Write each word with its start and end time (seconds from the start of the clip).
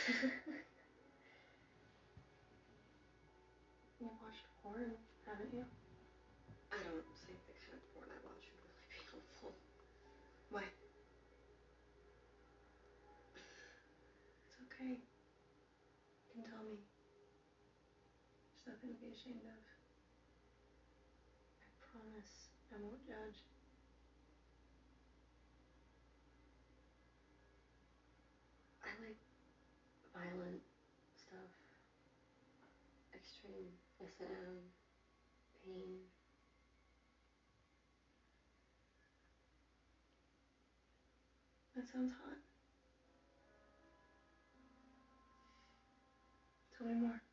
you 4.00 4.08
watched 4.22 4.46
porn, 4.62 4.96
haven't 5.26 5.52
you? 5.52 5.64
I 6.72 6.80
don't 6.82 7.04
think 7.26 7.36
the 7.46 7.52
kind 7.60 7.76
of 7.76 7.82
porn 7.92 8.08
I 8.08 8.16
watch 8.24 8.40
would 8.48 8.60
really 8.64 8.88
be 8.88 9.00
helpful. 9.10 9.52
Why? 10.50 10.64
It's 14.48 14.56
okay. 14.72 15.00
You 16.28 16.32
can 16.32 16.44
tell 16.48 16.64
me. 16.64 16.80
There's 18.54 18.76
nothing 18.76 18.94
to 18.94 19.00
be 19.00 19.12
ashamed 19.12 19.44
of. 19.44 19.60
I 21.60 21.68
promise 21.92 22.48
I 22.72 22.76
won't 22.80 23.04
judge. 23.06 23.44
I 28.82 28.88
like 29.00 29.16
violent 30.20 30.60
stuff. 31.16 31.52
Extreme 33.14 33.72
SM, 34.04 34.68
pain. 35.64 35.96
That 41.74 41.84
sounds 41.88 42.12
hot. 42.24 42.36
Tell 46.76 46.86
me 46.86 46.94
more. 46.94 47.29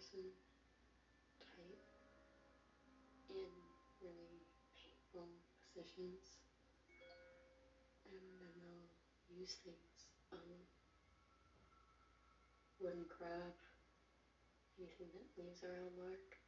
Person 0.00 0.32
tight 1.44 1.84
in 3.28 3.52
really 4.00 4.40
painful 4.80 5.28
positions. 5.60 6.40
And 8.08 8.16
then 8.40 8.48
they'll 8.64 8.88
use 9.28 9.60
things 9.62 10.08
on 10.32 10.40
wooden 12.80 13.04
crab, 13.12 13.52
anything 14.78 15.12
that 15.12 15.28
leaves 15.36 15.60
a 15.62 15.68
real 15.68 15.92
mark. 15.94 16.39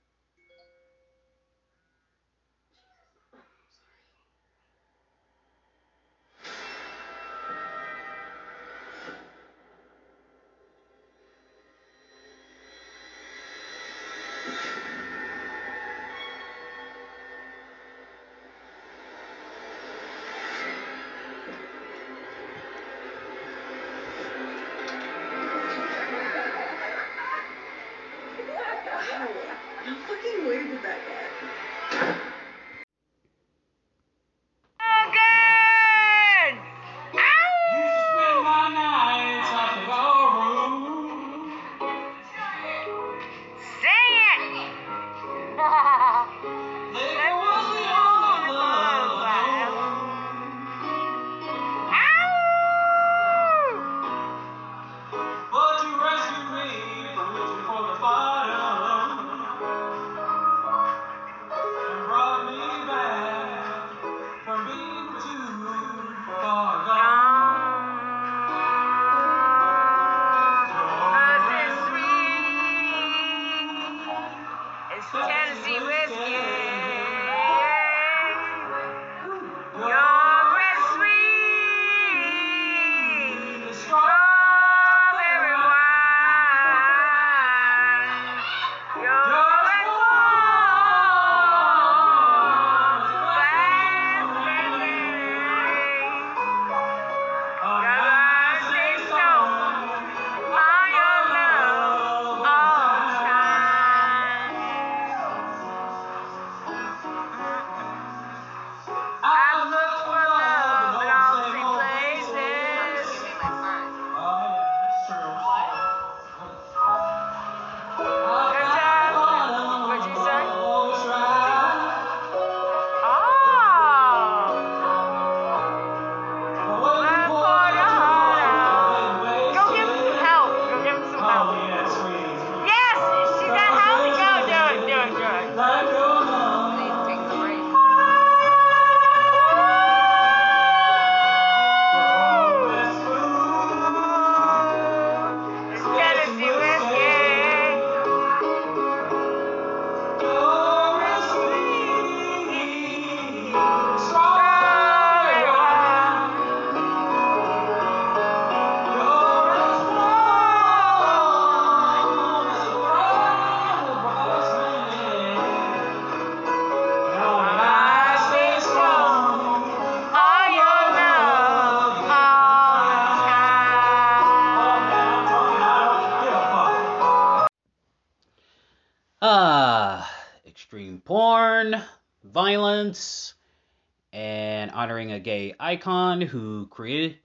Gay 185.22 185.54
icon 185.60 186.20
who 186.20 186.66
created 186.66 187.16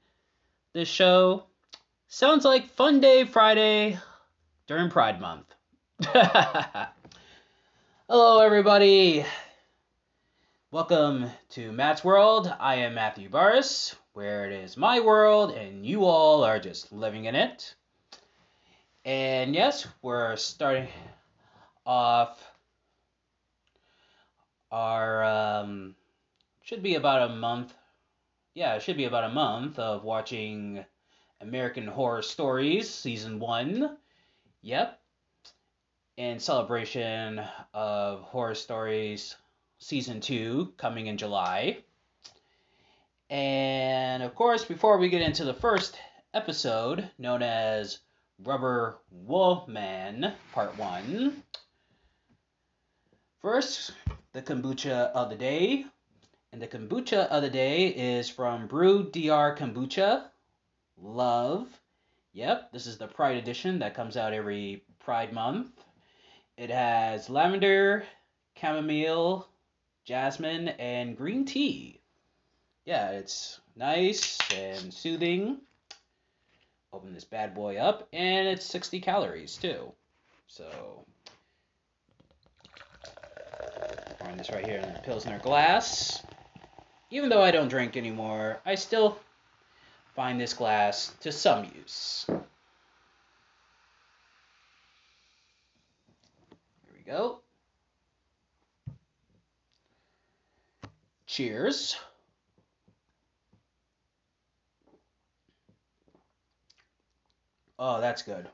this 0.74 0.88
show. 0.88 1.46
Sounds 2.08 2.46
like 2.46 2.70
Fun 2.70 3.00
Day 3.00 3.26
Friday 3.26 3.98
during 4.68 4.92
Pride 4.92 5.20
Month. 5.20 5.48
Hello, 8.08 8.40
everybody. 8.42 9.26
Welcome 10.70 11.32
to 11.50 11.72
Matt's 11.72 12.04
World. 12.04 12.54
I 12.60 12.76
am 12.76 12.94
Matthew 12.94 13.30
Barris, 13.30 13.96
where 14.14 14.46
it 14.46 14.54
is 14.54 14.78
my 14.78 15.00
world 15.00 15.56
and 15.56 15.84
you 15.84 16.06
all 16.06 16.44
are 16.44 16.60
just 16.60 16.92
living 16.92 17.26
in 17.26 17.34
it. 17.34 17.74
And 19.06 19.56
yes, 19.56 19.88
we're 20.04 20.36
starting 20.36 20.88
off 21.84 22.40
our 24.72 25.24
um, 25.24 25.96
should 26.68 26.84
be 26.84 26.96
about 26.96 27.32
a 27.32 27.34
month. 27.34 27.74
Yeah, 28.58 28.74
it 28.74 28.82
should 28.82 28.98
be 28.98 29.06
about 29.06 29.24
a 29.24 29.30
month 29.30 29.78
of 29.78 30.04
watching 30.04 30.84
American 31.42 31.86
Horror 31.86 32.24
Stories 32.24 32.90
season 32.90 33.38
one. 33.38 34.00
Yep. 34.64 35.00
in 36.18 36.40
celebration 36.40 37.40
of 37.76 38.22
Horror 38.22 38.56
Stories 38.56 39.36
Season 39.78 40.20
2 40.20 40.74
coming 40.76 41.06
in 41.06 41.18
July. 41.18 41.84
And 43.30 44.24
of 44.24 44.34
course, 44.34 44.66
before 44.66 44.98
we 44.98 45.10
get 45.10 45.22
into 45.22 45.46
the 45.46 45.54
first 45.54 46.00
episode, 46.34 47.08
known 47.20 47.44
as 47.44 48.00
Rubber 48.44 48.98
Woman 49.12 50.34
Part 50.52 50.76
1, 50.80 51.44
first, 53.40 53.92
the 54.34 54.42
kombucha 54.42 55.12
of 55.12 55.30
the 55.30 55.36
day. 55.36 55.86
And 56.58 56.64
the 56.64 56.76
kombucha 56.76 57.28
of 57.28 57.44
the 57.44 57.52
day 57.52 57.90
is 57.90 58.32
from 58.32 58.66
Brew 58.66 59.04
Dr. 59.04 59.64
Kombucha. 59.64 60.24
Love. 61.00 61.68
Yep, 62.34 62.72
this 62.72 62.88
is 62.88 62.98
the 62.98 63.06
Pride 63.06 63.38
edition 63.38 63.78
that 63.78 63.94
comes 63.94 64.18
out 64.18 64.34
every 64.34 64.84
Pride 64.98 65.34
month. 65.34 65.70
It 66.58 66.72
has 66.72 67.30
lavender, 67.30 68.06
chamomile, 68.60 69.48
jasmine, 70.04 70.70
and 70.70 71.16
green 71.16 71.46
tea. 71.46 72.02
Yeah, 72.86 73.12
it's 73.12 73.60
nice 73.76 74.40
and 74.52 74.92
soothing. 74.92 75.60
Open 76.92 77.14
this 77.14 77.24
bad 77.24 77.54
boy 77.54 77.78
up, 77.78 78.08
and 78.12 78.48
it's 78.48 78.66
60 78.66 79.00
calories 79.00 79.58
too. 79.58 79.92
So, 80.48 81.06
pouring 84.18 84.38
this 84.38 84.50
right 84.50 84.66
here 84.66 84.80
in 84.80 84.92
the 84.92 85.02
Pilsner 85.02 85.38
glass. 85.38 86.24
Even 87.10 87.30
though 87.30 87.42
I 87.42 87.52
don't 87.52 87.70
drink 87.70 87.96
anymore, 87.96 88.60
I 88.66 88.76
still 88.76 89.18
find 90.16 90.40
this 90.40 90.54
glass 90.54 91.14
to 91.22 91.32
some 91.32 91.66
use. 91.76 92.26
Here 92.28 92.42
we 96.94 97.04
go. 97.06 97.40
Cheers. 101.28 101.98
Oh, 107.80 108.02
that's 108.02 108.24
good. 108.24 108.50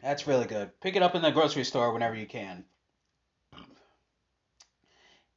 That's 0.00 0.26
really 0.26 0.46
good. 0.46 0.70
Pick 0.80 0.96
it 0.96 1.02
up 1.02 1.14
in 1.14 1.22
the 1.22 1.32
grocery 1.32 1.64
store 1.64 1.92
whenever 1.92 2.14
you 2.14 2.26
can. 2.26 2.64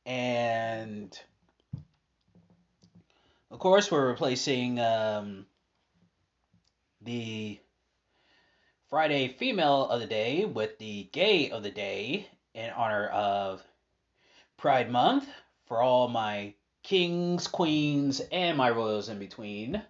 And 0.08 1.20
of 3.52 3.60
course, 3.60 3.92
we're 3.92 4.08
replacing 4.08 4.80
um, 4.80 5.46
the 7.02 7.60
Friday 8.90 9.28
female 9.28 9.90
of 9.90 10.00
the 10.00 10.08
day 10.08 10.46
with 10.46 10.78
the 10.78 11.10
gay 11.12 11.50
of 11.50 11.62
the 11.62 11.72
day 11.72 12.26
in 12.54 12.70
honor 12.70 13.08
of 13.08 13.62
Pride 14.56 14.90
Month 14.90 15.28
for 15.66 15.82
all 15.82 16.08
my 16.08 16.54
kings, 16.84 17.50
queens, 17.50 18.22
and 18.32 18.58
my 18.58 18.70
royals 18.70 19.10
in 19.10 19.20
between. 19.20 19.82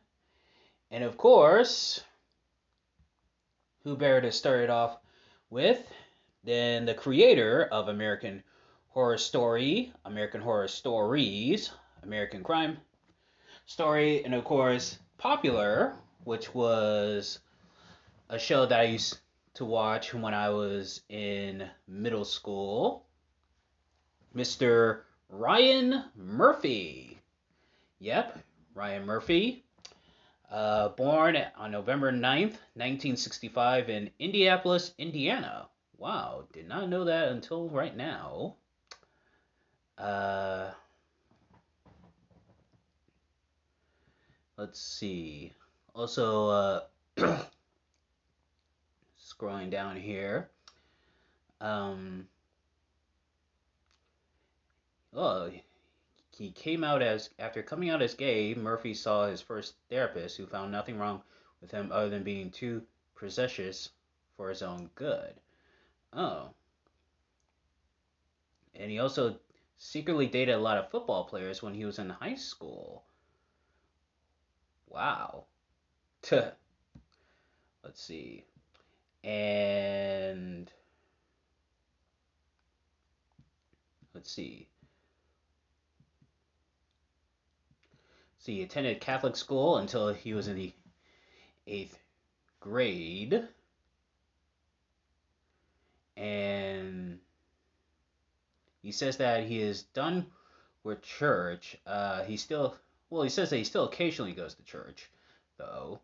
And 0.89 1.03
of 1.03 1.15
course, 1.15 2.01
who 3.83 3.95
better 3.95 4.21
to 4.21 4.31
start 4.31 4.61
it 4.61 4.71
off 4.71 4.97
with 5.51 5.85
than 6.43 6.85
the 6.85 6.95
creator 6.95 7.65
of 7.71 7.87
American 7.87 8.41
Horror 8.97 9.19
Story, 9.19 9.93
American 10.05 10.41
Horror 10.41 10.67
Stories, 10.67 11.69
American 12.01 12.43
Crime 12.43 12.77
Story, 13.67 14.25
and 14.25 14.33
of 14.33 14.43
course, 14.43 14.97
Popular, 15.19 15.93
which 16.23 16.55
was 16.55 17.37
a 18.29 18.39
show 18.39 18.65
that 18.65 18.79
I 18.79 18.85
used 18.85 19.19
to 19.53 19.65
watch 19.65 20.15
when 20.15 20.33
I 20.33 20.49
was 20.49 21.01
in 21.09 21.69
middle 21.87 22.25
school. 22.25 23.05
Mr. 24.35 25.01
Ryan 25.29 26.05
Murphy. 26.15 27.19
Yep, 27.99 28.39
Ryan 28.73 29.05
Murphy. 29.05 29.63
Uh, 30.49 30.89
born 30.89 31.37
on 31.55 31.69
November 31.69 32.11
9th, 32.11 32.57
1965, 32.73 33.91
in 33.91 34.09
Indianapolis, 34.17 34.95
Indiana. 34.97 35.67
Wow, 35.99 36.45
did 36.51 36.67
not 36.67 36.89
know 36.89 37.03
that 37.03 37.29
until 37.29 37.69
right 37.69 37.95
now. 37.95 38.55
Uh, 39.97 40.69
let's 44.57 44.79
see. 44.79 45.53
Also, 45.93 46.49
uh, 46.49 46.81
scrolling 49.19 49.69
down 49.71 49.95
here. 49.95 50.49
Um, 51.59 52.27
oh, 55.15 55.49
he 56.37 56.51
came 56.51 56.83
out 56.83 57.01
as 57.01 57.31
after 57.39 57.63
coming 57.63 57.89
out 57.89 58.03
as 58.03 58.13
gay. 58.13 58.53
Murphy 58.53 58.93
saw 58.93 59.27
his 59.27 59.41
first 59.41 59.73
therapist, 59.89 60.37
who 60.37 60.45
found 60.45 60.71
nothing 60.71 60.99
wrong 60.99 61.21
with 61.61 61.71
him 61.71 61.89
other 61.91 62.09
than 62.09 62.23
being 62.23 62.51
too 62.51 62.83
precocious 63.15 63.89
for 64.35 64.49
his 64.49 64.61
own 64.61 64.89
good. 64.93 65.33
Oh, 66.13 66.49
and 68.75 68.91
he 68.91 68.99
also 68.99 69.35
secretly 69.77 70.27
dated 70.27 70.55
a 70.55 70.59
lot 70.59 70.77
of 70.77 70.89
football 70.89 71.25
players 71.25 71.61
when 71.61 71.73
he 71.73 71.85
was 71.85 71.99
in 71.99 72.09
high 72.09 72.35
school. 72.35 73.03
Wow. 74.87 75.45
Let's 76.31 76.55
see. 78.01 78.43
And 79.23 80.71
let's 84.13 84.31
see. 84.31 84.67
So 88.39 88.51
he 88.51 88.61
attended 88.61 89.01
Catholic 89.01 89.35
school 89.35 89.77
until 89.77 90.13
he 90.13 90.33
was 90.33 90.47
in 90.47 90.55
the 90.55 90.71
eighth 91.65 91.99
grade. 92.61 93.47
And 96.15 97.19
he 98.87 98.93
says 98.93 99.17
that 99.17 99.43
he 99.43 99.59
is 99.59 99.83
done 99.83 100.25
with 100.85 101.01
church. 101.01 101.75
Uh, 101.85 102.23
he 102.23 102.37
still, 102.37 102.73
well, 103.09 103.21
he 103.21 103.27
says 103.27 103.49
that 103.49 103.57
he 103.57 103.65
still 103.65 103.83
occasionally 103.83 104.31
goes 104.31 104.53
to 104.53 104.63
church, 104.63 105.09
though. 105.57 105.99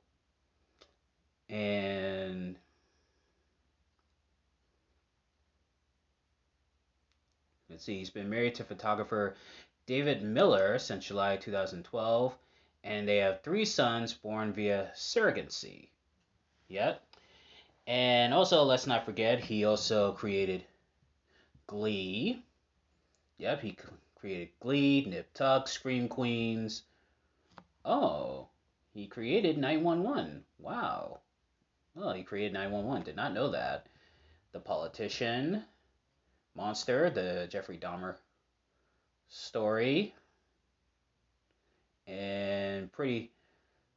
And 1.47 2.57
let's 7.69 7.85
see, 7.85 7.99
he's 7.99 8.09
been 8.09 8.29
married 8.29 8.55
to 8.55 8.65
photographer 8.65 9.37
David 9.85 10.21
Miller 10.21 10.77
since 10.77 11.05
July 11.05 11.37
2012, 11.37 12.35
and 12.83 13.07
they 13.07 13.15
have 13.19 13.43
three 13.43 13.63
sons 13.63 14.13
born 14.13 14.51
via 14.51 14.91
surrogacy. 14.93 15.87
Yep. 16.67 17.01
And 17.87 18.33
also, 18.33 18.63
let's 18.63 18.87
not 18.87 19.05
forget, 19.05 19.39
he 19.39 19.63
also 19.63 20.11
created 20.11 20.65
Glee. 21.65 22.43
Yep, 23.37 23.61
he 23.61 23.77
created 24.15 24.49
Glee, 24.59 25.05
Nip 25.05 25.33
Tuck, 25.33 25.67
Scream 25.67 26.07
Queens. 26.07 26.83
Oh, 27.83 28.47
he 28.93 29.07
created 29.07 29.57
911. 29.57 30.43
Wow. 30.59 31.19
Oh, 31.97 32.13
he 32.13 32.23
created 32.23 32.53
911. 32.53 33.03
Did 33.03 33.15
not 33.15 33.33
know 33.33 33.49
that. 33.49 33.87
The 34.51 34.59
Politician, 34.59 35.63
Monster, 36.55 37.09
the 37.09 37.47
Jeffrey 37.49 37.77
Dahmer 37.77 38.15
story. 39.27 40.13
And 42.07 42.91
pretty 42.91 43.31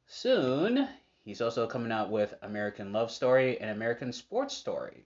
soon, 0.07 0.87
he's 1.23 1.41
also 1.41 1.67
coming 1.67 1.91
out 1.91 2.09
with 2.09 2.33
American 2.41 2.91
Love 2.91 3.11
Story 3.11 3.59
and 3.61 3.69
American 3.69 4.11
Sports 4.11 4.55
Story. 4.55 5.03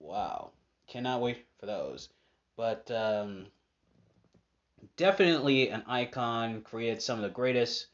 Wow. 0.00 0.50
Cannot 0.86 1.20
wait 1.20 1.44
for 1.58 1.66
those. 1.66 2.08
But 2.56 2.90
um, 2.90 3.46
definitely 4.96 5.70
an 5.70 5.82
icon, 5.86 6.62
created 6.62 7.02
some 7.02 7.18
of 7.18 7.22
the 7.22 7.30
greatest 7.30 7.86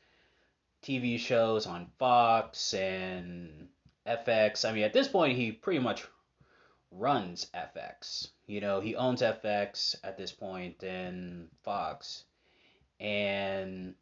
TV 0.83 1.19
shows 1.19 1.67
on 1.67 1.91
Fox 1.99 2.75
and 2.75 3.69
FX. 4.07 4.69
I 4.69 4.73
mean, 4.73 4.85
at 4.85 4.93
this 4.93 5.09
point, 5.09 5.37
he 5.37 5.53
pretty 5.53 5.81
much 5.81 6.07
runs 6.91 7.47
FX. 7.55 8.29
You 8.47 8.61
know, 8.61 8.81
he 8.81 8.97
owns 8.97 9.23
FX 9.23 9.95
at 10.03 10.17
this 10.17 10.33
point 10.33 10.83
and 10.83 11.49
Fox. 11.63 12.25
And 12.99 13.95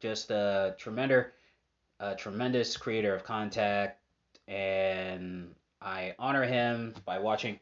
just 0.00 0.30
a 0.30 0.74
tremendous, 0.78 1.26
a 2.00 2.14
tremendous 2.14 2.76
creator 2.76 3.14
of 3.14 3.24
contact. 3.24 4.00
And 4.48 5.54
I 5.80 6.14
honor 6.18 6.44
him 6.44 6.94
by 7.04 7.18
watching 7.18 7.60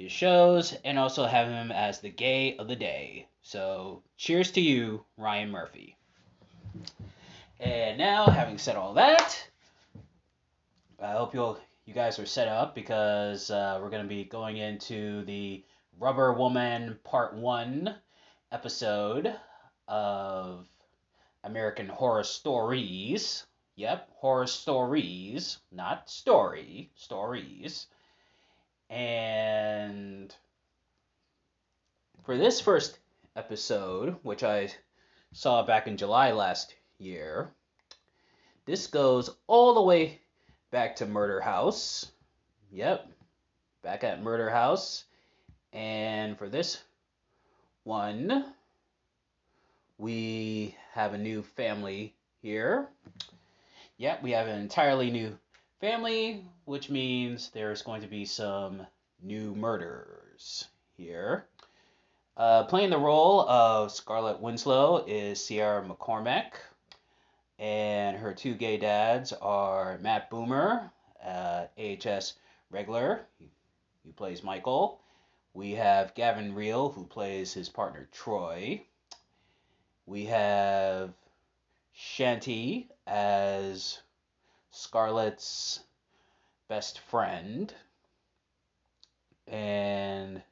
his 0.00 0.10
shows 0.10 0.74
and 0.82 0.98
also 0.98 1.26
have 1.26 1.46
him 1.46 1.70
as 1.70 2.00
the 2.00 2.08
gay 2.08 2.56
of 2.56 2.68
the 2.68 2.76
day. 2.76 3.28
So, 3.42 4.02
cheers 4.16 4.50
to 4.52 4.60
you, 4.60 5.04
Ryan 5.18 5.50
Murphy. 5.50 5.96
And 7.58 7.98
now, 7.98 8.24
having 8.24 8.56
said 8.56 8.76
all 8.76 8.94
that, 8.94 9.38
I 11.02 11.12
hope 11.12 11.34
you 11.34 11.56
you 11.84 11.92
guys 11.92 12.18
are 12.18 12.26
set 12.26 12.48
up 12.48 12.74
because 12.74 13.50
uh, 13.50 13.78
we're 13.82 13.90
going 13.90 14.02
to 14.02 14.08
be 14.08 14.24
going 14.24 14.56
into 14.56 15.22
the 15.24 15.64
Rubber 15.98 16.32
Woman 16.32 16.98
Part 17.04 17.34
1 17.34 17.94
episode 18.52 19.34
of 19.86 20.66
American 21.44 21.88
Horror 21.88 22.24
Stories. 22.24 23.44
Yep, 23.76 24.08
horror 24.14 24.46
stories, 24.46 25.58
not 25.72 26.08
story, 26.08 26.90
stories. 26.94 27.86
And 28.90 30.34
for 32.24 32.36
this 32.36 32.60
first 32.60 32.98
episode, 33.36 34.16
which 34.22 34.42
I 34.42 34.70
saw 35.32 35.62
back 35.62 35.86
in 35.86 35.96
July 35.96 36.32
last 36.32 36.74
year, 36.98 37.50
this 38.66 38.88
goes 38.88 39.30
all 39.46 39.74
the 39.74 39.82
way 39.82 40.20
back 40.72 40.96
to 40.96 41.06
Murder 41.06 41.40
House. 41.40 42.10
Yep, 42.72 43.08
back 43.82 44.02
at 44.02 44.22
Murder 44.22 44.50
House. 44.50 45.04
And 45.72 46.36
for 46.36 46.48
this 46.48 46.82
one, 47.84 48.44
we 49.98 50.76
have 50.94 51.14
a 51.14 51.18
new 51.18 51.42
family 51.42 52.14
here. 52.42 52.88
Yep, 53.98 54.22
we 54.24 54.32
have 54.32 54.48
an 54.48 54.58
entirely 54.60 55.10
new 55.12 55.38
family, 55.80 56.44
which 56.66 56.90
means 56.90 57.50
there's 57.50 57.82
going 57.82 58.02
to 58.02 58.06
be 58.06 58.26
some 58.26 58.86
new 59.22 59.54
murders 59.54 60.68
here. 60.96 61.46
Uh, 62.36 62.64
playing 62.64 62.90
the 62.90 62.98
role 62.98 63.48
of 63.48 63.90
Scarlett 63.90 64.40
Winslow 64.40 65.04
is 65.06 65.44
Sierra 65.44 65.82
McCormick, 65.82 66.52
and 67.58 68.16
her 68.16 68.34
two 68.34 68.54
gay 68.54 68.76
dads 68.76 69.32
are 69.32 69.98
Matt 69.98 70.30
Bomer, 70.30 70.90
uh, 71.24 71.64
AHS 71.78 72.34
regular, 72.70 73.20
who 74.04 74.12
plays 74.12 74.42
Michael. 74.42 75.00
We 75.54 75.72
have 75.72 76.14
Gavin 76.14 76.54
Creel, 76.54 76.90
who 76.90 77.04
plays 77.04 77.52
his 77.54 77.68
partner 77.68 78.06
Troy. 78.12 78.82
We 80.06 80.26
have 80.26 81.12
Shanti 81.96 82.86
as 83.06 83.98
Scarlett's 84.70 85.80
best 86.68 87.00
friend. 87.00 87.74
And 89.46 90.42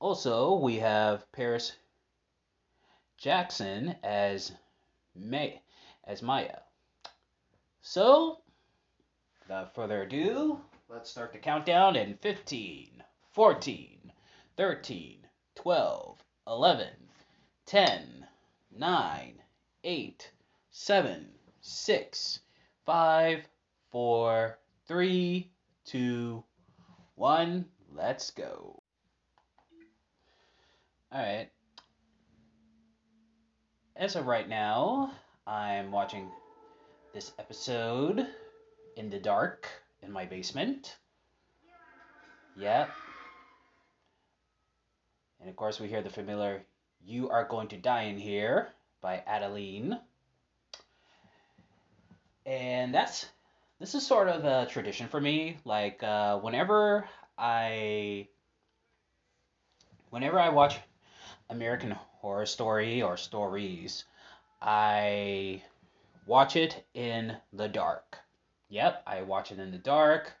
also, 0.00 0.56
we 0.56 0.76
have 0.76 1.30
Paris 1.32 1.72
Jackson 3.16 3.96
as 4.02 4.52
May 5.14 5.62
as 6.04 6.20
Maya. 6.20 6.58
So, 7.80 8.40
without 9.40 9.74
further 9.74 10.02
ado, 10.02 10.60
let's 10.88 11.10
start 11.10 11.32
the 11.32 11.38
countdown 11.38 11.96
in 11.96 12.16
15, 12.16 13.04
14, 13.32 14.12
13, 14.56 15.26
12, 15.54 16.24
11, 16.46 16.88
10, 17.66 18.26
9, 18.76 19.42
8, 19.84 20.30
7, 20.70 21.34
6, 21.60 22.40
5, 22.86 23.48
4, 23.92 24.58
3, 24.86 25.50
2, 25.86 26.44
1. 27.14 27.64
Let's 27.94 28.30
go. 28.30 28.82
Alright. 31.14 31.50
As 33.96 34.16
of 34.16 34.26
right 34.26 34.48
now, 34.48 35.12
I'm 35.46 35.92
watching 35.92 36.28
this 37.14 37.32
episode 37.38 38.26
in 38.96 39.08
the 39.08 39.20
dark 39.20 39.68
in 40.02 40.12
my 40.12 40.26
basement. 40.26 40.96
Yep. 42.56 42.90
And 45.40 45.48
of 45.48 45.56
course, 45.56 45.80
we 45.80 45.88
hear 45.88 46.02
the 46.02 46.10
familiar 46.10 46.64
You 47.02 47.30
Are 47.30 47.48
Going 47.48 47.68
to 47.68 47.76
Die 47.76 48.02
in 48.02 48.18
Here 48.18 48.68
by 49.00 49.22
Adeline. 49.26 49.98
And 52.46 52.94
that's 52.94 53.26
this 53.80 53.94
is 53.94 54.06
sort 54.06 54.28
of 54.28 54.44
a 54.44 54.66
tradition 54.70 55.08
for 55.08 55.20
me. 55.20 55.56
Like 55.64 56.02
uh, 56.02 56.38
whenever 56.38 57.08
I 57.38 58.28
whenever 60.10 60.38
I 60.38 60.50
watch 60.50 60.78
American 61.50 61.90
Horror 61.90 62.46
Story 62.46 63.02
or 63.02 63.16
stories, 63.16 64.04
I 64.60 65.62
watch 66.26 66.56
it 66.56 66.86
in 66.94 67.36
the 67.52 67.68
dark. 67.68 68.18
Yep, 68.68 69.02
I 69.06 69.22
watch 69.22 69.52
it 69.52 69.58
in 69.58 69.70
the 69.70 69.78
dark. 69.78 70.32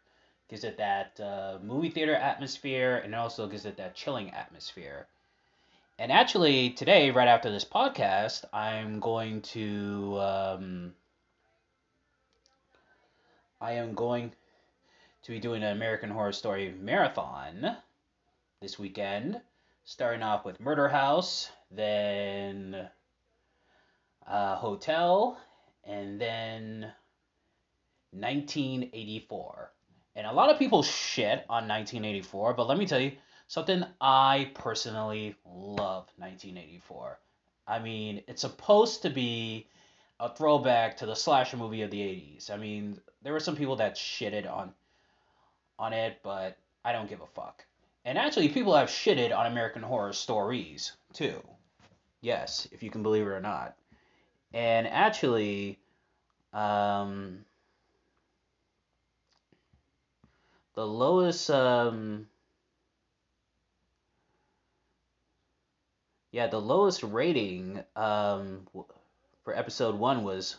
Gives 0.48 0.64
it 0.64 0.76
that 0.76 1.18
uh, 1.20 1.58
movie 1.62 1.88
theater 1.88 2.14
atmosphere 2.14 3.00
and 3.02 3.14
it 3.14 3.16
also 3.16 3.48
gives 3.48 3.64
it 3.64 3.78
that 3.78 3.94
chilling 3.94 4.30
atmosphere. 4.30 5.06
And 5.98 6.12
actually, 6.12 6.70
today, 6.70 7.10
right 7.10 7.28
after 7.28 7.50
this 7.50 7.64
podcast, 7.64 8.44
I'm 8.52 9.00
going 9.00 9.42
to. 9.42 10.18
Um, 10.20 10.94
I 13.60 13.72
am 13.72 13.94
going 13.94 14.32
to 15.22 15.30
be 15.30 15.40
doing 15.40 15.62
an 15.62 15.76
American 15.76 16.10
Horror 16.10 16.32
Story 16.32 16.74
marathon 16.78 17.76
this 18.60 18.78
weekend, 18.78 19.40
starting 19.84 20.22
off 20.22 20.44
with 20.44 20.60
Murder 20.60 20.88
House, 20.88 21.50
then 21.70 22.88
uh, 24.26 24.56
Hotel, 24.56 25.38
and 25.84 26.20
then 26.20 26.92
1984. 28.10 29.72
And 30.16 30.26
a 30.26 30.32
lot 30.32 30.50
of 30.50 30.58
people 30.58 30.82
shit 30.82 31.44
on 31.48 31.66
1984, 31.68 32.54
but 32.54 32.68
let 32.68 32.78
me 32.78 32.86
tell 32.86 33.00
you 33.00 33.12
something 33.48 33.84
I 34.00 34.50
personally 34.54 35.36
love 35.44 36.08
1984. 36.16 37.18
I 37.66 37.78
mean, 37.78 38.22
it's 38.28 38.42
supposed 38.42 39.02
to 39.02 39.10
be 39.10 39.68
a 40.20 40.34
throwback 40.34 40.98
to 40.98 41.06
the 41.06 41.16
slasher 41.16 41.56
movie 41.56 41.82
of 41.82 41.90
the 41.90 42.00
80s. 42.00 42.50
I 42.50 42.56
mean, 42.56 43.00
there 43.24 43.32
were 43.32 43.40
some 43.40 43.56
people 43.56 43.76
that 43.76 43.96
shitted 43.96 44.50
on 44.50 44.72
on 45.78 45.92
it, 45.92 46.20
but 46.22 46.56
I 46.84 46.92
don't 46.92 47.08
give 47.08 47.20
a 47.20 47.26
fuck. 47.26 47.64
And 48.04 48.18
actually, 48.18 48.50
people 48.50 48.76
have 48.76 48.88
shitted 48.88 49.36
on 49.36 49.46
American 49.46 49.82
Horror 49.82 50.12
Stories 50.12 50.92
too. 51.12 51.42
Yes, 52.20 52.68
if 52.70 52.82
you 52.82 52.90
can 52.90 53.02
believe 53.02 53.26
it 53.26 53.30
or 53.30 53.40
not. 53.40 53.76
And 54.52 54.86
actually, 54.86 55.78
um, 56.52 57.44
the 60.74 60.86
lowest, 60.86 61.50
um, 61.50 62.28
yeah, 66.30 66.46
the 66.46 66.60
lowest 66.60 67.02
rating 67.02 67.82
um, 67.96 68.66
for 69.44 69.56
episode 69.56 69.96
one 69.96 70.24
was 70.24 70.56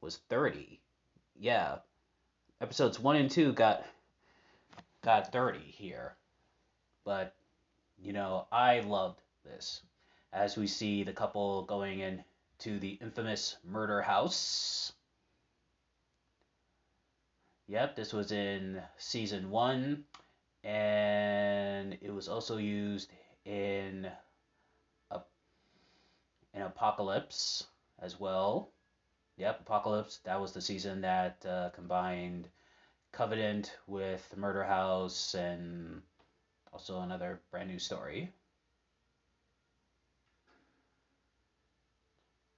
was 0.00 0.16
thirty. 0.28 0.80
Yeah, 1.38 1.78
episodes 2.60 2.98
one 2.98 3.16
and 3.16 3.30
two 3.30 3.52
got 3.52 3.84
got 5.02 5.32
thirty 5.32 5.58
here, 5.58 6.16
but 7.04 7.34
you 7.98 8.12
know 8.12 8.46
I 8.52 8.80
loved 8.80 9.20
this 9.44 9.82
as 10.32 10.56
we 10.56 10.66
see 10.66 11.02
the 11.02 11.12
couple 11.12 11.62
going 11.64 12.00
in 12.00 12.24
to 12.58 12.78
the 12.78 12.98
infamous 13.00 13.56
murder 13.64 14.00
house. 14.00 14.92
Yep, 17.66 17.96
this 17.96 18.12
was 18.12 18.30
in 18.30 18.80
season 18.98 19.50
one, 19.50 20.04
and 20.62 21.96
it 22.00 22.12
was 22.12 22.28
also 22.28 22.58
used 22.58 23.10
in 23.44 24.06
a, 25.10 25.20
in 26.52 26.62
Apocalypse 26.62 27.66
as 28.00 28.20
well. 28.20 28.70
Yep, 29.36 29.60
Apocalypse. 29.60 30.18
That 30.24 30.40
was 30.40 30.52
the 30.52 30.60
season 30.60 31.00
that 31.02 31.46
uh, 31.46 31.70
combined 31.70 32.48
Covenant 33.12 33.76
with 33.86 34.36
Murder 34.36 34.64
House 34.64 35.34
and 35.34 36.02
also 36.72 37.00
another 37.00 37.40
brand 37.50 37.68
new 37.70 37.78
story. 37.78 38.32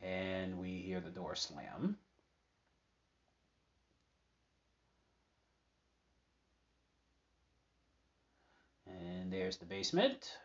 and 0.00 0.59
we 0.59 0.80
hear 0.80 1.00
the 1.00 1.11
door 1.11 1.35
slam. 1.35 1.97
And 8.87 9.33
there's 9.33 9.56
the 9.56 9.66
basement 9.66 10.38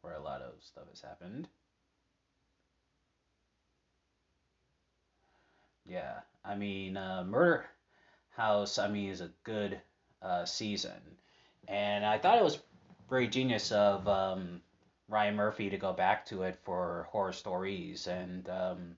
where 0.00 0.14
a 0.14 0.22
lot 0.22 0.42
of 0.42 0.54
stuff 0.60 0.88
has 0.90 1.00
happened. 1.00 1.48
Yeah, 5.86 6.20
I 6.44 6.54
mean, 6.56 6.96
uh, 6.96 7.24
Murder 7.24 7.66
House, 8.30 8.78
I 8.78 8.88
mean, 8.88 9.10
is 9.10 9.20
a 9.20 9.30
good 9.44 9.80
uh, 10.22 10.44
season. 10.44 11.00
And 11.68 12.04
I 12.04 12.18
thought 12.18 12.38
it 12.38 12.44
was 12.44 12.58
very 13.08 13.28
genius 13.28 13.72
of 13.72 14.06
um, 14.08 14.62
Ryan 15.08 15.36
Murphy 15.36 15.70
to 15.70 15.78
go 15.78 15.92
back 15.92 16.26
to 16.26 16.42
it 16.42 16.56
for 16.64 17.08
horror 17.12 17.32
stories. 17.32 18.06
And 18.06 18.48
um, 18.48 18.96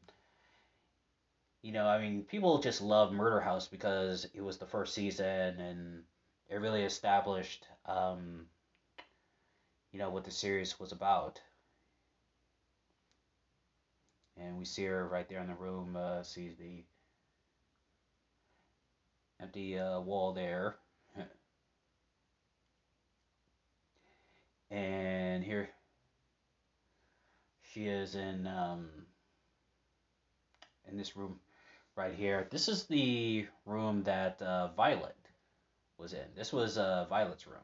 you 1.62 1.72
know, 1.72 1.86
I 1.86 2.00
mean, 2.00 2.22
people 2.24 2.58
just 2.60 2.80
love 2.80 3.12
Murder 3.12 3.40
House 3.40 3.68
because 3.68 4.26
it 4.34 4.40
was 4.40 4.56
the 4.58 4.66
first 4.66 4.94
season 4.94 5.60
and 5.60 6.04
it 6.48 6.56
really 6.56 6.82
established, 6.82 7.66
um, 7.86 8.46
you 9.92 9.98
know, 9.98 10.10
what 10.10 10.24
the 10.24 10.30
series 10.30 10.78
was 10.78 10.92
about. 10.92 11.40
And 14.38 14.58
we 14.58 14.64
see 14.64 14.84
her 14.84 15.08
right 15.08 15.28
there 15.28 15.40
in 15.40 15.48
the 15.48 15.54
room, 15.54 15.96
uh, 15.96 16.22
sees 16.22 16.56
the 16.56 16.84
empty 19.40 19.78
uh, 19.78 20.00
wall 20.00 20.32
there. 20.32 20.76
and 24.70 25.42
here 25.42 25.68
she 27.62 27.86
is 27.86 28.14
in 28.14 28.46
um, 28.46 28.88
in 30.88 30.96
this 30.96 31.16
room 31.16 31.38
right 31.94 32.14
here. 32.14 32.46
This 32.50 32.68
is 32.68 32.84
the 32.84 33.46
room 33.64 34.02
that 34.04 34.40
uh, 34.42 34.68
Violet 34.68 35.16
was 35.98 36.12
in. 36.12 36.26
This 36.36 36.52
was 36.52 36.78
uh, 36.78 37.06
Violet's 37.08 37.46
room. 37.46 37.56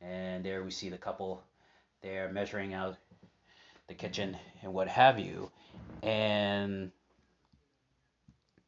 And 0.00 0.44
there 0.44 0.62
we 0.62 0.70
see 0.70 0.90
the 0.90 0.98
couple 0.98 1.42
there 2.02 2.30
measuring 2.30 2.74
out 2.74 2.96
the 3.88 3.94
kitchen 3.94 4.36
and 4.62 4.72
what 4.72 4.88
have 4.88 5.18
you. 5.18 5.50
And, 6.02 6.90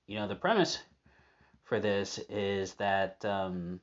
you 0.06 0.18
know, 0.18 0.28
the 0.28 0.34
premise 0.34 0.78
for 1.64 1.80
this 1.80 2.18
is 2.28 2.74
that, 2.74 3.24
um, 3.24 3.80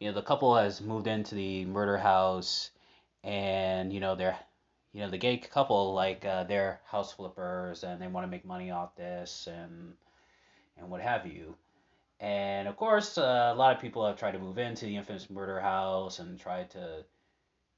you 0.00 0.08
know, 0.08 0.14
the 0.14 0.22
couple 0.22 0.56
has 0.56 0.80
moved 0.80 1.06
into 1.06 1.34
the 1.34 1.64
murder 1.64 1.96
house 1.96 2.70
and, 3.24 3.92
you 3.92 4.00
know, 4.00 4.14
they're, 4.14 4.38
you 4.92 5.00
know, 5.00 5.10
the 5.10 5.18
gay 5.18 5.36
couple, 5.38 5.94
like, 5.94 6.24
uh, 6.24 6.44
they're 6.44 6.80
house 6.86 7.12
flippers 7.12 7.82
and 7.84 8.00
they 8.00 8.06
want 8.06 8.24
to 8.26 8.30
make 8.30 8.44
money 8.44 8.70
off 8.70 8.94
this 8.96 9.48
and, 9.50 9.94
and 10.78 10.88
what 10.88 11.00
have 11.00 11.26
you. 11.26 11.56
And 12.20 12.66
of 12.68 12.76
course, 12.76 13.18
uh, 13.18 13.52
a 13.52 13.56
lot 13.56 13.74
of 13.74 13.82
people 13.82 14.06
have 14.06 14.18
tried 14.18 14.32
to 14.32 14.38
move 14.38 14.58
into 14.58 14.86
the 14.86 14.96
infamous 14.96 15.28
murder 15.28 15.60
house 15.60 16.18
and 16.18 16.38
tried 16.38 16.70
to 16.70 17.04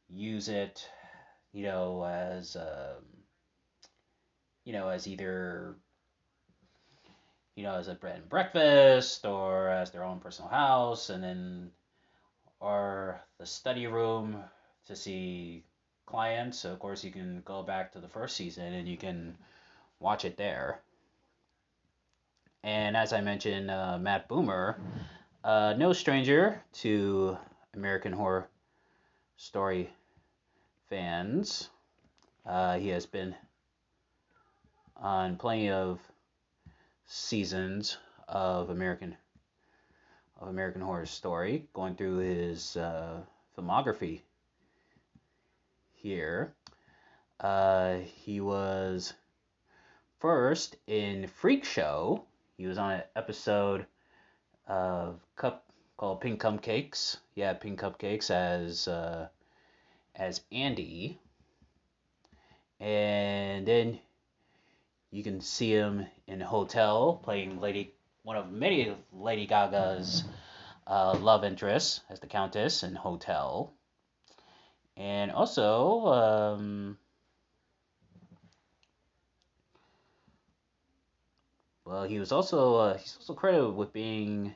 use 0.09 0.49
it, 0.49 0.89
you 1.59 1.65
know, 1.65 2.05
as 2.05 2.55
um, 2.55 3.03
you 4.65 4.73
know, 4.73 4.91
as 4.91 5.09
either 5.09 5.75
you 7.57 7.65
know, 7.65 7.75
as 7.75 7.89
a 7.89 7.97
bread 7.97 8.21
and 8.21 8.29
breakfast 8.29 9.27
or 9.27 9.69
as 9.69 9.91
their 9.91 10.05
own 10.05 10.21
personal 10.21 10.49
house, 10.49 11.11
and 11.11 11.25
then 11.25 11.71
or 12.61 13.21
the 13.41 13.47
study 13.47 13.89
room 13.89 14.37
to 14.87 14.95
see 14.95 15.65
clients. 16.07 16.61
So 16.61 16.71
of 16.71 16.79
course, 16.79 17.03
you 17.03 17.11
can 17.11 17.43
go 17.45 17.65
back 17.65 17.91
to 17.95 17.99
the 17.99 18.07
first 18.07 18.37
season 18.37 18.73
and 18.75 18.87
you 18.87 18.97
can 18.97 19.37
watch 19.99 20.25
it 20.25 20.37
there. 20.37 20.81
And 22.63 22.97
as 22.97 23.13
I 23.13 23.21
mentioned, 23.21 23.69
uh, 23.69 23.99
Matt 23.99 24.29
Bomer, 24.29 24.77
uh, 25.43 25.75
no 25.77 25.93
stranger 25.93 26.63
to 26.75 27.37
American 27.75 28.13
Horror 28.13 28.49
Story 29.37 29.91
fans. 30.89 31.71
Uh, 32.47 32.79
he 32.79 32.89
has 32.89 33.07
been 33.07 33.35
on 34.97 35.37
plenty 35.37 35.71
of 35.71 36.01
seasons 37.07 37.99
of 38.27 38.71
American 38.71 39.17
of 40.41 40.49
American 40.49 40.83
Horror 40.83 41.07
Story, 41.07 41.67
going 41.73 41.97
through 41.97 42.19
his 42.19 42.77
uh, 42.77 43.21
filmography 43.57 44.21
here. 45.95 46.55
Uh, 47.41 47.97
he 48.25 48.41
was 48.41 49.15
first 50.21 50.77
in 50.87 51.27
Freak 51.27 51.65
Show. 51.65 52.25
He 52.57 52.67
was 52.67 52.79
on 52.79 52.93
an 52.93 53.03
episode 53.17 53.87
of 54.69 55.21
Cup 55.37 55.65
called 55.97 56.21
Pink 56.21 56.41
Cupcakes. 56.41 57.17
Yeah, 57.35 57.55
Pink 57.55 57.81
Cupcakes 57.81 58.31
as 58.31 58.87
uh, 58.87 59.29
as 60.19 60.41
Andy. 60.51 61.19
And 62.81 63.67
then 63.67 63.99
you 65.11 65.23
can 65.23 65.41
see 65.41 65.71
him 65.71 66.07
in 66.27 66.41
Hotel 66.41 67.21
playing 67.23 67.61
Lady 67.61 67.95
one 68.23 68.37
of 68.37 68.53
many 68.53 68.95
Lady 69.13 69.47
Gaga's 69.47 70.25
uh, 70.87 71.17
love 71.19 71.45
interests 71.45 72.03
as 72.11 72.21
the 72.21 72.27
Countess 72.27 72.83
in 72.83 72.95
Hotel. 72.95 73.73
And 74.97 75.31
also, 75.31 76.07
um, 76.09 76.99
well, 81.87 82.05
he 82.05 82.19
was 82.19 82.33
also 82.33 82.77
uh, 82.77 82.99
he's 82.99 83.17
also 83.19 83.35
credited 83.35 83.75
with 83.75 83.93
being 83.93 84.55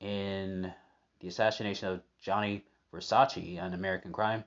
in 0.00 0.72
the 1.20 1.28
assassination 1.28 1.88
of 1.88 2.00
Gianni 2.22 2.64
Versace 2.92 3.60
on 3.60 3.74
American 3.74 4.12
Crime 4.12 4.44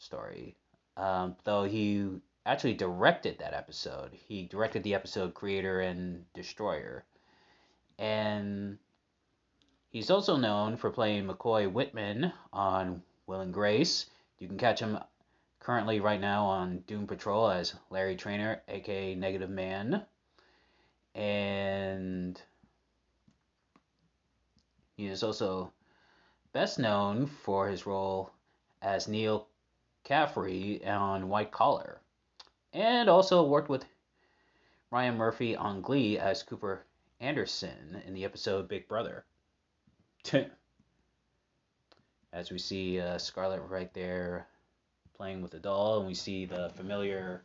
Story. 0.00 0.56
Um, 0.96 1.36
though 1.44 1.64
he 1.64 2.20
actually 2.46 2.74
directed 2.74 3.38
that 3.38 3.54
episode. 3.54 4.12
He 4.12 4.46
directed 4.46 4.82
the 4.82 4.94
episode 4.94 5.34
Creator 5.34 5.80
and 5.80 6.24
Destroyer. 6.34 7.04
And 7.98 8.78
he's 9.90 10.10
also 10.10 10.36
known 10.36 10.76
for 10.76 10.90
playing 10.90 11.26
McCoy 11.26 11.70
Whitman 11.70 12.32
on 12.52 13.02
Will 13.26 13.40
and 13.40 13.52
Grace. 13.52 14.06
You 14.38 14.48
can 14.48 14.56
catch 14.56 14.80
him 14.80 14.98
currently 15.60 16.00
right 16.00 16.20
now 16.20 16.46
on 16.46 16.82
Doom 16.86 17.06
Patrol 17.06 17.50
as 17.50 17.74
Larry 17.90 18.16
Trainor, 18.16 18.62
aka 18.68 19.14
Negative 19.14 19.50
Man. 19.50 20.02
And 21.14 22.40
he 24.96 25.06
is 25.06 25.22
also 25.22 25.72
best 26.52 26.78
known 26.78 27.26
for 27.26 27.68
his 27.68 27.84
role 27.84 28.32
as 28.80 29.06
Neal 29.06 29.46
Caffrey 30.04 30.84
on 30.84 31.28
White 31.28 31.50
Collar, 31.50 32.00
and 32.72 33.08
also 33.08 33.44
worked 33.44 33.68
with 33.68 33.84
Ryan 34.90 35.16
Murphy 35.16 35.56
on 35.56 35.80
Glee 35.80 36.18
as 36.18 36.42
Cooper 36.42 36.84
Anderson 37.20 38.02
in 38.06 38.14
the 38.14 38.24
episode 38.24 38.68
Big 38.68 38.88
Brother. 38.88 39.24
as 42.32 42.50
we 42.50 42.58
see 42.58 43.00
uh, 43.00 43.18
Scarlett 43.18 43.62
right 43.68 43.92
there 43.94 44.46
playing 45.16 45.42
with 45.42 45.50
the 45.50 45.58
doll, 45.58 45.98
and 45.98 46.06
we 46.06 46.14
see 46.14 46.44
the 46.44 46.70
familiar 46.76 47.42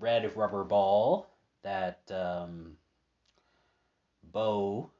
red 0.00 0.36
rubber 0.36 0.64
ball 0.64 1.28
that 1.62 2.00
um, 2.10 2.76
Beau, 4.32 4.90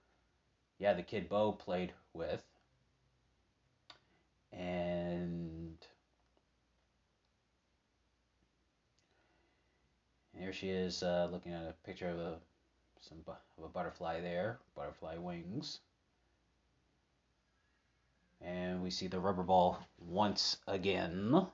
yeah, 0.79 0.93
the 0.93 1.03
kid 1.03 1.29
Beau 1.29 1.53
played 1.53 1.93
with. 2.15 2.43
And 4.53 5.52
here 10.43 10.53
she 10.53 10.71
is 10.71 11.05
uh, 11.05 11.29
looking 11.31 11.53
at 11.53 11.63
a 11.63 11.75
picture 11.87 12.09
of 12.09 12.19
a 12.19 12.35
some 13.01 13.19
bu- 13.25 13.31
of 13.59 13.65
a 13.65 13.69
butterfly 13.69 14.21
there, 14.21 14.59
butterfly 14.75 15.17
wings. 15.17 15.79
And 18.41 18.83
we 18.83 18.91
see 18.91 19.07
the 19.07 19.21
rubber 19.21 19.45
ball 19.45 19.79
once 20.01 20.57
again. 20.67 21.47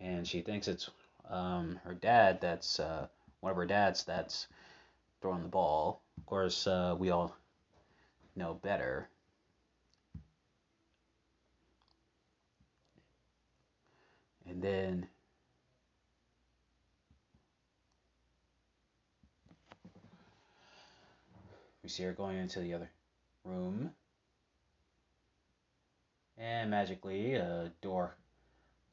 And 0.00 0.26
she 0.26 0.40
thinks 0.40 0.68
it's 0.68 0.88
um, 1.28 1.78
her 1.84 1.92
dad 1.92 2.40
that's 2.40 2.80
uh, 2.80 3.08
one 3.40 3.50
of 3.50 3.56
her 3.56 3.66
dads 3.66 4.04
that's 4.04 4.48
throwing 5.20 5.42
the 5.42 5.48
ball. 5.48 6.00
Of 6.16 6.24
course, 6.24 6.66
uh, 6.66 6.96
we 6.98 7.10
all 7.10 7.36
know 8.36 8.54
better. 8.54 9.08
And 14.50 14.60
then 14.60 15.06
we 21.84 21.88
see 21.88 22.02
her 22.02 22.12
going 22.12 22.36
into 22.36 22.58
the 22.58 22.74
other 22.74 22.90
room. 23.44 23.92
And 26.36 26.70
magically, 26.70 27.34
a 27.34 27.70
door 27.80 28.16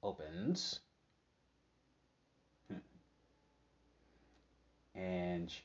opens. 0.03 0.79
And 4.93 5.49
she, 5.49 5.61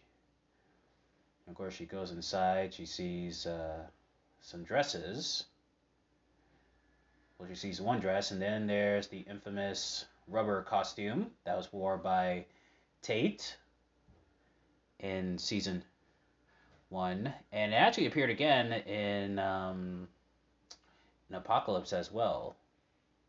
of 1.48 1.54
course, 1.54 1.74
she 1.74 1.84
goes 1.84 2.12
inside. 2.12 2.72
She 2.72 2.86
sees 2.86 3.46
uh, 3.46 3.82
some 4.40 4.64
dresses. 4.64 5.44
Well, 7.38 7.48
she 7.48 7.54
sees 7.54 7.80
one 7.80 8.00
dress, 8.00 8.30
and 8.30 8.40
then 8.40 8.66
there's 8.66 9.08
the 9.08 9.20
infamous 9.20 10.04
rubber 10.28 10.62
costume 10.62 11.30
that 11.44 11.56
was 11.56 11.72
worn 11.72 12.00
by 12.02 12.46
Tate 13.02 13.56
in 15.00 15.38
season 15.38 15.82
one, 16.88 17.32
and 17.50 17.72
it 17.72 17.76
actually 17.76 18.06
appeared 18.06 18.30
again 18.30 18.72
in 18.72 19.38
um, 19.38 20.08
in 21.28 21.36
Apocalypse 21.36 21.92
as 21.92 22.12
well, 22.12 22.54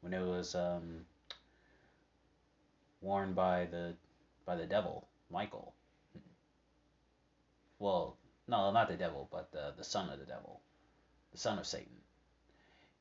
when 0.02 0.14
it 0.14 0.24
was 0.24 0.54
um, 0.54 1.06
worn 3.02 3.34
by 3.34 3.66
the 3.66 3.96
by 4.46 4.56
the 4.56 4.66
devil, 4.66 5.08
Michael. 5.32 5.74
Well, 7.80 8.18
no, 8.48 8.72
not 8.72 8.90
the 8.90 8.96
devil, 8.96 9.28
but 9.32 9.52
the 9.52 9.74
the 9.78 9.84
son 9.84 10.10
of 10.10 10.20
the 10.20 10.26
devil, 10.26 10.60
the 11.32 11.38
son 11.38 11.58
of 11.58 11.66
Satan. 11.66 12.03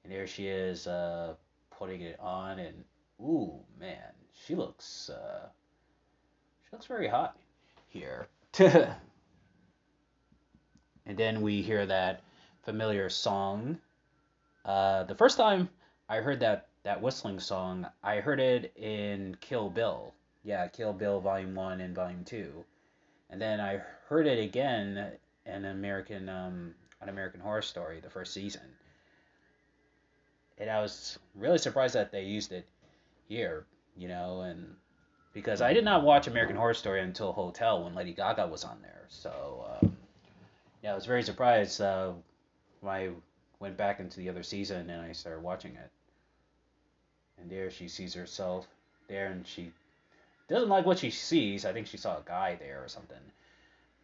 And 0.05 0.13
there 0.13 0.27
she 0.27 0.49
is, 0.49 0.87
uh, 0.87 1.35
putting 1.83 2.03
it 2.03 2.19
on, 2.21 2.59
and 2.59 2.85
ooh, 3.21 3.59
man, 3.81 4.13
she 4.33 4.55
looks 4.55 5.11
uh, 5.11 5.49
she 6.63 6.69
looks 6.73 6.87
very 6.87 7.09
hot 7.09 7.37
here. 7.89 8.27
and 8.59 8.97
then 11.07 11.43
we 11.43 11.63
hear 11.63 11.87
that 11.87 12.23
familiar 12.63 13.09
song. 13.09 13.79
Uh, 14.65 15.05
the 15.05 15.15
first 15.15 15.37
time 15.37 15.69
I 16.09 16.17
heard 16.19 16.41
that 16.41 16.69
that 16.85 17.01
whistling 17.01 17.41
song, 17.41 17.87
I 18.03 18.17
heard 18.17 18.41
it 18.41 18.73
in 18.77 19.37
Kill 19.41 19.71
Bill. 19.71 20.13
Yeah, 20.45 20.67
Kill 20.69 20.93
Bill 20.93 21.21
Volume 21.21 21.55
One 21.55 21.81
and 21.81 21.95
Volume 21.95 22.25
Two, 22.25 22.65
and 23.31 23.41
then 23.41 23.61
I 23.61 23.81
heard 24.09 24.27
it 24.27 24.39
again 24.39 25.13
in 25.47 25.65
American 25.65 26.29
um, 26.29 26.75
an 27.01 27.09
American 27.09 27.41
Horror 27.41 27.63
Story, 27.63 28.01
the 28.01 28.11
first 28.11 28.33
season. 28.33 28.63
And 30.59 30.71
I 30.71 30.81
was 30.81 31.19
really 31.35 31.59
surprised 31.59 31.95
that 31.95 32.13
they 32.13 32.23
used 32.23 32.53
it 32.53 32.67
here, 33.29 33.65
you 33.97 34.09
know, 34.09 34.43
and 34.43 34.77
because 35.33 35.63
I 35.63 35.73
did 35.73 35.85
not 35.85 36.05
watch 36.05 36.27
American 36.27 36.57
Horror 36.57 36.75
Story 36.75 37.01
until 37.01 37.33
Hotel 37.33 37.83
when 37.83 37.95
Lady 37.95 38.13
Gaga 38.13 38.47
was 38.47 38.65
on 38.65 38.79
there. 38.83 39.05
So 39.09 39.67
um, 39.83 39.97
yeah, 40.83 40.93
I 40.93 40.95
was 40.95 41.07
very 41.07 41.23
surprised 41.23 41.81
uh, 41.81 42.13
when 42.81 42.95
I 42.95 43.11
went 43.61 43.77
back 43.77 44.01
into 44.01 44.19
the 44.19 44.29
other 44.29 44.43
season 44.43 44.91
and 44.91 45.01
I 45.01 45.13
started 45.13 45.43
watching 45.43 45.73
it. 45.73 45.91
And 47.41 47.51
there 47.51 47.71
she 47.71 47.89
sees 47.89 48.15
herself 48.15 48.67
there, 49.09 49.29
and 49.29 49.47
she 49.47 49.73
doesn't 50.49 50.69
like 50.69 50.87
what 50.87 50.99
she 50.99 51.11
sees. 51.11 51.65
I 51.65 51.73
think 51.73 51.87
she 51.87 51.97
saw 51.97 52.19
a 52.19 52.23
guy 52.25 52.55
there 52.55 52.85
or 52.85 52.89
something, 52.89 53.17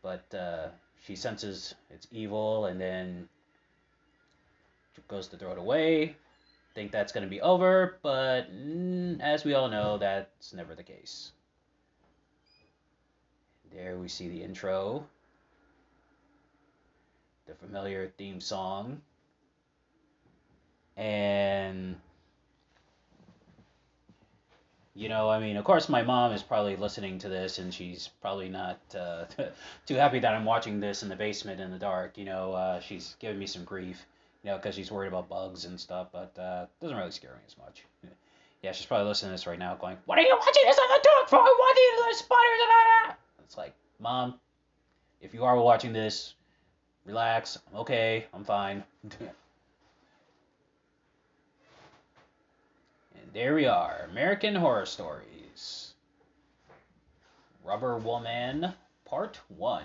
but 0.03 0.35
uh, 0.35 0.69
she 1.05 1.15
senses 1.15 1.75
it's 1.91 2.09
evil, 2.11 2.67
and 2.67 2.81
then 2.81 3.29
goes 5.09 5.29
to 5.29 5.37
throw 5.37 5.53
it 5.53 5.59
away. 5.59 6.15
Think 6.75 6.93
that's 6.93 7.13
going 7.13 7.25
to 7.25 7.31
be 7.31 7.41
over, 7.41 7.99
but 8.03 8.47
as 9.21 9.45
we 9.45 9.55
all 9.55 9.69
know, 9.69 9.99
that's 9.99 10.53
never 10.53 10.75
the 10.75 10.83
case. 10.83 11.33
There 13.73 13.99
we 13.99 14.09
see 14.09 14.29
the 14.29 14.43
intro, 14.43 15.05
the 17.47 17.55
familiar 17.55 18.13
theme 18.17 18.41
song, 18.41 19.01
and 20.97 21.97
you 24.99 25.09
know, 25.09 25.31
I 25.31 25.39
mean, 25.39 25.57
of 25.57 25.65
course, 25.65 25.89
my 25.89 26.03
mom 26.03 26.33
is 26.33 26.43
probably 26.43 26.75
listening 26.75 27.21
to 27.21 27.29
this, 27.29 27.59
and 27.59 27.73
she's 27.73 28.09
probably 28.21 28.49
not 28.49 28.81
uh, 28.99 29.27
too 29.87 29.95
happy 29.95 30.19
that 30.19 30.35
I'm 30.35 30.45
watching 30.45 30.81
this 30.81 31.05
in 31.05 31.09
the 31.09 31.15
basement 31.15 31.61
in 31.61 31.71
the 31.71 31.79
dark. 31.79 32.19
You 32.19 32.25
know, 32.25 32.53
uh, 32.53 32.81
she's 32.81 33.15
giving 33.21 33.39
me 33.39 33.47
some 33.47 33.63
grief, 33.63 34.05
you 34.49 34.55
know, 34.55 34.59
because 34.59 34.75
she's 34.75 34.91
worried 34.91 35.09
about 35.09 35.29
bugs 35.29 35.67
and 35.67 35.79
stuff, 35.79 36.09
but 36.11 36.35
uh, 36.39 36.65
doesn't 36.81 36.97
really 36.97 37.11
scare 37.11 37.33
me 37.33 37.41
as 37.47 37.57
much. 37.59 37.85
Yeah, 38.61 38.73
she's 38.73 38.87
probably 38.87 39.07
listening 39.07 39.29
to 39.29 39.35
this 39.35 39.47
right 39.47 39.57
now, 39.59 39.77
going, 39.77 39.97
"What 40.07 40.19
are 40.19 40.23
you 40.23 40.37
watching 40.37 40.65
this 40.67 40.77
on 40.77 40.89
the 40.89 41.01
dark 41.01 41.29
for? 41.29 41.39
What 41.39 41.77
are 41.77 41.81
you 41.81 42.15
spiders 42.15 42.61
all 42.61 43.07
that?" 43.07 43.17
It's 43.45 43.57
like, 43.57 43.73
Mom, 44.01 44.35
if 45.21 45.33
you 45.33 45.45
are 45.45 45.57
watching 45.57 45.93
this, 45.93 46.35
relax. 47.05 47.57
I'm 47.71 47.79
okay. 47.83 48.27
I'm 48.35 48.45
fine. 48.45 48.83
And 53.15 53.33
there 53.33 53.55
we 53.55 53.67
are 53.67 54.09
American 54.11 54.57
Horror 54.57 54.87
Stories. 54.87 55.93
Rubber 57.63 57.97
Woman, 57.99 58.75
Part 59.05 59.39
1. 59.57 59.85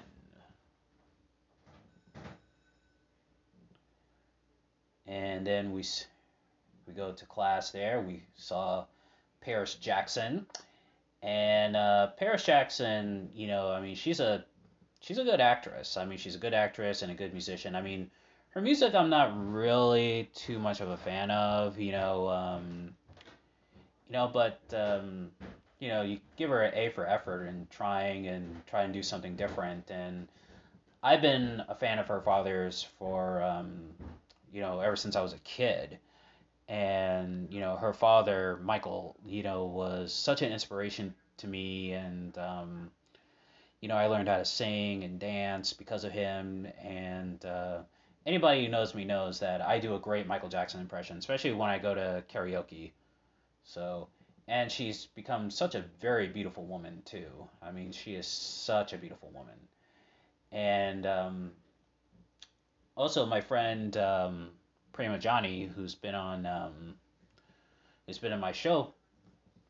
And 5.13 5.45
then 5.45 5.71
we, 5.71 5.84
we 6.88 6.93
go 6.93 7.12
to 7.12 7.26
class 7.28 7.69
there. 7.69 8.02
We 8.02 8.23
saw 8.36 8.86
Paris 9.41 9.76
Jackson. 9.76 10.47
And 11.21 11.76
uh, 11.76 12.08
Paris 12.17 12.43
Jackson, 12.43 13.30
you 13.36 13.45
know, 13.45 13.69
I 13.69 13.80
mean, 13.80 13.95
she's 13.95 14.19
a 14.19 14.43
she's 15.02 15.19
a 15.19 15.23
good 15.23 15.39
actress. 15.39 15.97
I 15.97 16.06
mean, 16.06 16.17
she's 16.17 16.36
a 16.36 16.39
good 16.39 16.56
actress 16.56 17.04
and 17.04 17.12
a 17.12 17.15
good 17.15 17.32
musician. 17.32 17.76
I 17.76 17.82
mean, 17.84 18.10
her 18.49 18.62
music 18.62 18.95
I'm 18.95 19.10
not 19.12 19.32
really 19.52 20.32
too 20.34 20.58
much 20.58 20.82
of 20.82 20.89
a 20.89 20.97
fan 20.97 21.30
of. 21.30 21.80
You 21.80 21.91
know, 21.91 22.28
um, 22.30 22.95
you 24.08 24.13
know, 24.13 24.32
but 24.34 24.62
um, 24.73 25.30
you 25.80 25.89
know, 25.89 26.02
you 26.02 26.17
give 26.38 26.49
her 26.49 26.63
an 26.63 26.73
A 26.73 26.89
for 26.89 27.08
effort 27.08 27.43
and 27.43 27.69
trying 27.69 28.28
and 28.28 28.65
try 28.65 28.82
and 28.82 28.91
do 28.91 29.04
something 29.04 29.36
different. 29.36 29.91
And 29.91 30.28
I've 31.04 31.21
been 31.21 31.62
a 31.69 31.76
fan 31.76 31.99
of 31.99 32.08
her 32.08 32.21
father's 32.21 32.88
for 32.97 33.43
um, 33.43 33.84
you 34.53 34.61
know 34.61 34.79
ever 34.79 34.95
since 34.95 35.15
I 35.15 35.21
was 35.21 35.33
a 35.33 35.39
kid. 35.39 35.99
And 36.69 37.51
you 37.51 37.59
know, 37.59 37.75
her 37.75 37.93
father 37.93 38.59
Michael, 38.63 39.17
you 39.25 39.43
know, 39.43 39.65
was 39.65 40.13
such 40.13 40.41
an 40.41 40.53
inspiration 40.53 41.13
to 41.37 41.47
me, 41.47 41.91
and 41.91 42.37
um, 42.37 42.91
you 43.83 43.89
know, 43.89 43.97
I 43.97 44.07
learned 44.07 44.29
how 44.29 44.37
to 44.37 44.45
sing 44.45 45.03
and 45.03 45.19
dance 45.19 45.73
because 45.73 46.05
of 46.05 46.13
him. 46.13 46.65
And 46.81 47.43
uh, 47.43 47.79
anybody 48.25 48.63
who 48.63 48.71
knows 48.71 48.95
me 48.95 49.03
knows 49.03 49.41
that 49.41 49.61
I 49.61 49.77
do 49.77 49.95
a 49.95 49.99
great 49.99 50.25
Michael 50.25 50.47
Jackson 50.47 50.79
impression, 50.79 51.17
especially 51.17 51.51
when 51.51 51.69
I 51.69 51.79
go 51.79 51.93
to 51.93 52.23
karaoke. 52.33 52.91
So, 53.65 54.07
and 54.47 54.71
she's 54.71 55.07
become 55.07 55.51
such 55.51 55.75
a 55.75 55.83
very 55.99 56.27
beautiful 56.29 56.65
woman 56.65 57.01
too. 57.03 57.27
I 57.61 57.73
mean, 57.73 57.91
she 57.91 58.15
is 58.15 58.25
such 58.25 58.93
a 58.93 58.97
beautiful 58.97 59.31
woman. 59.33 59.55
And 60.53 61.05
um, 61.05 61.51
also, 62.95 63.25
my 63.25 63.41
friend 63.41 63.95
um, 63.97 64.49
Prima 64.91 65.19
Johnny, 65.19 65.69
who's 65.75 65.95
been 65.95 66.15
on, 66.15 66.45
um, 66.45 66.95
who's 68.06 68.17
been 68.17 68.34
in 68.34 68.39
my 68.39 68.51
show 68.51 68.93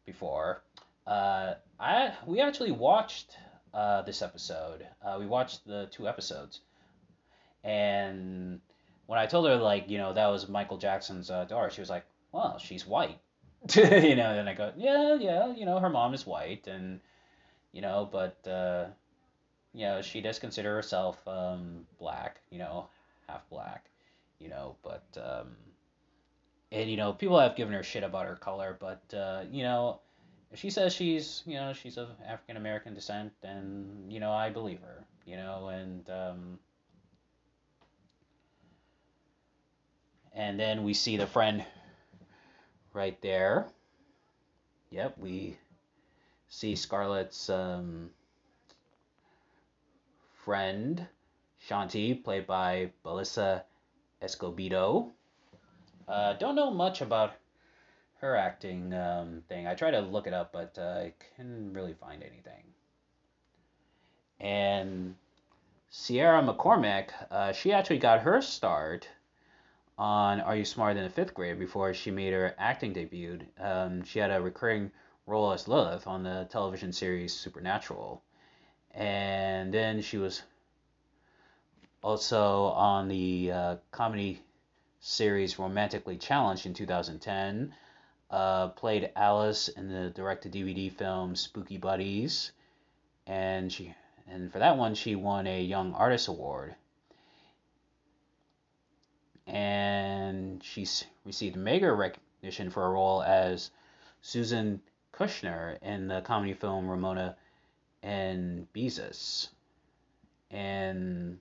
before. 0.06 0.64
Uh, 1.06 1.56
I 1.80 2.14
we 2.26 2.42
actually 2.42 2.72
watched 2.72 3.38
uh, 3.74 4.02
this 4.04 4.22
episode. 4.22 4.86
Uh, 5.04 5.18
we 5.20 5.26
watched 5.26 5.66
the 5.66 5.88
two 5.92 6.08
episodes, 6.08 6.62
and 7.64 8.62
when 9.08 9.20
I 9.20 9.26
told 9.26 9.48
her 9.48 9.56
like 9.58 9.90
you 9.90 9.98
know 9.98 10.14
that 10.14 10.28
was 10.28 10.48
Michael 10.48 10.78
Jackson's 10.78 11.30
uh, 11.30 11.46
daughter, 11.46 11.70
she 11.70 11.82
was 11.82 11.90
like, 11.90 12.06
"Well, 12.32 12.58
she's 12.58 12.86
white." 12.86 13.20
you 13.76 14.16
know, 14.16 14.38
and 14.38 14.50
I 14.50 14.54
go, 14.56 14.74
yeah, 14.76 15.16
yeah, 15.16 15.54
you 15.56 15.66
know, 15.66 15.80
her 15.80 15.90
mom 15.90 16.14
is 16.14 16.26
white, 16.26 16.68
and 16.68 17.00
you 17.72 17.82
know, 17.82 18.10
but 18.12 18.46
uh, 18.46 18.88
you 19.74 19.86
know, 19.86 20.02
she 20.02 20.20
does 20.20 20.38
consider 20.38 20.76
herself 20.76 21.26
um, 21.28 21.86
black, 21.98 22.42
you 22.50 22.60
know, 22.60 22.90
half 23.34 23.50
black, 23.50 23.90
you 24.40 24.50
know, 24.50 24.76
but 24.84 25.06
um, 25.18 25.56
and 26.72 26.90
you 26.90 26.98
know, 26.98 27.14
people 27.14 27.40
have 27.40 27.56
given 27.56 27.74
her 27.74 27.84
shit 27.84 28.04
about 28.04 28.26
her 28.26 28.36
color, 28.36 28.78
but 28.80 29.02
uh, 29.16 29.44
you 29.52 29.64
know, 29.64 30.00
she 30.56 30.70
says 30.70 30.94
she's, 30.94 31.44
you 31.46 31.56
know, 31.56 31.74
she's 31.74 31.98
of 31.98 32.10
African 32.28 32.58
American 32.58 32.94
descent, 32.94 33.34
and 33.44 34.12
you 34.12 34.20
know, 34.20 34.32
I 34.32 34.50
believe 34.50 34.80
her, 34.82 35.06
you 35.26 35.38
know, 35.38 35.70
and 35.70 36.10
um, 36.10 36.60
and 40.34 40.60
then 40.60 40.84
we 40.84 40.94
see 40.94 41.18
the 41.18 41.28
friend 41.28 41.66
right 42.94 43.20
there. 43.22 43.66
Yep, 44.92 45.18
we 45.18 45.58
see 46.50 46.76
Scarlett's 46.76 47.50
um, 47.50 48.12
friend, 50.46 51.08
Shanti, 51.68 52.24
played 52.24 52.46
by 52.46 52.92
Belissa 53.06 53.64
Escobedo. 54.22 55.12
Uh, 56.08 56.34
don't 56.34 56.56
know 56.56 56.72
much 56.72 57.02
about 57.02 57.34
her 58.18 58.36
acting 58.36 58.94
um, 58.94 59.44
thing. 59.48 59.68
I 59.68 59.76
try 59.76 59.92
to 59.92 60.02
look 60.02 60.28
it 60.28 60.34
up, 60.34 60.52
but 60.52 60.78
uh, 60.78 61.06
I 61.06 61.14
couldn't 61.36 61.74
really 61.74 61.94
find 61.94 62.22
anything. 62.22 62.64
And 64.40 65.16
Sierra 65.90 66.42
McCormick, 66.42 67.10
uh, 67.32 67.54
she 67.54 67.72
actually 67.72 68.00
got 68.00 68.22
her 68.22 68.42
start 68.42 69.08
on 69.98 70.42
Are 70.42 70.56
You 70.56 70.66
Smarter 70.66 70.96
Than 70.96 71.06
a 71.06 71.10
Fifth 71.10 71.34
Grade 71.34 71.60
before 71.60 71.94
she 71.94 72.12
made 72.12 72.34
her 72.34 72.56
acting 72.58 72.94
debut. 72.94 73.40
Um, 73.60 74.04
she 74.04 74.20
had 74.20 74.32
a 74.32 74.42
recurring 74.42 74.92
role 75.28 75.52
as 75.54 75.68
Lilith 75.68 76.08
on 76.08 76.24
the 76.24 76.48
television 76.50 76.92
series 76.92 77.34
Supernatural. 77.34 78.22
And 78.92 79.74
then 79.74 80.02
she 80.02 80.18
was 80.18 80.44
also 82.04 82.66
on 82.66 83.08
the 83.08 83.52
uh, 83.52 83.76
comedy 83.92 84.42
series 85.00 85.58
Romantically 85.58 86.18
Challenged 86.18 86.66
in 86.66 86.74
2010. 86.74 87.74
Uh, 88.30 88.70
played 88.70 89.12
Alice 89.16 89.68
in 89.70 89.88
the 89.88 90.10
direct-to-DVD 90.10 90.92
film 90.92 91.36
Spooky 91.36 91.78
Buddies, 91.78 92.52
and 93.28 93.72
she 93.72 93.94
and 94.28 94.52
for 94.52 94.60
that 94.60 94.78
one 94.78 94.96
she 94.96 95.16
won 95.16 95.46
a 95.48 95.62
Young 95.62 95.94
Artist 95.94 96.28
Award 96.28 96.76
and 99.48 100.64
she's 100.64 101.04
received 101.26 101.56
major 101.56 101.96
recognition 101.96 102.70
for 102.70 102.86
a 102.86 102.90
role 102.90 103.22
as 103.24 103.72
Susan 104.22 104.82
Kushner 105.14 105.78
in 105.82 106.08
the 106.08 106.22
comedy 106.22 106.54
film 106.54 106.88
Ramona 106.88 107.36
and 108.02 108.68
Beezus. 108.74 109.50
And 110.50 111.40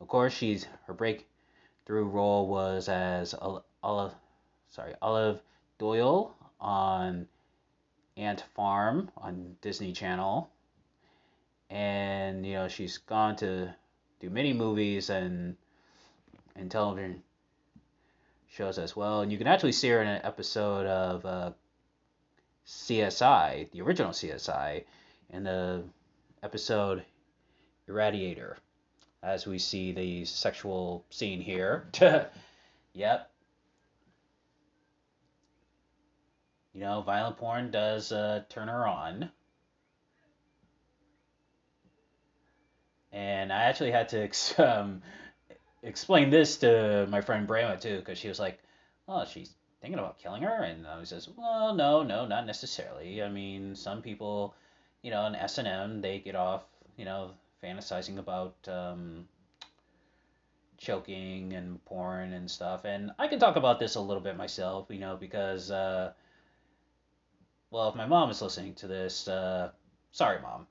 of 0.00 0.08
course, 0.08 0.32
she's 0.32 0.66
her 0.86 0.94
breakthrough 0.94 2.04
role 2.04 2.46
was 2.46 2.88
as 2.88 3.34
Olive, 3.82 4.14
sorry, 4.68 4.94
Olive 5.02 5.40
Doyle 5.78 6.34
on 6.60 7.26
Ant 8.16 8.44
Farm 8.54 9.10
on 9.16 9.56
Disney 9.60 9.92
Channel. 9.92 10.50
And 11.70 12.46
you 12.46 12.54
know, 12.54 12.68
she's 12.68 12.98
gone 12.98 13.36
to 13.36 13.74
do 14.20 14.30
many 14.30 14.52
movies 14.52 15.10
and 15.10 15.56
and 16.56 16.70
television 16.70 17.22
shows 18.48 18.78
as 18.78 18.96
well. 18.96 19.20
And 19.20 19.30
you 19.30 19.38
can 19.38 19.46
actually 19.46 19.72
see 19.72 19.88
her 19.88 20.02
in 20.02 20.08
an 20.08 20.20
episode 20.24 20.86
of 20.86 21.24
uh, 21.24 21.52
CSI, 22.66 23.70
the 23.70 23.80
original 23.82 24.12
CSI, 24.12 24.84
in 25.30 25.44
the 25.44 25.84
episode 26.42 27.04
Irradiator, 27.88 28.56
as 29.22 29.46
we 29.46 29.58
see 29.58 29.92
the 29.92 30.24
sexual 30.24 31.04
scene 31.10 31.40
here. 31.40 31.88
yep. 32.92 33.30
You 36.72 36.80
know, 36.80 37.02
violent 37.02 37.36
porn 37.38 37.70
does 37.70 38.12
uh, 38.12 38.44
turn 38.48 38.68
her 38.68 38.86
on. 38.86 39.30
And 43.12 43.52
I 43.52 43.64
actually 43.64 43.90
had 43.90 44.08
to 44.10 44.28
um, 44.58 45.02
explain 45.82 46.30
this 46.30 46.58
to 46.58 47.06
my 47.08 47.20
friend 47.20 47.46
Brahma 47.46 47.78
too, 47.78 47.98
because 47.98 48.18
she 48.18 48.28
was 48.28 48.38
like, 48.38 48.60
"Oh, 49.08 49.24
she's 49.24 49.54
thinking 49.80 49.98
about 49.98 50.18
killing 50.18 50.42
her," 50.42 50.62
and 50.62 50.86
I 50.86 50.98
was 50.98 51.10
just, 51.10 51.30
"Well, 51.36 51.74
no, 51.74 52.02
no, 52.02 52.26
not 52.26 52.46
necessarily. 52.46 53.22
I 53.22 53.28
mean, 53.28 53.74
some 53.74 54.02
people, 54.02 54.54
you 55.02 55.10
know, 55.10 55.26
in 55.26 55.34
S 55.34 55.58
and 55.58 55.66
M, 55.66 56.00
they 56.00 56.18
get 56.18 56.36
off, 56.36 56.64
you 56.96 57.04
know, 57.04 57.32
fantasizing 57.62 58.18
about 58.18 58.56
um, 58.68 59.26
choking 60.76 61.52
and 61.54 61.84
porn 61.84 62.32
and 62.32 62.50
stuff, 62.50 62.84
and 62.84 63.10
I 63.18 63.28
can 63.28 63.38
talk 63.38 63.56
about 63.56 63.78
this 63.78 63.94
a 63.96 64.00
little 64.00 64.22
bit 64.22 64.36
myself, 64.36 64.86
you 64.90 64.98
know, 64.98 65.16
because, 65.16 65.70
uh, 65.70 66.12
well, 67.70 67.88
if 67.88 67.94
my 67.94 68.06
mom 68.06 68.30
is 68.30 68.40
listening 68.40 68.74
to 68.74 68.86
this, 68.86 69.28
uh, 69.28 69.70
sorry, 70.12 70.40
mom. 70.40 70.66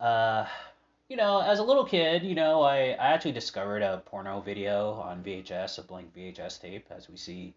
Uh, 0.00 0.46
you 1.08 1.16
know, 1.16 1.40
as 1.40 1.58
a 1.58 1.62
little 1.62 1.84
kid, 1.84 2.22
you 2.22 2.34
know, 2.34 2.62
I, 2.62 2.92
I 2.92 3.12
actually 3.12 3.32
discovered 3.32 3.82
a 3.82 4.02
porno 4.06 4.40
video 4.40 4.92
on 4.92 5.22
VHS, 5.22 5.78
a 5.78 5.82
blank 5.82 6.14
VHS 6.16 6.60
tape, 6.60 6.86
as 6.90 7.08
we 7.10 7.18
see 7.18 7.54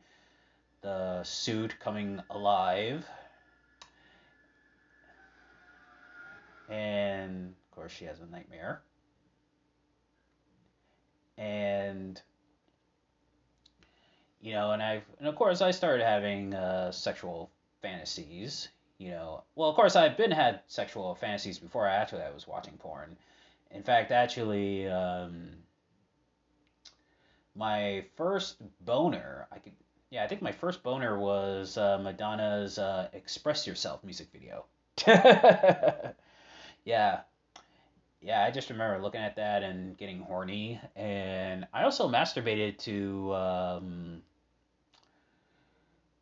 the 0.81 1.23
suit 1.23 1.79
coming 1.79 2.21
alive. 2.29 3.05
And 6.69 7.53
course, 7.75 7.91
she 7.91 8.05
has 8.05 8.19
a 8.19 8.25
nightmare. 8.25 8.81
And 11.37 12.21
you 14.41 14.53
know, 14.53 14.71
and 14.71 14.81
I've 14.81 15.03
and 15.19 15.27
of 15.27 15.35
course 15.35 15.61
I 15.61 15.71
started 15.71 16.05
having 16.05 16.53
uh, 16.53 16.91
sexual 16.91 17.51
fantasies. 17.81 18.69
You 18.97 19.11
know, 19.11 19.43
well, 19.55 19.69
of 19.69 19.75
course 19.75 19.95
I've 19.95 20.15
been 20.15 20.31
had 20.31 20.61
sexual 20.67 21.15
fantasies 21.15 21.59
before. 21.59 21.87
Actually, 21.87 22.21
I 22.23 22.31
was 22.31 22.47
watching 22.47 22.77
porn 22.77 23.17
in 23.75 23.83
fact, 23.83 24.11
actually, 24.11 24.87
um, 24.87 25.49
my 27.55 28.05
first 28.15 28.57
boner, 28.85 29.47
I 29.51 29.59
could, 29.59 29.73
yeah, 30.11 30.23
I 30.23 30.27
think 30.27 30.41
my 30.41 30.51
first 30.51 30.81
boner 30.81 31.19
was 31.19 31.77
uh, 31.77 31.97
Madonna's 31.97 32.79
uh, 32.79 33.09
"Express 33.13 33.67
Yourself" 33.67 34.03
music 34.03 34.27
video. 34.31 34.65
yeah, 36.85 37.21
yeah, 38.25 38.43
I 38.43 38.49
just 38.49 38.71
remember 38.71 38.99
looking 39.01 39.21
at 39.21 39.35
that 39.35 39.61
and 39.61 39.95
getting 39.95 40.19
horny, 40.19 40.81
and 40.95 41.67
I 41.71 41.83
also 41.83 42.09
masturbated 42.09 42.79
to 42.79 43.35
um, 43.35 44.21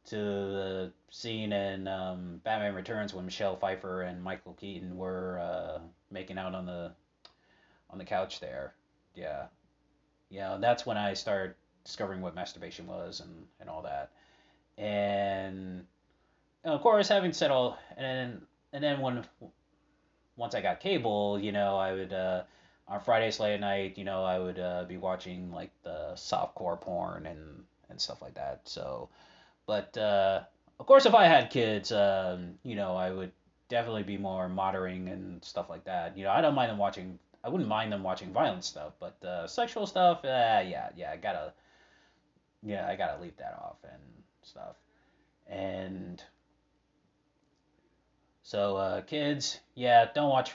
to 0.08 0.16
the 0.18 0.92
scene 1.10 1.54
in 1.54 1.88
um, 1.88 2.42
Batman 2.44 2.76
Returns 2.76 3.14
when 3.14 3.24
Michelle 3.24 3.56
Pfeiffer 3.56 4.02
and 4.02 4.22
Michael 4.22 4.54
Keaton 4.54 4.98
were 4.98 5.40
uh, 5.40 5.80
making 6.12 6.38
out 6.38 6.54
on 6.54 6.66
the 6.66 6.92
on 7.90 7.98
the 7.98 8.06
couch 8.06 8.42
there. 8.42 8.74
Yeah. 9.16 9.46
Yeah, 10.30 10.58
that's 10.60 10.86
when 10.86 10.98
I 10.98 11.14
started 11.14 11.56
discovering 11.86 12.20
what 12.20 12.36
masturbation 12.36 12.86
was 12.86 13.22
and, 13.22 13.46
and 13.62 13.70
all 13.70 13.84
that. 13.84 14.12
And, 14.78 15.86
and 16.66 16.74
of 16.74 16.82
course, 16.82 17.08
having 17.08 17.32
said 17.32 17.52
all, 17.52 17.78
and 17.96 18.42
and 18.74 18.84
then 18.84 19.00
when, 19.00 19.24
once 20.36 20.56
I 20.56 20.62
got 20.62 20.80
cable, 20.80 21.40
you 21.40 21.52
know, 21.52 21.78
I 21.78 21.94
would, 21.94 22.14
uh, 22.14 22.44
on 22.88 23.00
Fridays 23.02 23.40
late 23.40 23.56
at 23.56 23.60
night, 23.62 23.98
you 23.98 24.04
know, 24.04 24.24
I 24.24 24.40
would 24.40 24.60
uh, 24.60 24.84
be 24.86 24.98
watching 24.98 25.52
like 25.52 25.72
the 25.84 26.12
softcore 26.16 26.80
porn 26.80 27.26
and, 27.26 27.64
and 27.90 28.00
stuff 28.00 28.22
like 28.22 28.36
that. 28.36 28.62
So, 28.66 29.10
but, 29.66 29.98
uh, 29.98 30.42
of 30.80 30.86
course, 30.86 31.06
if 31.06 31.14
I 31.14 31.26
had 31.26 31.50
kids, 31.50 31.92
um, 31.92 32.56
you 32.64 32.76
know, 32.76 32.96
I 32.96 33.12
would 33.12 33.32
definitely 33.70 34.04
be 34.04 34.18
more 34.18 34.50
moderating 34.50 35.08
and 35.10 35.44
stuff 35.44 35.70
like 35.70 35.86
that. 35.86 36.18
You 36.18 36.26
know, 36.26 36.32
I 36.32 36.42
don't 36.42 36.56
mind 36.56 36.72
them 36.72 36.78
watching 36.78 37.20
I 37.44 37.50
wouldn't 37.50 37.68
mind 37.68 37.92
them 37.92 38.04
watching 38.04 38.32
violent 38.32 38.64
stuff, 38.64 38.94
but 39.00 39.24
uh, 39.26 39.48
sexual 39.48 39.86
stuff, 39.86 40.24
uh, 40.24 40.64
yeah, 40.66 40.90
yeah, 40.96 41.12
I 41.12 41.18
gotta, 41.18 41.54
yeah, 42.62 42.88
I 42.88 42.96
gotta 42.96 43.22
leave 43.22 43.36
that 43.38 43.60
off 43.62 43.76
and 43.84 44.02
stuff. 44.42 44.78
And 45.48 46.24
so, 48.44 48.78
uh, 48.78 49.02
kids, 49.02 49.60
yeah, 49.76 50.06
don't 50.14 50.30
watch 50.30 50.52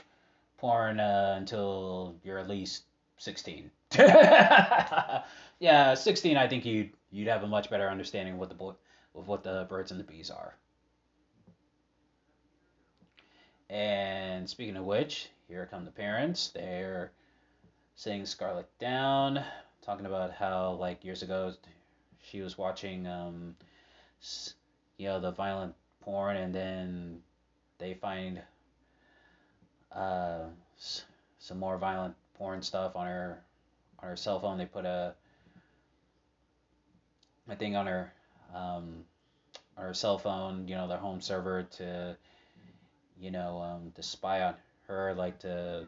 porn 0.57 0.99
uh, 0.99 1.35
until 1.37 2.15
you're 2.23 2.37
at 2.37 2.47
least 2.47 2.83
16. 3.17 3.71
yeah, 3.97 5.93
16, 5.95 6.37
I 6.37 6.47
think 6.47 6.65
you'd 6.65 6.91
you'd 7.11 7.27
have 7.27 7.43
a 7.43 7.47
much 7.47 7.69
better 7.69 7.89
understanding 7.89 8.35
of 8.35 8.39
what 8.39 8.49
the 8.49 8.55
bo- 8.55 8.77
of 9.15 9.27
what 9.27 9.43
the 9.43 9.65
birds 9.67 9.91
and 9.91 9.99
the 9.99 10.03
bees 10.03 10.29
are. 10.29 10.55
And 13.69 14.49
speaking 14.49 14.77
of 14.77 14.85
which, 14.85 15.29
here 15.47 15.67
come 15.69 15.85
the 15.85 15.91
parents. 15.91 16.49
They're 16.49 17.11
sitting 17.95 18.25
Scarlett 18.25 18.69
down, 18.79 19.43
talking 19.81 20.05
about 20.05 20.31
how 20.31 20.73
like 20.73 21.03
years 21.03 21.23
ago 21.23 21.53
she 22.21 22.41
was 22.41 22.57
watching 22.57 23.07
um, 23.07 23.55
you 24.97 25.07
know 25.07 25.19
the 25.19 25.31
violent 25.31 25.75
porn, 26.01 26.37
and 26.37 26.53
then 26.53 27.21
they 27.79 27.93
find 27.95 28.41
uh, 29.91 30.41
some 31.39 31.59
more 31.59 31.77
violent 31.77 32.15
porn 32.35 32.61
stuff 32.61 32.95
on 32.95 33.07
her 33.07 33.41
on 33.99 34.09
her 34.09 34.15
cell 34.15 34.39
phone. 34.39 34.57
They 34.57 34.65
put 34.65 34.85
a 34.85 35.13
a 37.49 37.55
thing 37.55 37.75
on 37.75 37.87
her 37.87 38.13
um, 38.53 39.03
on 39.77 39.85
her 39.85 39.93
cell 39.93 40.19
phone, 40.19 40.67
you 40.67 40.75
know, 40.75 40.87
their 40.87 40.97
home 40.97 41.21
server 41.21 41.63
to 41.63 42.15
you 43.19 43.31
know 43.31 43.59
um, 43.61 43.91
to 43.95 44.03
spy 44.03 44.41
on 44.43 44.55
her 44.87 45.13
like 45.13 45.39
to 45.39 45.87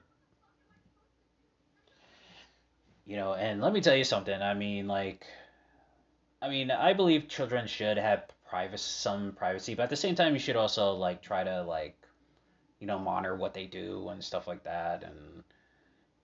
you 3.06 3.16
know 3.16 3.34
and 3.34 3.62
let 3.62 3.74
me 3.74 3.82
tell 3.82 3.96
you 3.96 4.04
something 4.04 4.42
i 4.42 4.54
mean 4.54 4.88
like 4.88 5.26
i 6.42 6.50
mean 6.50 6.70
i 6.70 6.94
believe 6.94 7.28
children 7.28 7.68
should 7.68 7.98
have 7.98 8.24
privacy 8.52 8.84
some 8.84 9.32
privacy 9.34 9.74
but 9.76 9.84
at 9.84 9.90
the 9.90 10.04
same 10.06 10.16
time 10.16 10.34
you 10.34 10.40
should 10.40 10.58
also 10.58 10.94
like 10.94 11.22
try 11.22 11.44
to 11.44 11.64
like 11.64 11.96
you 12.80 12.88
know 12.88 13.00
monitor 13.00 13.36
what 13.36 13.54
they 13.54 13.66
do 13.66 14.10
and 14.10 14.24
stuff 14.24 14.48
like 14.48 14.64
that 14.64 15.04
and 15.04 15.44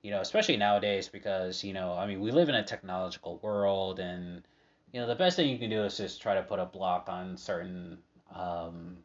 you 0.04 0.12
know 0.12 0.22
especially 0.22 0.58
nowadays 0.58 1.08
because 1.08 1.63
you 1.63 1.74
know 1.74 1.94
i 1.94 2.06
mean 2.06 2.20
we 2.20 2.32
live 2.32 2.50
in 2.50 2.56
a 2.56 2.63
technological 2.63 3.40
world 3.42 4.00
and 4.00 4.44
you 4.92 5.00
know 5.00 5.08
the 5.08 5.16
best 5.16 5.38
thing 5.38 5.50
you 5.50 5.58
can 5.58 5.70
do 5.70 5.84
is 5.84 5.98
just 5.98 6.22
try 6.22 6.36
to 6.36 6.44
put 6.44 6.60
a 6.60 6.66
block 6.66 7.08
on 7.10 7.38
certain 7.38 7.98
um, 8.36 8.98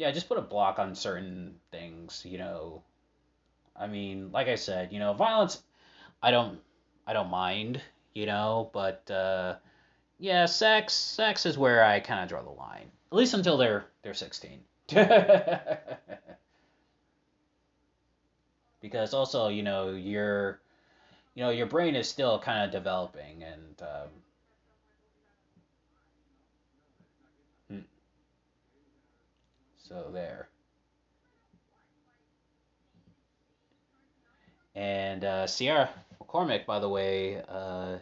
yeah, 0.00 0.10
just 0.10 0.28
put 0.28 0.38
a 0.38 0.42
block 0.42 0.78
on 0.78 0.94
certain 0.94 1.56
things, 1.70 2.24
you 2.26 2.38
know. 2.38 2.82
I 3.76 3.86
mean, 3.86 4.32
like 4.32 4.48
I 4.48 4.54
said, 4.54 4.92
you 4.92 4.98
know, 4.98 5.12
violence 5.12 5.62
I 6.22 6.30
don't 6.30 6.60
I 7.06 7.12
don't 7.12 7.30
mind, 7.30 7.82
you 8.14 8.26
know, 8.26 8.70
but 8.72 9.10
uh 9.10 9.56
yeah, 10.20 10.46
sex 10.46 10.92
sex 10.94 11.46
is 11.46 11.58
where 11.58 11.84
I 11.84 11.98
kind 12.00 12.22
of 12.22 12.28
draw 12.28 12.42
the 12.42 12.50
line. 12.50 12.90
At 13.10 13.18
least 13.18 13.34
until 13.34 13.56
they're 13.56 13.86
they're 14.02 14.14
16. 14.14 14.60
because 18.80 19.14
also, 19.14 19.48
you 19.48 19.62
know, 19.62 19.90
your 19.90 20.60
you 21.34 21.42
know, 21.42 21.50
your 21.50 21.66
brain 21.66 21.96
is 21.96 22.08
still 22.08 22.38
kind 22.38 22.64
of 22.64 22.70
developing 22.70 23.42
and 23.42 23.82
um 23.82 24.10
So 29.90 30.08
there. 30.12 30.48
And 34.76 35.24
uh, 35.24 35.48
Sierra 35.48 35.90
McCormick, 36.22 36.64
by 36.64 36.78
the 36.78 36.88
way, 36.88 37.42
uh, 37.48 37.96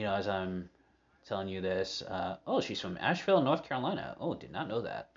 you 0.00 0.06
know, 0.06 0.14
as 0.14 0.28
I'm 0.28 0.70
telling 1.26 1.48
you 1.48 1.60
this, 1.60 2.00
uh, 2.00 2.38
oh, 2.46 2.62
she's 2.62 2.80
from 2.80 2.96
Asheville, 3.02 3.42
North 3.42 3.68
Carolina. 3.68 4.16
Oh, 4.18 4.34
did 4.34 4.50
not 4.50 4.66
know 4.66 4.80
that. 4.80 5.10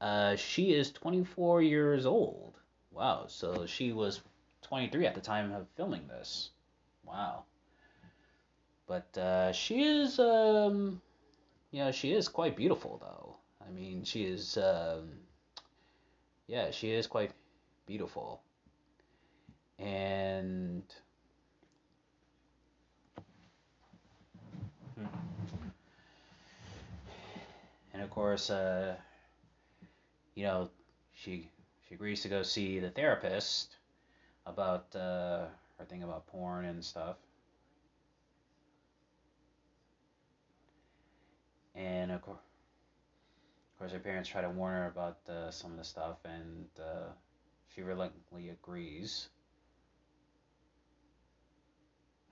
Uh, 0.00 0.36
she 0.36 0.72
is 0.72 0.92
24 0.92 1.62
years 1.62 2.06
old. 2.06 2.54
Wow, 2.92 3.24
so 3.26 3.66
she 3.66 3.92
was 3.92 4.20
23 4.62 5.04
at 5.04 5.16
the 5.16 5.20
time 5.20 5.52
of 5.52 5.66
filming 5.76 6.06
this. 6.06 6.50
Wow. 7.04 7.42
But 8.86 9.18
uh, 9.18 9.50
she 9.50 9.82
is, 9.82 10.20
um, 10.20 11.02
you 11.72 11.80
know, 11.80 11.90
she 11.90 12.12
is 12.12 12.28
quite 12.28 12.56
beautiful, 12.56 12.98
though. 13.00 13.34
I 13.66 13.72
mean, 13.72 14.04
she 14.04 14.22
is, 14.22 14.56
um, 14.58 15.10
yeah, 16.46 16.70
she 16.70 16.92
is 16.92 17.08
quite 17.08 17.32
beautiful. 17.84 18.42
And. 19.80 20.84
And 28.00 28.06
of 28.06 28.14
course, 28.14 28.48
uh, 28.48 28.96
you 30.34 30.44
know, 30.44 30.70
she 31.12 31.50
she 31.86 31.94
agrees 31.94 32.22
to 32.22 32.30
go 32.30 32.42
see 32.42 32.78
the 32.78 32.88
therapist 32.88 33.76
about 34.46 34.96
uh, 34.96 35.48
her 35.76 35.84
thing 35.86 36.02
about 36.02 36.26
porn 36.26 36.64
and 36.64 36.82
stuff. 36.82 37.16
And 41.74 42.10
of 42.10 42.22
course, 42.22 42.38
of 43.74 43.78
course, 43.78 43.92
her 43.92 43.98
parents 43.98 44.30
try 44.30 44.40
to 44.40 44.48
warn 44.48 44.76
her 44.76 44.86
about 44.86 45.18
uh, 45.28 45.50
some 45.50 45.70
of 45.70 45.76
the 45.76 45.84
stuff, 45.84 46.16
and 46.24 46.68
uh, 46.78 47.12
she 47.68 47.82
reluctantly 47.82 48.48
agrees. 48.48 49.28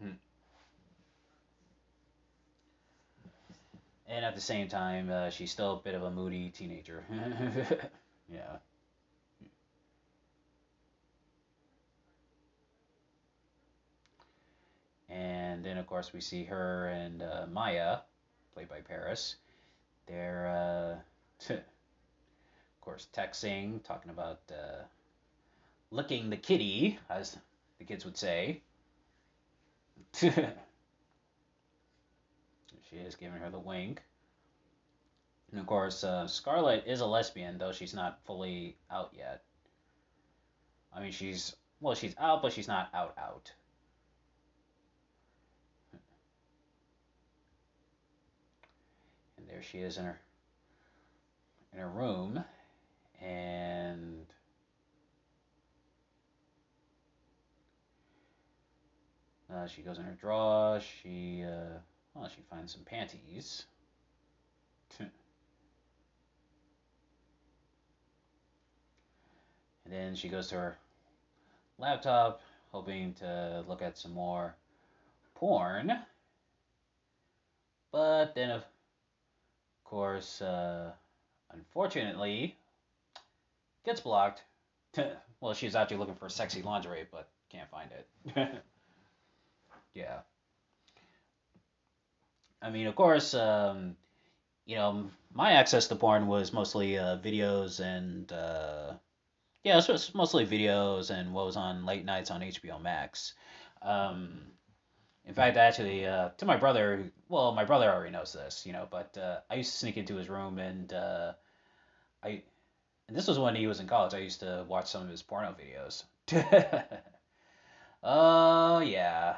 Hmm. 0.00 0.12
And 4.08 4.24
at 4.24 4.34
the 4.34 4.40
same 4.40 4.68
time, 4.68 5.10
uh, 5.10 5.30
she's 5.30 5.50
still 5.52 5.74
a 5.74 5.80
bit 5.82 5.94
of 5.94 6.02
a 6.02 6.10
moody 6.10 6.50
teenager. 6.50 7.04
yeah. 8.32 8.56
And 15.10 15.64
then, 15.64 15.78
of 15.78 15.86
course, 15.86 16.12
we 16.12 16.20
see 16.20 16.44
her 16.44 16.88
and 16.88 17.22
uh, 17.22 17.46
Maya, 17.50 17.98
played 18.54 18.68
by 18.68 18.80
Paris. 18.80 19.36
They're, 20.06 21.00
uh, 21.50 21.52
of 21.54 21.60
course, 22.80 23.08
texting, 23.12 23.82
talking 23.84 24.10
about 24.10 24.40
uh, 24.50 24.84
licking 25.90 26.30
the 26.30 26.36
kitty, 26.36 26.98
as 27.10 27.36
the 27.78 27.84
kids 27.84 28.04
would 28.04 28.16
say. 28.16 28.62
she 32.88 32.96
is 32.96 33.14
giving 33.14 33.40
her 33.40 33.50
the 33.50 33.58
wink. 33.58 34.02
And 35.50 35.60
of 35.60 35.66
course, 35.66 36.04
uh, 36.04 36.26
Scarlett 36.26 36.84
is 36.86 37.00
a 37.00 37.06
lesbian, 37.06 37.58
though 37.58 37.72
she's 37.72 37.94
not 37.94 38.20
fully 38.26 38.76
out 38.90 39.12
yet. 39.16 39.42
I 40.94 41.00
mean, 41.00 41.12
she's, 41.12 41.56
well, 41.80 41.94
she's 41.94 42.14
out, 42.18 42.42
but 42.42 42.52
she's 42.52 42.68
not 42.68 42.90
out 42.92 43.14
out. 43.18 43.50
And 49.38 49.48
there 49.48 49.62
she 49.62 49.78
is 49.78 49.96
in 49.96 50.04
her 50.04 50.20
in 51.72 51.78
her 51.78 51.88
room 51.88 52.42
and 53.20 54.26
uh, 59.52 59.66
she 59.66 59.82
goes 59.82 59.98
in 59.98 60.04
her 60.04 60.16
drawer 60.18 60.80
she 60.80 61.44
uh, 61.44 61.78
well 62.14 62.28
she 62.28 62.42
finds 62.50 62.72
some 62.72 62.82
panties 62.84 63.64
and 64.98 65.10
then 69.86 70.14
she 70.14 70.28
goes 70.28 70.48
to 70.48 70.54
her 70.56 70.78
laptop 71.78 72.40
hoping 72.72 73.14
to 73.14 73.64
look 73.68 73.82
at 73.82 73.96
some 73.96 74.12
more 74.12 74.54
porn 75.34 75.92
but 77.90 78.34
then 78.34 78.50
of 78.50 78.64
course, 79.88 80.42
uh, 80.42 80.92
unfortunately, 81.50 82.56
gets 83.84 84.00
blocked. 84.00 84.42
well, 85.40 85.54
she's 85.54 85.74
actually 85.74 85.96
looking 85.96 86.14
for 86.14 86.28
sexy 86.28 86.62
lingerie, 86.62 87.06
but 87.10 87.28
can't 87.50 87.70
find 87.70 87.90
it. 87.92 88.08
yeah. 89.94 90.20
I 92.60 92.70
mean, 92.70 92.86
of 92.86 92.96
course, 92.96 93.34
um, 93.34 93.96
you 94.66 94.76
know, 94.76 95.10
my 95.32 95.52
access 95.52 95.88
to 95.88 95.96
porn 95.96 96.26
was 96.26 96.52
mostly 96.52 96.98
uh, 96.98 97.18
videos 97.18 97.80
and 97.80 98.30
uh, 98.32 98.94
yeah, 99.64 99.78
it 99.78 99.88
was 99.88 100.14
mostly 100.14 100.46
videos 100.46 101.10
and 101.10 101.32
what 101.32 101.46
was 101.46 101.56
on 101.56 101.86
late 101.86 102.04
nights 102.04 102.30
on 102.30 102.40
HBO 102.40 102.80
Max. 102.80 103.34
Um, 103.82 104.40
in 105.24 105.34
fact, 105.34 105.56
actually, 105.56 106.06
uh, 106.06 106.30
to 106.38 106.46
my 106.46 106.56
brother, 106.56 107.12
well, 107.28 107.52
my 107.52 107.64
brother 107.64 107.90
already 107.90 108.10
knows 108.10 108.32
this, 108.32 108.64
you 108.66 108.72
know, 108.72 108.88
but 108.90 109.16
uh, 109.18 109.40
I 109.50 109.56
used 109.56 109.72
to 109.72 109.78
sneak 109.78 109.96
into 109.96 110.16
his 110.16 110.28
room 110.28 110.58
and 110.58 110.92
uh, 110.92 111.32
I, 112.22 112.42
and 113.08 113.16
this 113.16 113.28
was 113.28 113.38
when 113.38 113.54
he 113.54 113.66
was 113.66 113.80
in 113.80 113.86
college. 113.86 114.14
I 114.14 114.18
used 114.18 114.40
to 114.40 114.64
watch 114.68 114.86
some 114.86 115.02
of 115.02 115.08
his 115.08 115.22
porno 115.22 115.54
videos. 115.54 116.04
oh 118.02 118.80
yeah, 118.80 119.36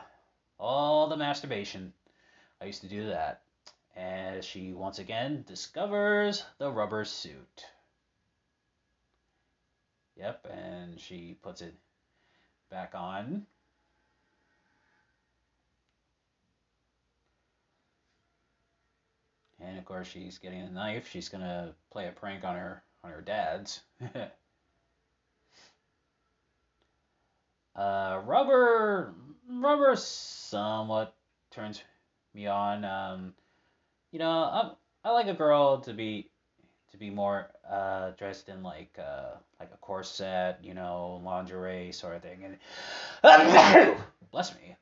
all 0.59 1.09
the 1.09 1.17
masturbation. 1.17 1.93
I 2.61 2.67
used 2.67 2.83
to 2.83 2.89
do 2.89 3.07
that, 3.07 3.43
and 3.97 4.45
she 4.45 4.73
once 4.73 4.99
again 4.99 5.45
discovers 5.47 6.45
the 6.59 6.71
rubber 6.71 7.05
suit. 7.05 7.65
Yep, 10.17 10.47
and 10.51 11.01
she 11.01 11.39
puts 11.43 11.63
it 11.63 11.75
back 12.71 12.93
on 12.95 13.47
And 19.61 19.79
of 19.79 19.85
course, 19.85 20.09
she's 20.09 20.39
getting 20.39 20.63
a 20.63 20.71
knife. 20.71 21.09
She's 21.11 21.29
gonna 21.29 21.75
play 21.91 22.09
a 22.09 22.13
prank 22.13 22.45
on 22.45 22.57
her 22.57 22.83
on 23.05 23.11
her 23.11 23.21
dad's. 23.21 23.81
uh, 27.77 28.21
rubber, 28.25 29.13
rubber, 29.49 29.97
somewhat 29.97 31.15
turns 31.51 31.83
me 32.35 32.47
on. 32.47 32.85
Um, 32.85 33.35
you 34.13 34.19
know, 34.19 34.31
I 34.31 34.73
I 35.05 35.13
like 35.13 35.27
a 35.27 35.35
girl 35.35 35.81
to 35.81 35.93
be 35.93 36.31
to 36.91 36.97
be 36.97 37.11
more 37.11 37.51
uh, 37.69 38.11
dressed 38.19 38.49
in 38.49 38.63
like 38.63 38.99
uh, 38.99 39.37
like 39.59 39.71
a 39.73 39.77
corset, 39.79 40.59
you 40.63 40.75
know, 40.75 41.21
lingerie 41.25 41.93
sort 41.93 42.17
of 42.17 42.23
thing. 42.23 42.45
And 43.23 43.97
bless 44.31 44.55
me 44.55 44.77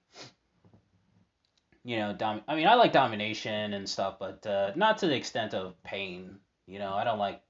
you 1.88 1.96
know, 1.96 2.12
dom- 2.12 2.42
I 2.46 2.54
mean, 2.54 2.66
I 2.66 2.74
like 2.74 2.92
domination 2.92 3.72
and 3.72 3.88
stuff, 3.88 4.18
but 4.18 4.46
uh, 4.46 4.72
not 4.76 4.98
to 4.98 5.06
the 5.06 5.16
extent 5.16 5.54
of 5.54 5.82
pain. 5.82 6.36
You 6.66 6.78
know, 6.78 6.92
I 6.92 7.02
don't 7.02 7.18
like, 7.18 7.40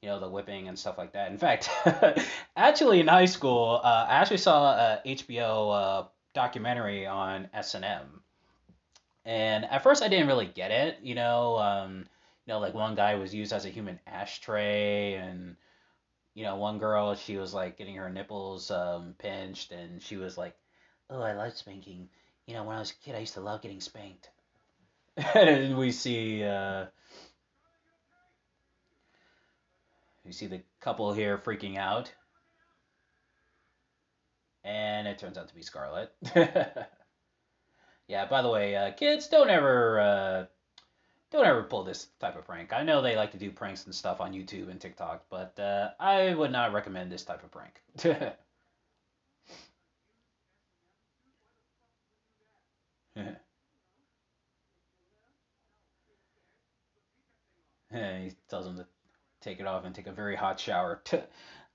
you 0.00 0.08
know, 0.08 0.18
the 0.18 0.28
whipping 0.28 0.68
and 0.68 0.78
stuff 0.78 0.96
like 0.96 1.12
that. 1.12 1.30
In 1.30 1.36
fact, 1.36 1.68
actually, 2.56 3.00
in 3.00 3.08
high 3.08 3.26
school, 3.26 3.78
uh, 3.84 4.06
I 4.08 4.14
actually 4.16 4.38
saw 4.38 4.72
a 4.72 5.02
HBO 5.04 5.74
uh, 5.74 6.06
documentary 6.32 7.06
on 7.06 7.50
S 7.52 7.74
and 7.74 7.84
M, 7.84 8.17
and 9.28 9.64
at 9.66 9.84
first 9.84 10.02
I 10.02 10.08
didn't 10.08 10.26
really 10.26 10.46
get 10.46 10.72
it. 10.72 10.98
You 11.04 11.14
know, 11.14 11.58
um, 11.58 12.06
you 12.46 12.52
know, 12.52 12.58
like 12.58 12.74
one 12.74 12.96
guy 12.96 13.14
was 13.14 13.32
used 13.32 13.52
as 13.52 13.64
a 13.64 13.70
human 13.70 14.00
ashtray, 14.08 15.14
and 15.14 15.54
you 16.34 16.42
know, 16.44 16.56
one 16.56 16.78
girl 16.78 17.14
she 17.14 17.36
was 17.36 17.54
like 17.54 17.78
getting 17.78 17.94
her 17.96 18.10
nipples 18.10 18.72
um, 18.72 19.14
pinched, 19.18 19.70
and 19.72 20.02
she 20.02 20.16
was 20.16 20.36
like, 20.36 20.56
"Oh, 21.10 21.22
I 21.22 21.34
love 21.34 21.56
spanking." 21.56 22.08
you 22.48 22.54
know, 22.54 22.64
when 22.64 22.76
I 22.76 22.78
was 22.78 22.92
a 22.92 23.04
kid, 23.04 23.14
I 23.14 23.18
used 23.18 23.34
to 23.34 23.42
love 23.42 23.60
getting 23.60 23.80
spanked. 23.80 24.30
and 25.34 25.76
we 25.76 25.92
see, 25.92 26.42
uh, 26.42 26.86
we 30.24 30.32
see 30.32 30.46
the 30.46 30.62
couple 30.80 31.12
here 31.12 31.36
freaking 31.36 31.76
out. 31.76 32.10
And 34.64 35.06
it 35.06 35.18
turns 35.18 35.36
out 35.36 35.48
to 35.48 35.54
be 35.54 35.60
Scarlett. 35.60 36.10
yeah, 38.08 38.26
by 38.26 38.42
the 38.42 38.48
way, 38.48 38.74
uh, 38.74 38.92
kids, 38.92 39.28
don't 39.28 39.50
ever, 39.50 40.00
uh, 40.00 40.44
don't 41.30 41.46
ever 41.46 41.62
pull 41.62 41.84
this 41.84 42.08
type 42.18 42.36
of 42.36 42.44
prank. 42.46 42.72
I 42.72 42.82
know 42.82 43.02
they 43.02 43.16
like 43.16 43.32
to 43.32 43.38
do 43.38 43.50
pranks 43.50 43.84
and 43.84 43.94
stuff 43.94 44.20
on 44.20 44.32
YouTube 44.32 44.70
and 44.70 44.80
TikTok, 44.80 45.24
but 45.30 45.58
uh, 45.60 45.90
I 46.00 46.34
would 46.34 46.50
not 46.50 46.72
recommend 46.72 47.12
this 47.12 47.24
type 47.24 47.44
of 47.44 47.50
prank. 47.50 47.82
He 57.90 58.32
tells 58.48 58.66
him 58.66 58.76
to 58.76 58.86
take 59.40 59.60
it 59.60 59.66
off 59.66 59.84
and 59.84 59.94
take 59.94 60.06
a 60.06 60.12
very 60.12 60.36
hot 60.36 60.60
shower. 60.60 61.02
uh, 61.12 61.22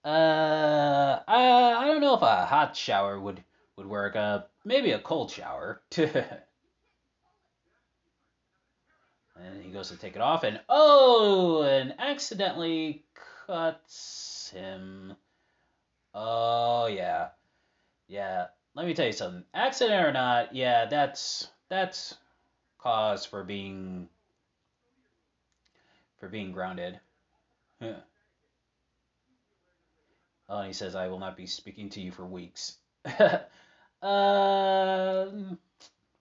I, 0.06 1.20
I 1.28 1.88
don't 1.88 2.02
know 2.02 2.16
if 2.16 2.22
a 2.22 2.46
hot 2.46 2.76
shower 2.76 3.20
would 3.20 3.44
would 3.78 3.88
work. 3.88 4.16
Uh, 4.16 4.42
maybe 4.66 4.92
a 4.92 5.00
cold 5.00 5.32
shower. 5.32 5.82
And 9.36 9.64
he 9.64 9.72
goes 9.72 9.90
to 9.90 9.98
take 9.98 10.16
it 10.16 10.22
off, 10.22 10.44
and 10.44 10.62
oh, 10.70 11.64
and 11.64 11.96
accidentally 11.98 13.04
cuts 13.48 14.52
him. 14.54 15.16
Oh 16.14 16.86
yeah, 16.86 17.30
yeah. 18.08 18.48
Let 18.76 18.86
me 18.86 18.94
tell 18.94 19.08
you 19.08 19.12
something. 19.12 19.44
Accident 19.54 20.06
or 20.06 20.12
not, 20.12 20.56
yeah, 20.56 20.86
that's 20.86 21.48
that's 21.70 22.16
cause 22.78 23.26
for 23.26 23.44
being 23.44 24.08
for 26.20 26.30
being 26.30 26.52
grounded. 26.52 27.00
oh, 27.82 27.96
and 30.48 30.68
he 30.68 30.74
says, 30.74 30.96
"I 30.96 31.08
will 31.08 31.20
not 31.20 31.36
be 31.36 31.48
speaking 31.48 31.90
to 31.90 32.02
you 32.02 32.12
for 32.12 32.26
weeks." 32.26 32.78
Um. 34.04 35.58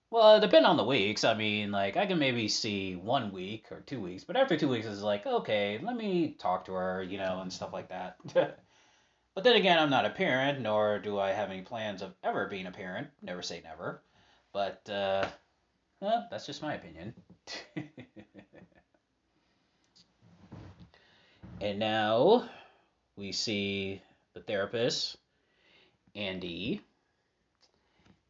Well, 0.09 0.39
depending 0.39 0.69
on 0.69 0.77
the 0.77 0.83
weeks. 0.83 1.23
I 1.23 1.33
mean, 1.33 1.71
like 1.71 1.97
I 1.97 2.05
can 2.05 2.19
maybe 2.19 2.47
see 2.47 2.95
one 2.95 3.31
week 3.31 3.71
or 3.71 3.81
two 3.81 3.99
weeks, 3.99 4.23
but 4.23 4.37
after 4.37 4.55
two 4.55 4.69
weeks, 4.69 4.85
it's 4.85 5.01
like 5.01 5.25
okay, 5.25 5.79
let 5.81 5.95
me 5.95 6.35
talk 6.39 6.65
to 6.65 6.73
her, 6.73 7.01
you 7.03 7.17
know, 7.17 7.41
and 7.41 7.51
stuff 7.51 7.73
like 7.73 7.89
that. 7.89 8.17
but 8.33 9.43
then 9.43 9.55
again, 9.55 9.79
I'm 9.79 9.89
not 9.89 10.05
a 10.05 10.11
parent, 10.11 10.61
nor 10.61 10.99
do 10.99 11.19
I 11.19 11.31
have 11.31 11.49
any 11.49 11.63
plans 11.63 12.03
of 12.03 12.13
ever 12.23 12.47
being 12.47 12.67
a 12.67 12.71
parent. 12.71 13.07
Never 13.21 13.41
say 13.41 13.61
never. 13.63 14.03
But 14.53 14.87
uh, 14.87 15.27
well, 15.99 16.27
that's 16.29 16.45
just 16.45 16.61
my 16.61 16.75
opinion. 16.75 17.15
and 21.59 21.79
now 21.79 22.47
we 23.15 23.31
see 23.31 24.01
the 24.35 24.41
therapist, 24.41 25.17
Andy. 26.13 26.81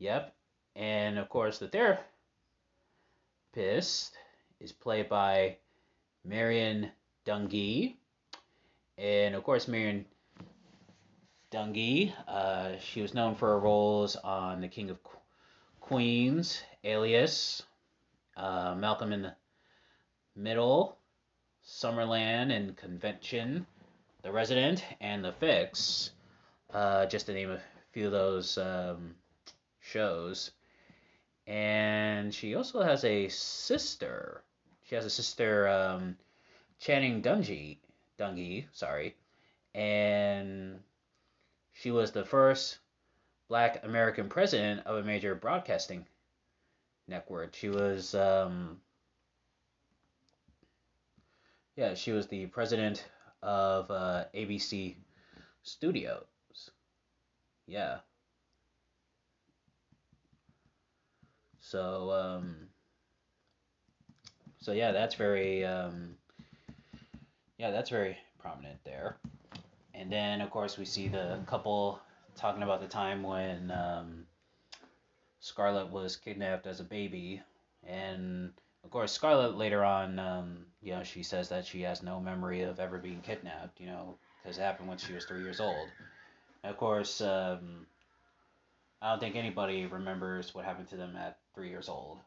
Yep, 0.04 0.36
and 0.76 1.18
of 1.18 1.30
course, 1.30 1.60
the 1.60 1.70
therapist 1.70 2.04
is 4.60 4.74
played 4.74 5.08
by 5.08 5.56
Merrin 6.28 6.92
Dungey. 7.26 7.96
And 8.98 9.34
of 9.34 9.46
course, 9.46 9.68
Merrin 9.68 10.04
Dungey, 11.54 12.12
uh, 12.28 12.78
she 12.80 13.02
was 13.02 13.14
known 13.14 13.36
for 13.36 13.48
her 13.48 13.60
roles 13.60 14.18
on 14.18 14.60
The 14.60 14.68
King 14.68 14.90
of 14.90 15.00
Queens, 15.80 16.62
Alias, 16.84 17.64
uh, 18.36 18.76
Malcolm 18.78 19.14
in 19.14 19.22
the 19.22 19.36
Middle, 20.36 20.98
Summerland 21.66 22.52
and 22.52 22.76
Conviction, 22.76 23.66
The 24.22 24.34
Resident, 24.34 24.84
and 25.00 25.24
The 25.24 25.32
Fix, 25.32 26.12
uh, 26.74 27.06
just 27.06 27.28
to 27.28 27.34
name 27.34 27.52
a 27.52 27.62
few 27.94 28.08
of 28.08 28.12
those 28.12 28.58
um, 28.58 29.16
shows 29.84 30.52
and 31.48 32.34
she 32.34 32.56
also 32.56 32.82
has 32.82 33.04
a 33.04 33.28
sister. 33.30 34.44
She 34.84 34.96
has 34.96 35.06
a 35.06 35.10
sister, 35.10 35.68
um, 35.68 36.18
Channing 36.80 37.22
Dungey, 37.22 37.78
Dungey, 38.18 38.66
sorry, 38.72 39.16
and 39.76 40.80
she 41.74 41.92
was 41.92 42.12
the 42.12 42.26
first 42.26 42.80
Black 43.50 43.84
American 43.84 44.30
president 44.30 44.86
of 44.86 44.98
a 44.98 45.04
major 45.04 45.36
broadcasting 45.36 46.06
network. 47.08 47.54
She 47.56 47.70
was, 47.70 48.16
um, 48.16 48.80
yeah, 51.76 51.94
she 51.94 52.12
was 52.12 52.28
the 52.28 52.46
president 52.48 53.06
of 53.42 53.92
uh, 53.92 54.26
ABC 54.34 54.96
Studios. 55.64 56.26
Yeah. 57.68 58.00
So 61.74 62.12
um, 62.12 62.56
so 64.60 64.74
yeah, 64.74 64.92
that's 64.92 65.16
very 65.16 65.66
um, 65.66 66.14
yeah, 67.58 67.72
that's 67.72 67.90
very 67.90 68.16
prominent 68.38 68.78
there. 68.84 69.18
And 69.96 70.12
then 70.12 70.42
of 70.42 70.52
course 70.52 70.78
we 70.78 70.86
see 70.86 71.08
the 71.08 71.40
couple 71.48 72.00
talking 72.36 72.62
about 72.62 72.80
the 72.80 72.88
time 72.88 73.24
when 73.24 73.72
um, 73.72 74.28
Scarlett 75.40 75.90
was 75.90 76.16
kidnapped 76.16 76.68
as 76.68 76.80
a 76.80 76.84
baby, 76.84 77.42
and 77.88 78.52
of 78.84 78.92
course 78.92 79.12
Scarlett 79.12 79.58
later 79.58 79.84
on, 79.84 80.20
um, 80.20 80.66
you 80.84 80.94
know, 80.94 81.02
she 81.02 81.24
says 81.24 81.50
that 81.50 81.66
she 81.66 81.82
has 81.82 82.04
no 82.04 82.20
memory 82.20 82.62
of 82.62 82.80
ever 82.80 83.00
being 83.00 83.22
kidnapped, 83.22 83.80
you 83.80 83.88
know, 83.88 84.20
because 84.44 84.60
it 84.60 84.62
happened 84.62 84.90
when 84.90 85.00
she 85.00 85.14
was 85.14 85.26
three 85.26 85.42
years 85.42 85.60
old. 85.60 85.90
And 86.64 86.70
of 86.70 86.78
course, 86.78 87.20
um, 87.20 87.88
I 89.02 89.10
don't 89.10 89.20
think 89.20 89.36
anybody 89.36 89.88
remembers 89.88 90.54
what 90.54 90.66
happened 90.66 90.90
to 90.90 90.98
them 90.98 91.16
at 91.16 91.40
three 91.54 91.70
years 91.70 91.90
old. 91.90 92.20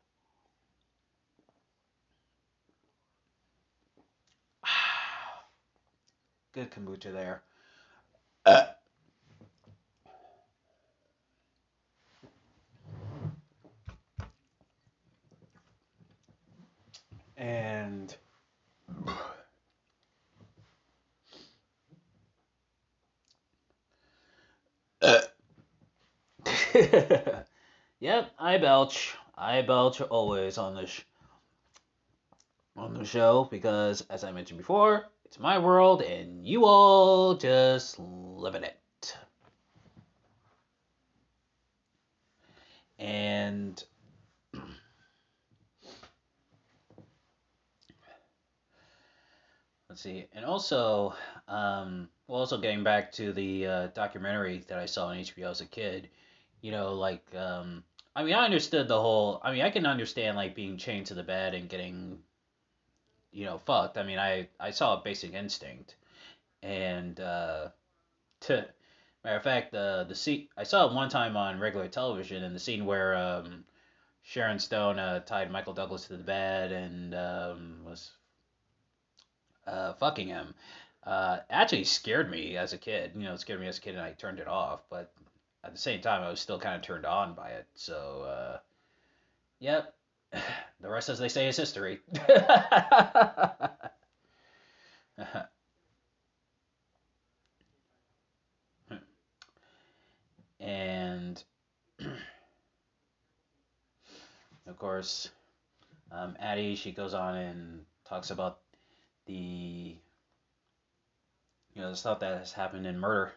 Good 6.52 6.70
kombucha 6.70 7.12
there. 7.12 7.42
Uh. 8.44 8.66
And 17.36 18.14
uh. 25.02 25.20
Yep, 28.06 28.30
I 28.38 28.58
belch. 28.58 29.16
I 29.36 29.62
belch 29.62 30.00
always 30.00 30.58
on 30.58 30.76
this 30.76 31.02
on 32.76 32.94
the 32.94 33.04
show 33.04 33.48
because, 33.50 34.06
as 34.08 34.22
I 34.22 34.30
mentioned 34.30 34.58
before, 34.58 35.08
it's 35.24 35.40
my 35.40 35.58
world 35.58 36.02
and 36.02 36.46
you 36.46 36.66
all 36.66 37.34
just 37.34 37.98
live 37.98 38.54
in 38.54 38.62
it. 38.62 38.78
And 43.00 43.82
let's 49.88 50.00
see, 50.00 50.26
and 50.32 50.44
also, 50.44 51.12
um, 51.48 52.08
well, 52.28 52.38
also 52.38 52.58
getting 52.58 52.84
back 52.84 53.10
to 53.14 53.32
the 53.32 53.66
uh, 53.66 53.88
documentary 53.88 54.62
that 54.68 54.78
I 54.78 54.86
saw 54.86 55.08
on 55.08 55.16
HBO 55.16 55.50
as 55.50 55.60
a 55.60 55.66
kid 55.66 56.08
you 56.62 56.72
know, 56.72 56.94
like 56.94 57.24
um, 57.36 57.84
I 58.16 58.24
mean, 58.24 58.32
I 58.32 58.46
understood 58.46 58.88
the 58.88 58.98
whole. 58.98 59.42
I 59.44 59.52
mean, 59.52 59.60
I 59.60 59.70
can 59.70 59.84
understand 59.84 60.38
like 60.38 60.54
being 60.54 60.78
chained 60.78 61.06
to 61.06 61.14
the 61.14 61.22
bed 61.22 61.52
and 61.54 61.68
getting, 61.68 62.20
you 63.30 63.44
know, 63.44 63.58
fucked. 63.58 63.98
I 63.98 64.04
mean, 64.04 64.18
I 64.18 64.48
I 64.58 64.70
saw 64.70 65.02
Basic 65.02 65.34
Instinct, 65.34 65.96
and 66.62 67.20
uh, 67.20 67.68
to 68.40 68.66
matter 69.22 69.36
of 69.36 69.42
fact, 69.42 69.72
the 69.72 70.06
the 70.08 70.14
scene 70.14 70.48
I 70.56 70.64
saw 70.64 70.88
it 70.88 70.94
one 70.94 71.10
time 71.10 71.36
on 71.36 71.60
regular 71.60 71.88
television, 71.88 72.42
and 72.42 72.54
the 72.54 72.58
scene 72.58 72.86
where 72.86 73.14
um, 73.14 73.64
Sharon 74.22 74.58
Stone 74.58 74.98
uh, 74.98 75.20
tied 75.20 75.50
Michael 75.50 75.74
Douglas 75.74 76.06
to 76.06 76.16
the 76.16 76.24
bed 76.24 76.72
and 76.72 77.14
um, 77.14 77.80
was 77.84 78.12
uh, 79.66 79.92
fucking 79.92 80.28
him. 80.28 80.54
Uh, 81.04 81.40
actually 81.50 81.84
scared 81.84 82.30
me 82.30 82.56
as 82.56 82.72
a 82.72 82.78
kid. 82.78 83.12
You 83.14 83.24
know, 83.24 83.34
it 83.34 83.40
scared 83.40 83.60
me 83.60 83.68
as 83.68 83.76
a 83.76 83.80
kid, 83.82 83.94
and 83.94 84.02
I 84.02 84.12
turned 84.12 84.40
it 84.40 84.48
off. 84.48 84.80
But 84.88 85.12
at 85.64 85.72
the 85.72 85.78
same 85.78 86.00
time, 86.00 86.22
I 86.22 86.30
was 86.30 86.40
still 86.40 86.58
kind 86.58 86.76
of 86.76 86.82
turned 86.82 87.06
on 87.06 87.34
by 87.34 87.50
it. 87.50 87.66
So, 87.74 88.22
uh, 88.22 88.58
yep. 89.60 89.94
The 90.82 90.90
rest, 90.90 91.08
as 91.08 91.18
they 91.18 91.30
say, 91.30 91.48
is 91.48 91.56
history. 91.56 92.00
and 100.60 101.42
of 104.66 104.76
course, 104.78 105.30
um, 106.12 106.36
Addie, 106.38 106.76
she 106.76 106.92
goes 106.92 107.14
on 107.14 107.36
and 107.36 107.86
talks 108.06 108.30
about 108.30 108.58
the 109.26 109.96
you 111.74 111.82
know 111.82 111.90
the 111.90 111.96
stuff 111.96 112.20
that 112.20 112.38
has 112.38 112.52
happened 112.52 112.86
in 112.86 112.98
murder 112.98 113.32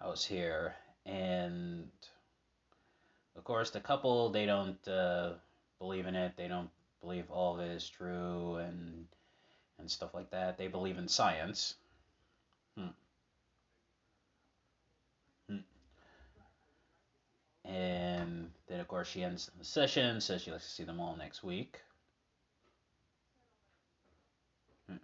house 0.00 0.24
here 0.24 0.74
and 1.06 1.88
of 3.36 3.44
course 3.44 3.70
the 3.70 3.80
couple 3.80 4.30
they 4.30 4.44
don't 4.44 4.86
uh, 4.88 5.30
believe 5.78 6.06
in 6.06 6.14
it 6.14 6.32
they 6.36 6.48
don't 6.48 6.70
believe 7.00 7.30
all 7.30 7.54
of 7.54 7.60
it 7.60 7.70
is 7.70 7.88
true 7.88 8.56
and 8.56 9.06
and 9.78 9.90
stuff 9.90 10.14
like 10.14 10.30
that 10.30 10.58
they 10.58 10.66
believe 10.66 10.98
in 10.98 11.06
science 11.06 11.74
hmm. 12.76 12.86
Hmm. 15.48 15.58
and 17.64 18.50
then 18.68 18.80
of 18.80 18.88
course 18.88 19.08
she 19.08 19.22
ends 19.22 19.50
the 19.58 19.64
session 19.64 20.20
says 20.20 20.42
she 20.42 20.50
likes 20.50 20.64
to 20.64 20.70
see 20.70 20.84
them 20.84 20.98
all 20.98 21.16
next 21.16 21.44
week 21.44 21.78
hmm. 24.90 24.96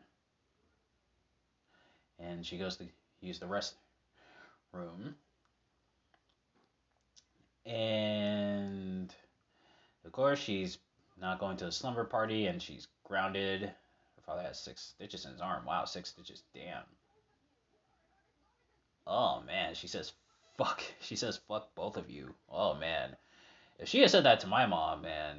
and 2.18 2.44
she 2.44 2.58
goes 2.58 2.76
to 2.76 2.84
use 3.20 3.38
the 3.38 3.46
rest 3.46 3.74
room 4.72 5.14
and 7.66 9.14
of 10.04 10.12
course, 10.12 10.38
she's 10.38 10.78
not 11.20 11.38
going 11.38 11.56
to 11.58 11.66
a 11.66 11.72
slumber 11.72 12.04
party 12.04 12.46
and 12.46 12.60
she's 12.60 12.88
grounded. 13.04 13.62
Her 13.62 14.22
father 14.26 14.42
has 14.42 14.58
six 14.58 14.80
stitches 14.82 15.24
in 15.24 15.32
his 15.32 15.40
arm. 15.40 15.64
Wow, 15.64 15.84
six 15.84 16.10
stitches. 16.10 16.42
Damn. 16.54 16.82
Oh 19.06 19.42
man, 19.46 19.74
she 19.74 19.88
says 19.88 20.12
fuck. 20.56 20.82
She 21.00 21.16
says 21.16 21.40
fuck 21.48 21.74
both 21.74 21.96
of 21.96 22.10
you. 22.10 22.34
Oh 22.50 22.74
man. 22.74 23.16
If 23.78 23.88
she 23.88 24.00
had 24.00 24.10
said 24.10 24.24
that 24.24 24.40
to 24.40 24.46
my 24.46 24.66
mom, 24.66 25.02
man, 25.02 25.38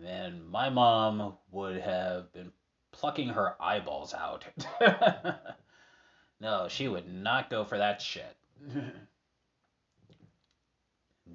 man, 0.00 0.42
my 0.48 0.70
mom 0.70 1.34
would 1.52 1.80
have 1.80 2.32
been 2.32 2.52
plucking 2.90 3.28
her 3.28 3.54
eyeballs 3.60 4.14
out. 4.14 4.44
no, 6.40 6.68
she 6.68 6.88
would 6.88 7.08
not 7.12 7.50
go 7.50 7.64
for 7.64 7.78
that 7.78 8.00
shit. 8.02 8.36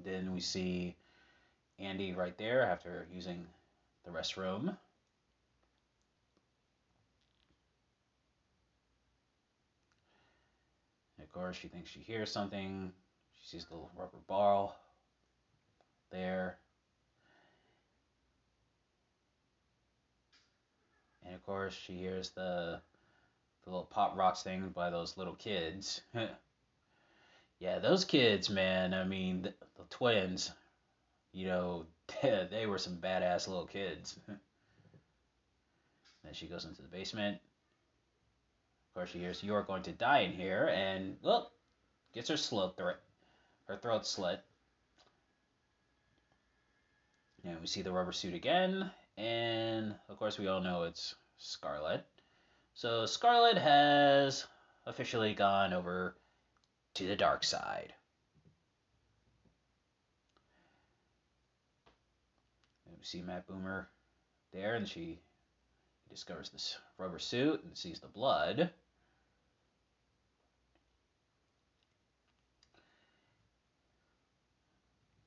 then 0.04 0.32
we 0.32 0.40
see 0.40 0.94
Andy 1.78 2.12
right 2.12 2.36
there 2.38 2.62
after 2.62 3.06
using 3.12 3.46
the 4.04 4.10
restroom. 4.10 4.76
of 11.24 11.32
course, 11.32 11.56
she 11.56 11.68
thinks 11.68 11.90
she 11.90 12.00
hears 12.00 12.30
something. 12.30 12.92
She 13.40 13.48
sees 13.48 13.64
the 13.64 13.74
little 13.74 13.90
rubber 13.96 14.18
ball 14.28 14.78
there. 16.12 16.58
And 21.24 21.34
of 21.34 21.44
course, 21.44 21.74
she 21.74 21.94
hears 21.94 22.30
the, 22.30 22.80
the 23.64 23.70
little 23.70 23.86
pop 23.86 24.16
rocks 24.16 24.42
thing 24.42 24.68
by 24.74 24.90
those 24.90 25.16
little 25.16 25.34
kids. 25.34 26.02
yeah, 27.64 27.78
those 27.78 28.04
kids, 28.04 28.50
man, 28.50 28.92
I 28.92 29.04
mean, 29.04 29.40
the, 29.40 29.54
the 29.78 29.84
twins, 29.88 30.50
you 31.32 31.46
know, 31.46 31.86
they 32.22 32.66
were 32.66 32.76
some 32.76 32.98
badass 32.98 33.48
little 33.48 33.64
kids. 33.64 34.18
then 34.28 34.38
she 36.34 36.46
goes 36.46 36.66
into 36.66 36.82
the 36.82 36.88
basement. 36.88 37.38
Of 38.90 38.94
course, 38.94 39.10
she 39.10 39.18
hears 39.18 39.42
you're 39.42 39.62
going 39.62 39.82
to 39.84 39.92
die 39.92 40.20
in 40.20 40.32
here, 40.32 40.68
and 40.74 41.16
look, 41.22 41.52
gets 42.12 42.28
her 42.28 42.36
throat, 42.36 42.96
her 43.66 43.78
throat 43.78 44.06
slit. 44.06 44.40
And 47.44 47.58
we 47.62 47.66
see 47.66 47.80
the 47.80 47.92
rubber 47.92 48.12
suit 48.12 48.34
again, 48.34 48.90
and 49.16 49.94
of 50.10 50.18
course, 50.18 50.38
we 50.38 50.48
all 50.48 50.60
know 50.60 50.82
it's 50.82 51.14
Scarlett. 51.38 52.04
So 52.74 53.06
Scarlett 53.06 53.56
has 53.56 54.46
officially 54.86 55.32
gone 55.32 55.72
over 55.72 56.16
to 56.94 57.06
the 57.06 57.16
dark 57.16 57.44
side. 57.44 57.92
And 62.86 62.96
we 62.96 63.04
see 63.04 63.22
Matt 63.22 63.48
Bomer 63.48 63.86
there, 64.52 64.74
and 64.74 64.88
she 64.88 65.20
discovers 66.08 66.50
this 66.50 66.78
rubber 66.98 67.18
suit 67.18 67.64
and 67.64 67.76
sees 67.76 68.00
the 68.00 68.06
blood. 68.06 68.70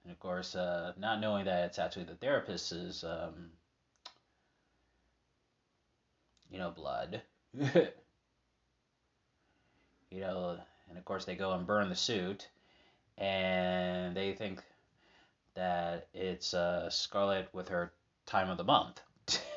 And 0.04 0.14
of 0.14 0.20
course, 0.20 0.56
uh, 0.56 0.94
not 0.98 1.20
knowing 1.20 1.46
that 1.46 1.66
it's 1.66 1.80
actually 1.80 2.06
the 2.06 2.16
therapist's, 2.16 3.04
um, 3.04 3.52
you 6.50 6.58
know, 6.58 6.72
blood. 6.72 7.22
you 7.54 7.92
know, 10.22 10.58
and 10.90 10.98
of 10.98 11.06
course 11.06 11.26
they 11.26 11.36
go 11.36 11.52
and 11.52 11.66
burn 11.68 11.90
the 11.90 11.96
suit, 11.96 12.48
and 13.18 14.16
they 14.16 14.34
think 14.34 14.64
that 15.58 16.08
it's 16.14 16.54
uh, 16.54 16.90
Scarlett 16.90 17.50
with 17.52 17.68
her 17.70 17.92
time 18.26 18.50
of 18.50 18.58
the 18.58 18.64
month, 18.64 19.02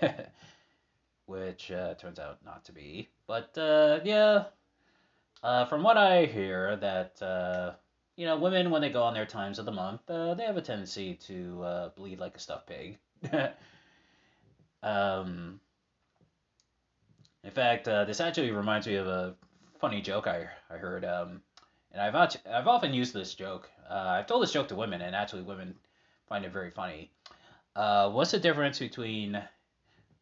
which 1.26 1.70
uh, 1.70 1.94
turns 1.94 2.18
out 2.18 2.38
not 2.44 2.64
to 2.64 2.72
be. 2.72 3.08
But 3.26 3.56
uh, 3.58 4.00
yeah, 4.02 4.44
uh, 5.42 5.66
from 5.66 5.82
what 5.82 5.98
I 5.98 6.24
hear, 6.24 6.76
that 6.76 7.20
uh, 7.22 7.72
you 8.16 8.24
know, 8.24 8.38
women 8.38 8.70
when 8.70 8.80
they 8.80 8.90
go 8.90 9.02
on 9.02 9.14
their 9.14 9.26
times 9.26 9.58
of 9.58 9.66
the 9.66 9.72
month, 9.72 10.00
uh, 10.08 10.34
they 10.34 10.44
have 10.44 10.56
a 10.56 10.62
tendency 10.62 11.14
to 11.26 11.90
bleed 11.96 12.18
like 12.18 12.36
a 12.36 12.40
stuffed 12.40 12.66
pig. 12.66 12.98
um, 14.82 15.60
in 17.44 17.50
fact, 17.50 17.84
this 17.84 18.20
actually 18.20 18.50
reminds 18.52 18.86
me 18.86 18.96
of 18.96 19.06
a 19.06 19.34
funny 19.80 20.00
joke 20.00 20.26
I 20.26 20.48
I 20.70 20.76
heard. 20.76 21.04
Um, 21.04 21.42
and 21.92 22.00
I've 22.02 22.14
I've 22.14 22.68
often 22.68 22.94
used 22.94 23.14
this 23.14 23.34
joke. 23.34 23.68
Uh, 23.88 23.94
I've 23.94 24.26
told 24.26 24.42
this 24.42 24.52
joke 24.52 24.68
to 24.68 24.76
women, 24.76 25.00
and 25.00 25.16
actually 25.16 25.42
women 25.42 25.74
find 26.28 26.44
it 26.44 26.52
very 26.52 26.70
funny. 26.70 27.10
Uh, 27.74 28.10
what's 28.10 28.30
the 28.30 28.38
difference 28.38 28.78
between 28.78 29.42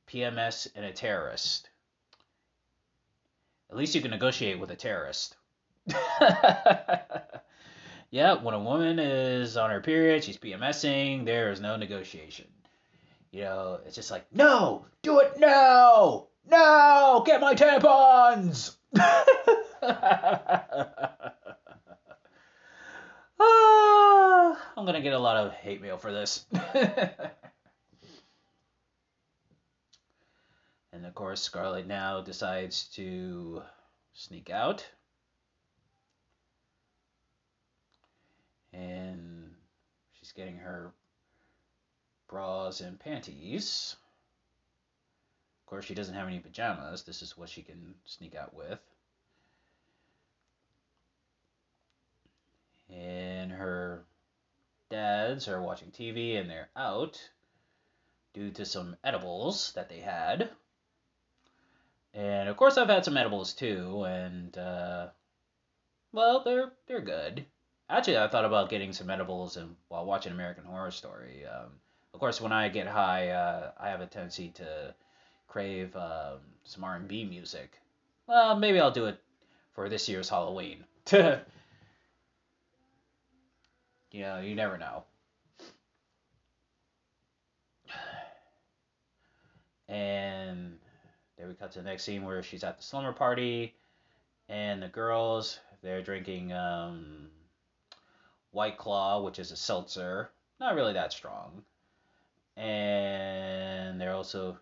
PMS 0.08 0.68
and 0.74 0.84
a 0.84 0.92
terrorist? 0.92 1.68
At 3.70 3.76
least 3.76 3.94
you 3.94 4.00
can 4.00 4.10
negotiate 4.10 4.58
with 4.58 4.70
a 4.70 4.76
terrorist. 4.76 5.36
yeah, 8.10 8.34
when 8.42 8.54
a 8.54 8.58
woman 8.58 8.98
is 8.98 9.58
on 9.58 9.70
her 9.70 9.80
period, 9.80 10.24
she's 10.24 10.38
PMSing, 10.38 11.26
there 11.26 11.50
is 11.50 11.60
no 11.60 11.76
negotiation. 11.76 12.46
You 13.30 13.42
know, 13.42 13.80
it's 13.84 13.94
just 13.94 14.10
like, 14.10 14.24
no, 14.32 14.86
do 15.02 15.20
it 15.20 15.38
now! 15.38 16.27
No! 16.50 17.22
Get 17.26 17.40
my 17.40 17.54
tampons! 17.54 18.76
ah, 23.40 24.70
I'm 24.76 24.86
gonna 24.86 25.00
get 25.00 25.12
a 25.12 25.18
lot 25.18 25.36
of 25.36 25.52
hate 25.52 25.82
mail 25.82 25.98
for 25.98 26.12
this. 26.12 26.46
and 30.92 31.04
of 31.04 31.14
course, 31.14 31.42
Scarlett 31.42 31.86
now 31.86 32.20
decides 32.22 32.84
to 32.94 33.62
sneak 34.14 34.50
out. 34.50 34.86
and 38.78 39.50
she's 40.12 40.32
getting 40.32 40.56
her 40.56 40.92
bras 42.28 42.80
and 42.80 42.98
panties. 42.98 43.96
Course, 45.68 45.84
she 45.84 45.94
doesn't 45.94 46.14
have 46.14 46.26
any 46.26 46.38
pajamas. 46.38 47.02
This 47.02 47.20
is 47.20 47.36
what 47.36 47.50
she 47.50 47.60
can 47.60 47.94
sneak 48.06 48.34
out 48.34 48.54
with. 48.54 48.78
And 52.90 53.52
her 53.52 54.06
dads 54.88 55.46
are 55.46 55.60
watching 55.60 55.90
TV 55.90 56.40
and 56.40 56.48
they're 56.48 56.70
out 56.74 57.20
due 58.32 58.50
to 58.52 58.64
some 58.64 58.96
edibles 59.04 59.72
that 59.72 59.90
they 59.90 60.00
had. 60.00 60.48
And 62.14 62.48
of 62.48 62.56
course, 62.56 62.78
I've 62.78 62.88
had 62.88 63.04
some 63.04 63.18
edibles 63.18 63.52
too, 63.52 64.04
and 64.04 64.56
uh, 64.56 65.08
well, 66.12 66.42
they're 66.44 66.72
they're 66.86 67.02
good. 67.02 67.44
Actually, 67.90 68.16
I 68.16 68.28
thought 68.28 68.46
about 68.46 68.70
getting 68.70 68.94
some 68.94 69.10
edibles 69.10 69.58
and 69.58 69.76
while 69.88 70.06
watching 70.06 70.32
American 70.32 70.64
Horror 70.64 70.90
Story. 70.92 71.44
Um, 71.46 71.72
of 72.14 72.20
course, 72.20 72.40
when 72.40 72.52
I 72.52 72.70
get 72.70 72.86
high, 72.86 73.28
uh, 73.28 73.72
I 73.78 73.90
have 73.90 74.00
a 74.00 74.06
tendency 74.06 74.48
to 74.54 74.94
crave 75.58 75.96
um, 75.96 76.38
some 76.62 76.84
R&B 76.84 77.24
music. 77.24 77.80
Well, 78.28 78.54
maybe 78.54 78.78
I'll 78.78 78.92
do 78.92 79.06
it 79.06 79.20
for 79.72 79.88
this 79.88 80.08
year's 80.08 80.28
Halloween. 80.28 80.84
you 81.12 81.40
know, 84.14 84.38
you 84.38 84.54
never 84.54 84.78
know. 84.78 85.02
And 89.88 90.78
there 91.36 91.48
we 91.48 91.54
cut 91.54 91.72
to 91.72 91.80
the 91.80 91.86
next 91.86 92.04
scene 92.04 92.24
where 92.24 92.40
she's 92.44 92.62
at 92.62 92.76
the 92.76 92.84
slumber 92.84 93.12
party, 93.12 93.74
and 94.48 94.80
the 94.80 94.86
girls 94.86 95.58
they're 95.82 96.02
drinking 96.02 96.52
um, 96.52 97.30
White 98.52 98.78
Claw, 98.78 99.22
which 99.22 99.40
is 99.40 99.50
a 99.50 99.56
seltzer, 99.56 100.30
not 100.60 100.76
really 100.76 100.92
that 100.92 101.12
strong. 101.12 101.64
And 102.56 104.00
they're 104.00 104.14
also 104.14 104.58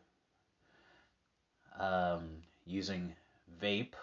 um, 1.79 2.43
using 2.67 3.15
vape. 3.63 3.95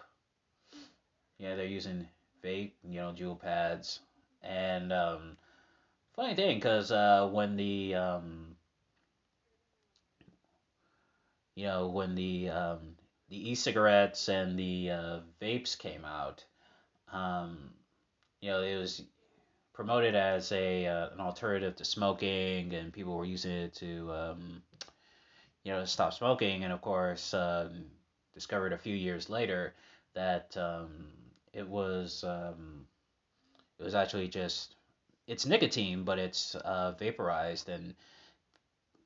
Yeah, 1.37 1.55
they're 1.55 1.65
using 1.65 2.07
vape, 2.43 2.71
you 2.83 2.99
know, 2.99 3.11
Juul 3.13 3.39
pads. 3.39 3.99
And 4.41 4.91
um, 4.91 5.37
funny 6.15 6.35
thing, 6.35 6.57
because 6.57 6.91
uh, 6.91 7.29
when 7.31 7.55
the 7.57 7.95
um, 7.95 8.55
you 11.55 11.65
know 11.65 11.87
when 11.87 12.15
the 12.15 12.49
um, 12.49 12.95
the 13.29 13.51
e-cigarettes 13.51 14.29
and 14.29 14.57
the 14.57 14.91
uh, 14.91 15.19
vapes 15.41 15.77
came 15.77 16.05
out, 16.05 16.43
um, 17.11 17.71
you 18.41 18.51
know, 18.51 18.61
it 18.61 18.77
was 18.77 19.03
promoted 19.73 20.15
as 20.15 20.51
a 20.51 20.87
uh, 20.87 21.09
an 21.11 21.19
alternative 21.21 21.75
to 21.77 21.85
smoking, 21.85 22.73
and 22.73 22.93
people 22.93 23.15
were 23.17 23.25
using 23.25 23.51
it 23.51 23.75
to 23.75 24.11
um, 24.13 24.63
you 25.63 25.71
know 25.71 25.85
stop 25.85 26.13
smoking. 26.13 26.63
And 26.63 26.73
of 26.73 26.81
course, 26.81 27.33
um, 27.33 27.85
discovered 28.33 28.73
a 28.73 28.77
few 28.77 28.95
years 28.95 29.29
later 29.29 29.73
that 30.13 30.55
um, 30.57 31.07
it 31.53 31.67
was 31.67 32.23
um, 32.23 32.85
it 33.79 33.83
was 33.83 33.95
actually 33.95 34.27
just 34.27 34.75
it's 35.27 35.45
nicotine, 35.45 36.03
but 36.03 36.19
it's 36.19 36.55
uh, 36.55 36.93
vaporized, 36.93 37.69
and 37.69 37.95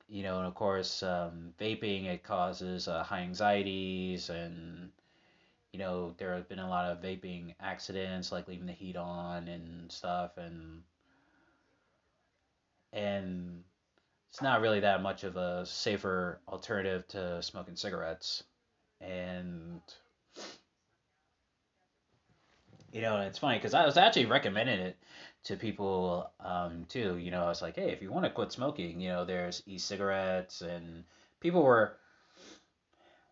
you 0.08 0.22
know, 0.22 0.38
and 0.38 0.46
of 0.46 0.54
course, 0.54 1.02
um, 1.02 1.52
vaping 1.58 2.06
it 2.06 2.22
causes 2.22 2.88
uh, 2.88 3.02
high 3.02 3.20
anxieties, 3.20 4.30
and 4.30 4.90
you 5.72 5.78
know, 5.78 6.14
there 6.18 6.34
have 6.34 6.48
been 6.48 6.58
a 6.60 6.68
lot 6.68 6.86
of 6.90 7.00
vaping 7.00 7.54
accidents, 7.60 8.32
like 8.32 8.48
leaving 8.48 8.66
the 8.66 8.72
heat 8.72 8.96
on 8.96 9.48
and 9.48 9.90
stuff, 9.92 10.32
and 10.38 10.82
and 12.92 13.64
it's 14.38 14.42
not 14.44 14.60
really 14.60 14.78
that 14.78 15.02
much 15.02 15.24
of 15.24 15.36
a 15.36 15.66
safer 15.66 16.38
alternative 16.46 17.08
to 17.08 17.42
smoking 17.42 17.74
cigarettes, 17.74 18.44
and 19.00 19.80
you 22.92 23.00
know, 23.00 23.20
it's 23.22 23.40
funny 23.40 23.58
because 23.58 23.74
I 23.74 23.84
was 23.84 23.96
actually 23.96 24.26
recommending 24.26 24.78
it 24.78 24.96
to 25.42 25.56
people 25.56 26.30
um, 26.38 26.86
too. 26.88 27.18
You 27.18 27.32
know, 27.32 27.42
I 27.42 27.48
was 27.48 27.62
like, 27.62 27.74
hey, 27.74 27.90
if 27.90 28.00
you 28.00 28.12
want 28.12 28.26
to 28.26 28.30
quit 28.30 28.52
smoking, 28.52 29.00
you 29.00 29.08
know, 29.08 29.24
there's 29.24 29.64
e-cigarettes, 29.66 30.60
and 30.60 31.02
people 31.40 31.64
were 31.64 31.96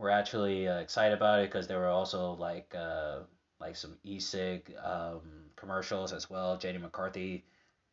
were 0.00 0.10
actually 0.10 0.66
uh, 0.66 0.80
excited 0.80 1.16
about 1.16 1.38
it 1.38 1.52
because 1.52 1.68
there 1.68 1.78
were 1.78 1.86
also 1.86 2.32
like 2.32 2.74
uh, 2.76 3.18
like 3.60 3.76
some 3.76 3.96
e-cig 4.02 4.74
um, 4.84 5.20
commercials 5.54 6.12
as 6.12 6.28
well. 6.28 6.56
Jenny 6.58 6.78
McCarthy 6.78 7.44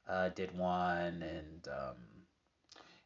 uh, 0.09 0.29
did 0.29 0.57
one, 0.57 1.21
and 1.21 1.67
um, 1.67 1.95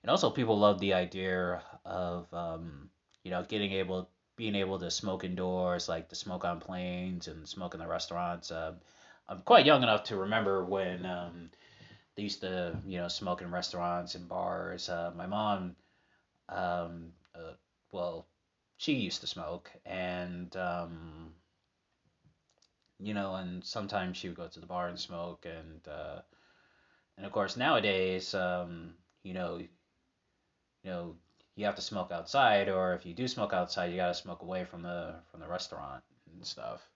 and 0.08 0.12
also 0.12 0.30
people 0.30 0.58
love 0.58 0.80
the 0.80 0.94
idea 0.94 1.62
of 1.84 2.34
um, 2.34 2.90
you 3.26 3.32
know 3.32 3.44
getting 3.44 3.74
able 3.74 4.10
being 4.38 4.56
able 4.56 4.80
to 4.80 4.90
smoke 4.90 5.26
indoors, 5.26 5.90
like 5.90 6.08
to 6.08 6.16
smoke 6.16 6.46
on 6.46 6.62
planes 6.62 7.28
and 7.28 7.46
smoke 7.46 7.74
in 7.74 7.82
the 7.82 7.88
restaurants. 7.88 8.50
Uh, 8.50 8.72
I'm 9.28 9.42
quite 9.42 9.66
young 9.66 9.84
enough 9.84 10.04
to 10.06 10.16
remember 10.16 10.64
when 10.64 11.06
um, 11.06 11.50
they 12.16 12.24
used 12.24 12.40
to, 12.40 12.78
you 12.86 13.00
know, 13.00 13.10
smoke 13.10 13.42
in 13.42 13.52
restaurants 13.52 14.16
and 14.16 14.30
bars. 14.30 14.88
Uh, 14.88 15.12
my 15.14 15.26
mom, 15.26 15.76
um, 16.48 17.12
uh, 17.36 17.56
well, 17.92 18.28
she 18.78 18.94
used 18.94 19.20
to 19.20 19.28
smoke, 19.28 19.70
and 19.86 20.56
um, 20.56 21.34
you 22.98 23.14
know, 23.14 23.36
and 23.36 23.62
sometimes 23.62 24.16
she 24.16 24.30
would 24.30 24.38
go 24.38 24.48
to 24.48 24.60
the 24.62 24.68
bar 24.68 24.88
and 24.88 24.98
smoke, 25.00 25.46
and 25.46 25.86
uh, 25.86 26.22
and 27.18 27.26
of 27.26 27.34
course 27.34 27.58
nowadays, 27.58 28.34
um, 28.34 28.94
you 29.24 29.34
know, 29.34 29.60
you 30.84 30.92
know, 30.92 31.16
you 31.56 31.66
have 31.66 31.76
to 31.76 31.82
smoke 31.82 32.12
outside, 32.12 32.70
or 32.70 32.94
if 32.94 33.06
you 33.06 33.14
do 33.14 33.28
smoke 33.28 33.54
outside, 33.54 33.92
you 33.92 33.98
gotta 33.98 34.14
smoke 34.14 34.42
away 34.42 34.64
from 34.64 34.82
the 34.84 35.16
from 35.32 35.40
the 35.40 35.48
restaurant 35.48 36.04
and 36.34 36.46
stuff. 36.46 36.88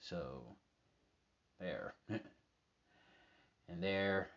So 0.00 0.42
there. 1.58 1.94
and 2.08 3.82
there 3.82 4.28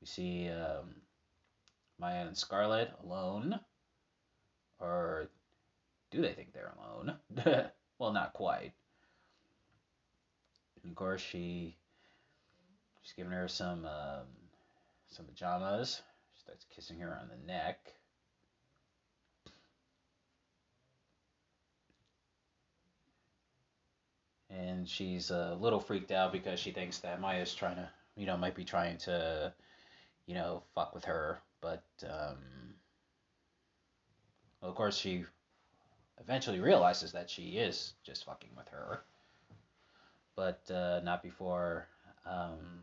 we 0.00 0.06
see 0.06 0.48
um, 0.48 0.94
Maya 1.98 2.26
and 2.26 2.36
Scarlett 2.36 2.92
alone. 3.04 3.58
Or 4.78 5.28
do 6.10 6.20
they 6.20 6.32
think 6.32 6.52
they're 6.52 6.74
alone? 6.78 7.16
well, 7.98 8.12
not 8.12 8.32
quite. 8.32 8.72
And 10.82 10.90
of 10.90 10.96
course, 10.96 11.20
she 11.20 11.76
she's 13.02 13.12
giving 13.12 13.32
her 13.32 13.48
some 13.48 13.84
um, 13.86 14.26
some 15.08 15.26
pajamas. 15.26 16.02
Starts 16.44 16.66
kissing 16.74 16.98
her 17.00 17.18
on 17.20 17.28
the 17.28 17.46
neck. 17.46 17.94
and 24.52 24.88
she's 24.88 25.30
a 25.30 25.56
little 25.60 25.80
freaked 25.80 26.10
out 26.10 26.32
because 26.32 26.58
she 26.58 26.72
thinks 26.72 26.98
that 26.98 27.20
Maya's 27.20 27.54
trying 27.54 27.76
to, 27.76 27.88
you 28.16 28.26
know, 28.26 28.36
might 28.36 28.54
be 28.54 28.64
trying 28.64 28.98
to, 28.98 29.52
you 30.26 30.34
know, 30.34 30.62
fuck 30.74 30.94
with 30.94 31.04
her. 31.04 31.38
But, 31.60 31.84
um, 32.04 32.74
well, 34.60 34.70
of 34.70 34.76
course, 34.76 34.96
she 34.96 35.24
eventually 36.20 36.60
realizes 36.60 37.12
that 37.12 37.30
she 37.30 37.58
is 37.58 37.94
just 38.04 38.24
fucking 38.24 38.50
with 38.56 38.68
her. 38.68 39.00
But 40.36 40.70
uh, 40.70 41.00
not 41.04 41.22
before 41.22 41.86
um, 42.26 42.82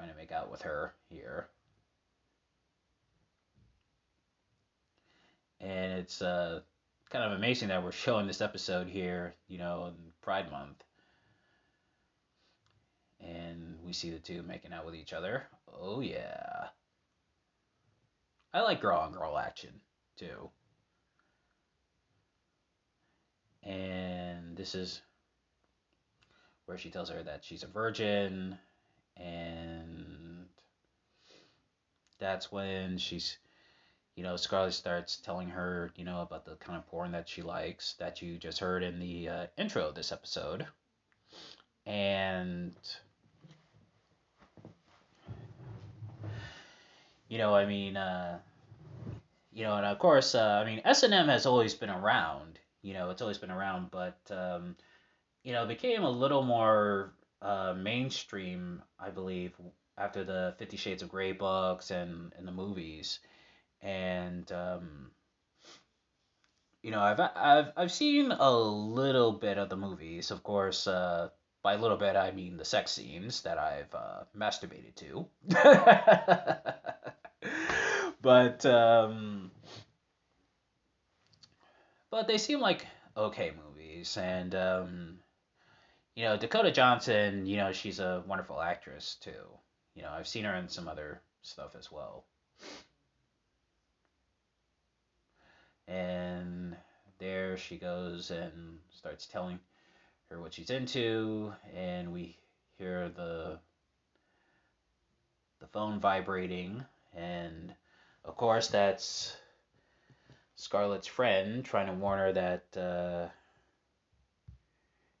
trying 0.00 0.12
to 0.12 0.16
make 0.16 0.32
out 0.32 0.50
with 0.50 0.62
her 0.62 0.94
here. 1.10 1.46
And 5.60 5.92
it's 5.92 6.22
uh, 6.22 6.60
kind 7.10 7.22
of 7.22 7.32
amazing 7.32 7.68
that 7.68 7.84
we're 7.84 7.92
showing 7.92 8.26
this 8.26 8.40
episode 8.40 8.86
here, 8.86 9.34
you 9.46 9.58
know, 9.58 9.88
in 9.88 9.94
Pride 10.22 10.50
Month. 10.50 10.82
And 13.20 13.76
we 13.84 13.92
see 13.92 14.08
the 14.08 14.18
two 14.18 14.42
making 14.42 14.72
out 14.72 14.86
with 14.86 14.94
each 14.94 15.12
other. 15.12 15.42
Oh, 15.78 16.00
yeah. 16.00 16.68
I 18.54 18.62
like 18.62 18.80
girl 18.80 19.00
on 19.00 19.12
girl 19.12 19.36
action, 19.36 19.82
too. 20.16 20.48
And 23.62 24.56
this 24.56 24.74
is 24.74 25.02
where 26.64 26.78
she 26.78 26.88
tells 26.88 27.10
her 27.10 27.22
that 27.22 27.44
she's 27.44 27.64
a 27.64 27.66
virgin. 27.66 28.56
And 29.18 29.59
that's 32.20 32.52
when 32.52 32.98
she's 32.98 33.38
you 34.20 34.26
know, 34.26 34.36
Scarlett 34.36 34.74
starts 34.74 35.16
telling 35.16 35.48
her, 35.48 35.90
you 35.96 36.04
know, 36.04 36.20
about 36.20 36.44
the 36.44 36.54
kind 36.56 36.76
of 36.76 36.86
porn 36.88 37.12
that 37.12 37.26
she 37.26 37.40
likes 37.40 37.94
that 37.94 38.20
you 38.20 38.36
just 38.36 38.58
heard 38.58 38.82
in 38.82 38.98
the 38.98 39.28
uh, 39.28 39.46
intro 39.56 39.88
of 39.88 39.94
this 39.94 40.12
episode. 40.12 40.66
And, 41.86 42.74
you 47.28 47.38
know, 47.38 47.54
I 47.54 47.64
mean, 47.64 47.96
uh, 47.96 48.40
you 49.54 49.64
know, 49.64 49.76
and 49.76 49.86
of 49.86 49.98
course, 49.98 50.34
uh, 50.34 50.60
I 50.62 50.64
mean, 50.64 50.82
S&M 50.84 51.28
has 51.28 51.46
always 51.46 51.74
been 51.74 51.88
around, 51.88 52.58
you 52.82 52.92
know, 52.92 53.08
it's 53.08 53.22
always 53.22 53.38
been 53.38 53.50
around, 53.50 53.90
but, 53.90 54.18
um, 54.30 54.76
you 55.44 55.52
know, 55.54 55.62
it 55.64 55.68
became 55.68 56.02
a 56.02 56.10
little 56.10 56.42
more 56.42 57.14
uh, 57.40 57.74
mainstream, 57.74 58.82
I 58.98 59.08
believe, 59.08 59.52
after 60.00 60.24
the 60.24 60.54
Fifty 60.58 60.76
Shades 60.76 61.02
of 61.02 61.10
Grey 61.10 61.32
books 61.32 61.90
and, 61.90 62.32
and 62.36 62.48
the 62.48 62.52
movies 62.52 63.20
and 63.82 64.50
um, 64.52 65.10
you 66.82 66.90
know, 66.90 67.00
I've 67.00 67.20
I've 67.20 67.72
I've 67.76 67.92
seen 67.92 68.32
a 68.32 68.50
little 68.50 69.32
bit 69.32 69.58
of 69.58 69.68
the 69.68 69.76
movies. 69.76 70.30
Of 70.30 70.42
course, 70.42 70.86
uh, 70.86 71.28
by 71.62 71.74
a 71.74 71.78
little 71.78 71.96
bit, 71.96 72.16
I 72.16 72.30
mean 72.30 72.56
the 72.56 72.64
sex 72.64 72.92
scenes 72.92 73.42
that 73.42 73.58
I've 73.58 73.94
uh, 73.94 74.24
masturbated 74.36 74.94
to. 74.96 75.26
but 78.22 78.64
um, 78.64 79.50
but 82.10 82.26
they 82.26 82.38
seem 82.38 82.60
like 82.60 82.86
okay 83.16 83.52
movies, 83.66 84.16
and 84.16 84.54
um, 84.54 85.18
you 86.14 86.24
know, 86.24 86.38
Dakota 86.38 86.72
Johnson. 86.72 87.44
You 87.44 87.58
know, 87.58 87.72
she's 87.72 88.00
a 88.00 88.24
wonderful 88.26 88.60
actress 88.60 89.16
too. 89.20 89.58
You 89.94 90.02
know, 90.02 90.10
I've 90.10 90.28
seen 90.28 90.44
her 90.44 90.54
in 90.54 90.68
some 90.68 90.88
other 90.88 91.20
stuff 91.42 91.74
as 91.78 91.90
well. 91.90 92.24
and 95.90 96.76
there 97.18 97.56
she 97.56 97.76
goes 97.76 98.30
and 98.30 98.78
starts 98.90 99.26
telling 99.26 99.58
her 100.30 100.40
what 100.40 100.54
she's 100.54 100.70
into 100.70 101.52
and 101.76 102.12
we 102.12 102.38
hear 102.78 103.08
the 103.08 103.58
the 105.58 105.66
phone 105.66 105.98
vibrating 105.98 106.84
and 107.14 107.74
of 108.24 108.36
course 108.36 108.68
that's 108.68 109.36
Scarlett's 110.56 111.06
friend 111.06 111.64
trying 111.64 111.86
to 111.86 111.94
warn 111.94 112.18
her 112.18 112.32
that 112.32 112.76
uh, 112.76 113.28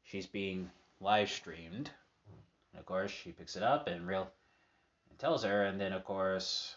she's 0.02 0.26
being 0.26 0.70
live 1.00 1.30
streamed. 1.30 1.88
And 2.72 2.78
of 2.78 2.84
course, 2.84 3.10
she 3.10 3.32
picks 3.32 3.56
it 3.56 3.62
up 3.62 3.88
and 3.88 4.06
real 4.06 4.30
tells 5.20 5.44
her, 5.44 5.64
and 5.64 5.80
then 5.80 5.92
of 5.92 6.04
course, 6.04 6.74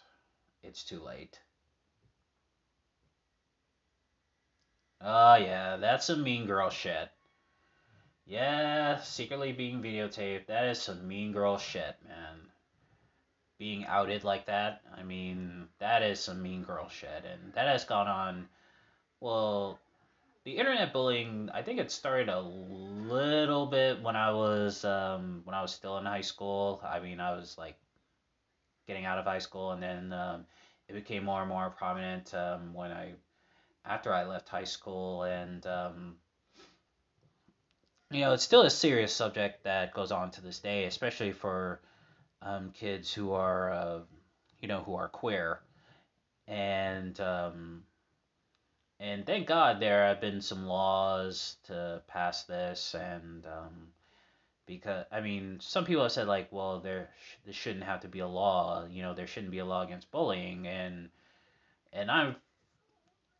it's 0.62 0.84
too 0.84 1.00
late. 1.00 1.40
Oh, 5.00 5.34
yeah, 5.34 5.76
that's 5.76 6.06
some 6.06 6.22
mean 6.22 6.46
girl 6.46 6.70
shit. 6.70 7.10
Yeah, 8.26 9.00
secretly 9.00 9.52
being 9.52 9.82
videotaped, 9.82 10.46
that 10.46 10.66
is 10.68 10.80
some 10.80 11.06
mean 11.06 11.32
girl 11.32 11.58
shit, 11.58 11.96
man. 12.06 12.48
Being 13.58 13.84
outed 13.86 14.24
like 14.24 14.46
that, 14.46 14.80
I 14.96 15.02
mean, 15.02 15.68
that 15.78 16.02
is 16.02 16.20
some 16.20 16.42
mean 16.42 16.62
girl 16.62 16.88
shit. 16.88 17.24
And 17.30 17.52
that 17.54 17.68
has 17.68 17.84
gone 17.84 18.08
on, 18.08 18.48
well, 19.20 19.78
the 20.44 20.56
internet 20.56 20.92
bullying, 20.92 21.50
I 21.52 21.62
think 21.62 21.78
it 21.78 21.90
started 21.90 22.28
a 22.28 22.40
little 22.40 23.66
bit 23.66 24.02
when 24.02 24.16
I 24.16 24.32
was, 24.32 24.84
um, 24.84 25.42
when 25.44 25.54
I 25.54 25.62
was 25.62 25.72
still 25.72 25.98
in 25.98 26.06
high 26.06 26.22
school. 26.22 26.82
I 26.82 27.00
mean, 27.00 27.20
I 27.20 27.32
was 27.36 27.56
like 27.58 27.76
getting 28.86 29.04
out 29.04 29.18
of 29.18 29.24
high 29.24 29.38
school 29.38 29.72
and 29.72 29.82
then 29.82 30.12
um, 30.12 30.44
it 30.88 30.92
became 30.92 31.24
more 31.24 31.40
and 31.40 31.48
more 31.48 31.70
prominent 31.70 32.34
um, 32.34 32.74
when 32.74 32.90
I 32.90 33.14
after 33.84 34.12
I 34.12 34.24
left 34.24 34.48
high 34.48 34.64
school, 34.64 35.24
and 35.24 35.66
um, 35.66 36.16
you 38.10 38.20
know, 38.20 38.32
it's 38.32 38.42
still 38.42 38.62
a 38.62 38.70
serious 38.70 39.12
subject 39.12 39.64
that 39.64 39.92
goes 39.92 40.12
on 40.12 40.30
to 40.32 40.40
this 40.40 40.58
day, 40.58 40.84
especially 40.84 41.32
for 41.32 41.80
um, 42.42 42.70
kids 42.72 43.12
who 43.12 43.32
are, 43.32 43.72
uh, 43.72 43.98
you 44.60 44.68
know, 44.68 44.82
who 44.82 44.94
are 44.94 45.08
queer, 45.08 45.60
and 46.46 47.18
um, 47.20 47.82
and 49.00 49.26
thank 49.26 49.46
God 49.46 49.80
there 49.80 50.06
have 50.06 50.20
been 50.20 50.40
some 50.40 50.66
laws 50.66 51.56
to 51.64 52.02
pass 52.06 52.44
this, 52.44 52.94
and 52.94 53.44
um, 53.46 53.88
because 54.66 55.06
I 55.12 55.20
mean, 55.20 55.58
some 55.60 55.84
people 55.84 56.02
have 56.02 56.12
said 56.12 56.28
like, 56.28 56.50
well, 56.52 56.80
there 56.80 57.10
sh- 57.20 57.36
there 57.44 57.54
shouldn't 57.54 57.84
have 57.84 58.00
to 58.00 58.08
be 58.08 58.20
a 58.20 58.26
law, 58.26 58.86
you 58.90 59.02
know, 59.02 59.14
there 59.14 59.26
shouldn't 59.26 59.52
be 59.52 59.58
a 59.60 59.64
law 59.64 59.82
against 59.82 60.10
bullying, 60.10 60.66
and 60.66 61.08
and 61.92 62.10
I'm 62.10 62.36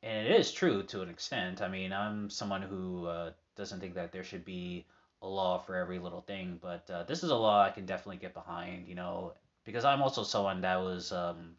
and 0.03 0.27
it 0.29 0.39
is 0.39 0.53
true 0.53 0.83
to 0.85 1.03
an 1.03 1.09
extent. 1.09 1.62
I 1.62 1.68
mean, 1.68 1.93
I'm 1.93 2.29
someone 2.31 2.62
who 2.62 3.07
uh, 3.07 3.31
doesn't 3.57 3.81
think 3.81 3.95
that 3.95 4.12
there 4.12 4.22
should 4.25 4.45
be 4.45 4.85
a 5.22 5.27
law 5.27 5.59
for 5.59 5.77
every 5.77 5.99
little 5.99 6.20
thing, 6.20 6.59
but 6.61 6.89
uh, 6.91 7.05
this 7.05 7.25
is 7.25 7.31
a 7.31 7.35
law 7.37 7.62
I 7.64 7.70
can 7.70 7.87
definitely 7.87 8.18
get 8.18 8.35
behind, 8.35 8.87
you 8.87 8.95
know, 8.95 9.33
because 9.64 9.85
I'm 9.85 10.03
also 10.03 10.22
someone 10.22 10.61
that 10.61 10.77
was 10.77 11.11
um, 11.12 11.57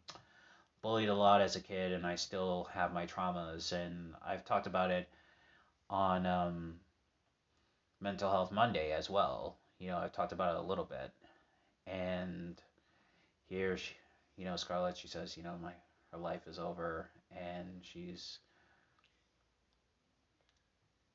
bullied 0.82 1.08
a 1.08 1.14
lot 1.14 1.40
as 1.40 1.56
a 1.56 1.60
kid, 1.60 1.92
and 1.92 2.06
I 2.06 2.14
still 2.14 2.68
have 2.72 2.92
my 2.92 3.06
traumas, 3.06 3.72
and 3.72 4.14
I've 4.24 4.44
talked 4.44 4.68
about 4.68 4.92
it 4.92 5.08
on 5.90 6.26
um, 6.26 6.74
Mental 8.00 8.30
Health 8.30 8.50
Monday 8.52 8.92
as 8.92 9.10
well. 9.10 9.56
You 9.78 9.88
know, 9.88 9.98
I've 9.98 10.12
talked 10.12 10.32
about 10.32 10.54
it 10.54 10.58
a 10.58 10.62
little 10.68 10.84
bit, 10.84 11.10
and 11.86 12.60
here, 13.48 13.76
she, 13.78 13.94
you 14.36 14.44
know, 14.46 14.56
Scarlett, 14.56 14.96
she 14.98 15.08
says, 15.08 15.36
you 15.36 15.42
know, 15.42 15.56
my 15.62 15.72
her 16.12 16.18
life 16.18 16.46
is 16.48 16.58
over, 16.58 17.10
and 17.36 17.68
she's, 17.82 18.38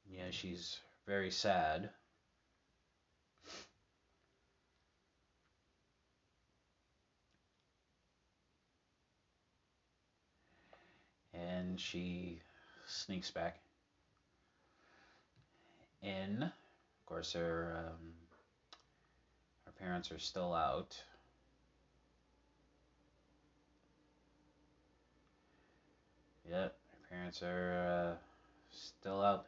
you 0.10 0.20
know, 0.20 0.30
she's 0.32 0.80
very 1.08 1.32
sad. 1.32 1.90
And 11.34 11.78
she 11.80 12.42
sneaks 12.88 13.32
back 13.32 13.60
in. 16.04 16.52
Course, 17.12 17.34
her 17.34 17.76
um, 17.78 18.14
her 19.66 19.74
parents 19.78 20.14
are 20.14 20.18
still 20.18 20.54
out. 20.54 20.96
Yep, 26.50 26.74
her 26.90 27.10
parents 27.10 27.44
are 27.44 28.14
uh, 28.14 28.16
still 28.72 29.22
out 29.22 29.46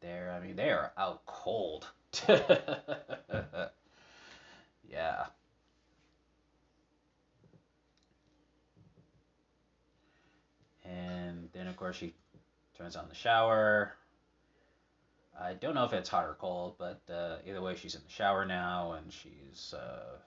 there. 0.00 0.34
I 0.34 0.40
mean, 0.44 0.56
they 0.56 0.70
are 0.70 0.92
out 0.96 1.26
cold. 1.26 1.86
yeah. 4.88 5.26
And 10.86 11.50
then, 11.52 11.66
of 11.66 11.76
course, 11.76 11.96
she 11.96 12.14
turns 12.78 12.96
on 12.96 13.10
the 13.10 13.14
shower. 13.14 13.92
I 15.40 15.54
don't 15.54 15.74
know 15.74 15.84
if 15.84 15.92
it's 15.92 16.08
hot 16.08 16.26
or 16.26 16.34
cold, 16.34 16.76
but 16.78 17.00
uh, 17.12 17.36
either 17.46 17.60
way, 17.60 17.74
she's 17.76 17.94
in 17.94 18.02
the 18.04 18.10
shower 18.10 18.44
now 18.44 18.92
and 18.92 19.12
she's, 19.12 19.74
uh, 19.76 20.18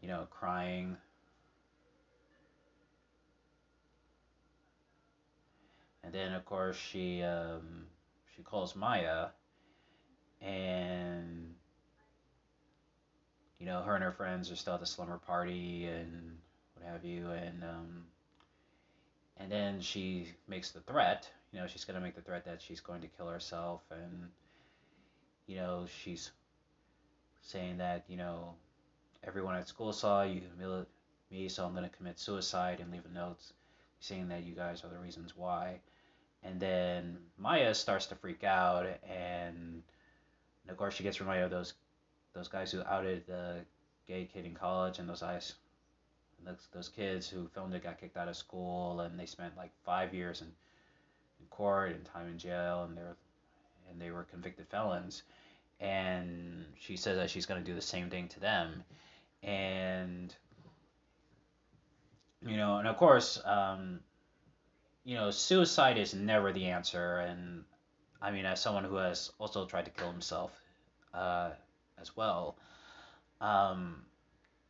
you 0.00 0.08
know, 0.08 0.26
crying. 0.30 0.96
And 6.02 6.14
then, 6.14 6.32
of 6.32 6.46
course, 6.46 6.76
she 6.76 7.22
um, 7.22 7.86
she 8.34 8.42
calls 8.42 8.74
Maya, 8.74 9.26
and 10.40 11.54
you 13.58 13.66
know, 13.66 13.82
her 13.82 13.94
and 13.94 14.02
her 14.02 14.12
friends 14.12 14.50
are 14.50 14.56
still 14.56 14.74
at 14.74 14.80
the 14.80 14.86
slumber 14.86 15.18
party 15.18 15.86
and 15.86 16.38
what 16.74 16.86
have 16.86 17.04
you, 17.04 17.28
and 17.30 17.62
um, 17.62 18.04
and 19.36 19.52
then 19.52 19.80
she 19.80 20.28
makes 20.46 20.70
the 20.70 20.80
threat. 20.80 21.28
You 21.52 21.60
know, 21.60 21.66
she's 21.66 21.84
gonna 21.84 22.00
make 22.00 22.14
the 22.14 22.22
threat 22.22 22.44
that 22.44 22.60
she's 22.60 22.80
going 22.80 23.00
to 23.00 23.08
kill 23.08 23.28
herself, 23.28 23.82
and 23.90 24.28
you 25.46 25.56
know, 25.56 25.86
she's 26.02 26.30
saying 27.42 27.78
that 27.78 28.04
you 28.08 28.16
know, 28.16 28.54
everyone 29.24 29.56
at 29.56 29.68
school 29.68 29.92
saw 29.92 30.22
you 30.22 30.42
me, 31.30 31.48
so 31.48 31.64
I'm 31.64 31.74
gonna 31.74 31.88
commit 31.88 32.18
suicide 32.18 32.80
and 32.80 32.90
leave 32.90 33.04
a 33.04 33.14
note 33.14 33.40
saying 34.00 34.28
that 34.28 34.44
you 34.44 34.54
guys 34.54 34.84
are 34.84 34.88
the 34.88 34.98
reasons 34.98 35.36
why. 35.36 35.80
And 36.42 36.60
then 36.60 37.18
Maya 37.36 37.74
starts 37.74 38.06
to 38.06 38.14
freak 38.14 38.44
out, 38.44 38.86
and 39.02 39.82
of 40.68 40.76
course 40.76 40.94
she 40.94 41.02
gets 41.02 41.20
reminded 41.20 41.44
of 41.44 41.50
those 41.50 41.74
those 42.34 42.48
guys 42.48 42.70
who 42.70 42.82
outed 42.84 43.26
the 43.26 43.64
gay 44.06 44.28
kid 44.32 44.44
in 44.44 44.54
college, 44.54 44.98
and 44.98 45.08
those 45.08 45.20
guys, 45.20 45.54
those, 46.44 46.68
those 46.72 46.88
kids 46.88 47.28
who 47.28 47.48
filmed 47.48 47.74
it 47.74 47.82
got 47.82 48.00
kicked 48.00 48.16
out 48.16 48.28
of 48.28 48.36
school, 48.36 49.00
and 49.00 49.18
they 49.18 49.26
spent 49.26 49.56
like 49.56 49.72
five 49.84 50.14
years 50.14 50.40
in 50.40 50.48
court 51.50 51.92
and 51.92 52.04
time 52.04 52.28
in 52.28 52.38
jail, 52.38 52.84
and 52.88 52.96
they're 52.96 53.16
and 53.90 54.00
they 54.00 54.10
were 54.10 54.24
convicted 54.24 54.68
felons. 54.68 55.22
And 55.80 56.64
she 56.78 56.96
says 56.96 57.16
that 57.16 57.30
she's 57.30 57.46
going 57.46 57.62
to 57.62 57.66
do 57.66 57.74
the 57.74 57.80
same 57.80 58.10
thing 58.10 58.28
to 58.28 58.40
them, 58.40 58.82
and 59.42 60.34
you 62.44 62.56
know, 62.56 62.78
and 62.78 62.88
of 62.88 62.96
course, 62.96 63.40
um, 63.44 64.00
you 65.04 65.14
know, 65.14 65.30
suicide 65.30 65.98
is 65.98 66.14
never 66.14 66.52
the 66.52 66.66
answer. 66.66 67.18
And 67.18 67.64
I 68.20 68.30
mean, 68.30 68.44
as 68.44 68.60
someone 68.60 68.84
who 68.84 68.96
has 68.96 69.30
also 69.38 69.66
tried 69.66 69.84
to 69.84 69.90
kill 69.90 70.10
himself 70.10 70.52
uh, 71.14 71.50
as 72.00 72.16
well, 72.16 72.56
um, 73.40 74.02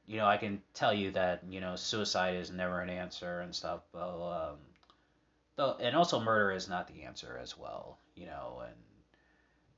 you 0.07 0.19
know, 0.19 0.27
I 0.27 0.37
can 0.37 0.63
tell 0.75 0.93
you 0.93 1.11
that 1.13 1.43
you 1.49 1.61
know 1.61 1.77
suicide 1.77 2.37
is 2.37 2.51
never 2.51 2.81
an 2.81 2.91
answer 2.91 3.41
and 3.41 3.55
stuff. 3.55 3.81
But 3.93 4.09
um, 4.09 4.57
though, 5.59 5.77
and 5.81 5.95
also 5.95 6.21
murder 6.21 6.53
is 6.53 6.69
not 6.69 6.89
the 6.89 7.03
answer 7.03 7.39
as 7.43 7.59
well. 7.59 7.99
You 8.15 8.27
know, 8.27 8.63
and 8.65 8.77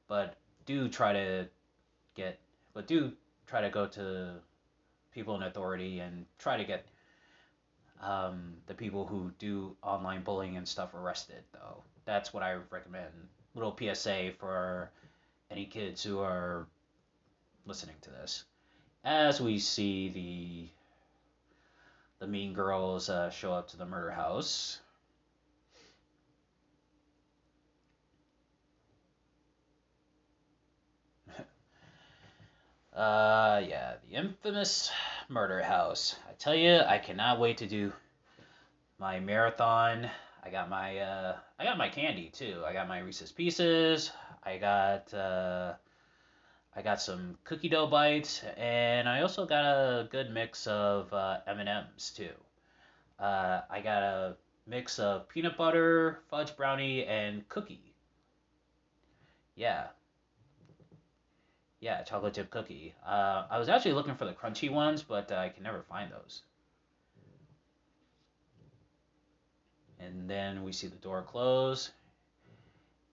but 0.06 0.36
do 0.66 0.88
try 0.88 1.12
to 1.12 1.48
get, 2.14 2.38
but 2.72 2.86
do 2.86 3.12
try 3.48 3.62
to 3.62 3.70
go 3.70 3.86
to 3.88 4.34
people 5.12 5.34
in 5.34 5.42
authority 5.42 5.98
and 5.98 6.26
try 6.38 6.56
to 6.56 6.64
get 6.64 6.86
um, 8.00 8.54
the 8.66 8.74
people 8.74 9.06
who 9.06 9.32
do 9.38 9.76
online 9.82 10.22
bullying 10.22 10.56
and 10.56 10.68
stuff 10.68 10.94
arrested, 10.94 11.42
though. 11.52 11.82
That's 12.04 12.32
what 12.32 12.42
I 12.42 12.58
recommend. 12.70 13.10
Little 13.54 13.76
PSA 13.76 14.32
for 14.38 14.90
any 15.50 15.64
kids 15.64 16.02
who 16.04 16.20
are 16.20 16.66
listening 17.66 17.96
to 18.02 18.10
this. 18.10 18.44
As 19.02 19.40
we 19.40 19.58
see 19.58 20.08
the 20.10 20.68
the 22.20 22.26
mean 22.26 22.52
girls 22.52 23.08
uh, 23.08 23.30
show 23.30 23.54
up 23.54 23.68
to 23.68 23.78
the 23.78 23.86
murder 23.86 24.10
house. 24.10 24.78
Uh, 33.00 33.62
yeah, 33.66 33.94
the 34.06 34.14
infamous 34.14 34.90
murder 35.30 35.62
house. 35.62 36.16
I 36.28 36.32
tell 36.34 36.54
you, 36.54 36.80
I 36.80 36.98
cannot 36.98 37.40
wait 37.40 37.56
to 37.58 37.66
do 37.66 37.92
my 38.98 39.20
marathon. 39.20 40.10
I 40.44 40.50
got 40.50 40.68
my 40.68 40.98
uh, 40.98 41.36
I 41.58 41.64
got 41.64 41.78
my 41.78 41.88
candy 41.88 42.30
too. 42.30 42.62
I 42.66 42.74
got 42.74 42.88
my 42.88 42.98
Reese's 42.98 43.32
Pieces. 43.32 44.12
I 44.44 44.58
got 44.58 45.14
uh, 45.14 45.72
I 46.76 46.82
got 46.82 47.00
some 47.00 47.38
cookie 47.44 47.70
dough 47.70 47.86
bites, 47.86 48.42
and 48.58 49.08
I 49.08 49.22
also 49.22 49.46
got 49.46 49.64
a 49.64 50.08
good 50.10 50.30
mix 50.30 50.66
of 50.66 51.10
uh, 51.14 51.38
M 51.46 51.58
and 51.58 51.70
M's 51.70 52.10
too. 52.10 52.34
Uh, 53.18 53.62
I 53.70 53.80
got 53.80 54.02
a 54.02 54.36
mix 54.66 54.98
of 54.98 55.26
peanut 55.30 55.56
butter, 55.56 56.20
fudge 56.28 56.54
brownie, 56.54 57.06
and 57.06 57.48
cookie. 57.48 57.94
Yeah, 59.56 59.86
yeah, 61.80 62.02
chocolate 62.02 62.34
chip 62.34 62.50
cookie. 62.50 62.94
Uh, 63.06 63.44
I 63.50 63.58
was 63.58 63.68
actually 63.68 63.94
looking 63.94 64.14
for 64.14 64.26
the 64.26 64.32
crunchy 64.32 64.70
ones, 64.70 65.02
but 65.02 65.32
uh, 65.32 65.36
I 65.36 65.48
can 65.48 65.62
never 65.62 65.82
find 65.82 66.10
those. 66.12 66.42
And 69.98 70.28
then 70.28 70.62
we 70.62 70.72
see 70.72 70.86
the 70.86 70.96
door 70.96 71.22
close, 71.22 71.90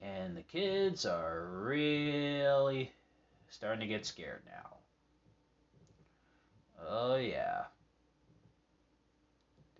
and 0.01 0.37
the 0.37 0.41
kids 0.41 1.05
are 1.05 1.47
really 1.51 2.91
starting 3.49 3.81
to 3.81 3.87
get 3.87 4.05
scared 4.05 4.43
now. 4.45 4.77
Oh, 6.87 7.15
yeah. 7.15 7.63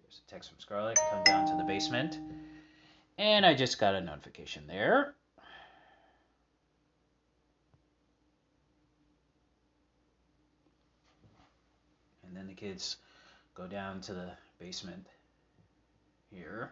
There's 0.02 0.22
a 0.26 0.30
text 0.30 0.50
from 0.50 0.60
Scarlett. 0.60 0.98
Come 1.12 1.24
down 1.24 1.48
to 1.48 1.56
the 1.56 1.64
basement. 1.64 2.20
And 3.18 3.46
I 3.46 3.54
just 3.54 3.80
got 3.80 3.96
a 3.96 4.02
notification 4.02 4.66
there. 4.68 5.16
Then 12.38 12.48
the 12.48 12.54
kids 12.54 12.98
go 13.56 13.68
down 13.68 14.02
to 14.02 14.14
the 14.14 14.32
basement 14.60 15.06
here. 16.30 16.72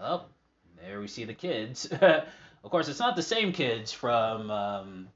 Oh, 0.00 0.24
there 0.80 1.00
we 1.00 1.08
see 1.08 1.24
the 1.24 1.34
kids. 1.34 1.92
Of 2.62 2.70
course, 2.70 2.88
it's 2.88 2.98
not 2.98 3.16
the 3.16 3.22
same 3.22 3.52
kids 3.52 3.90
from 3.90 4.50
um, 4.50 5.08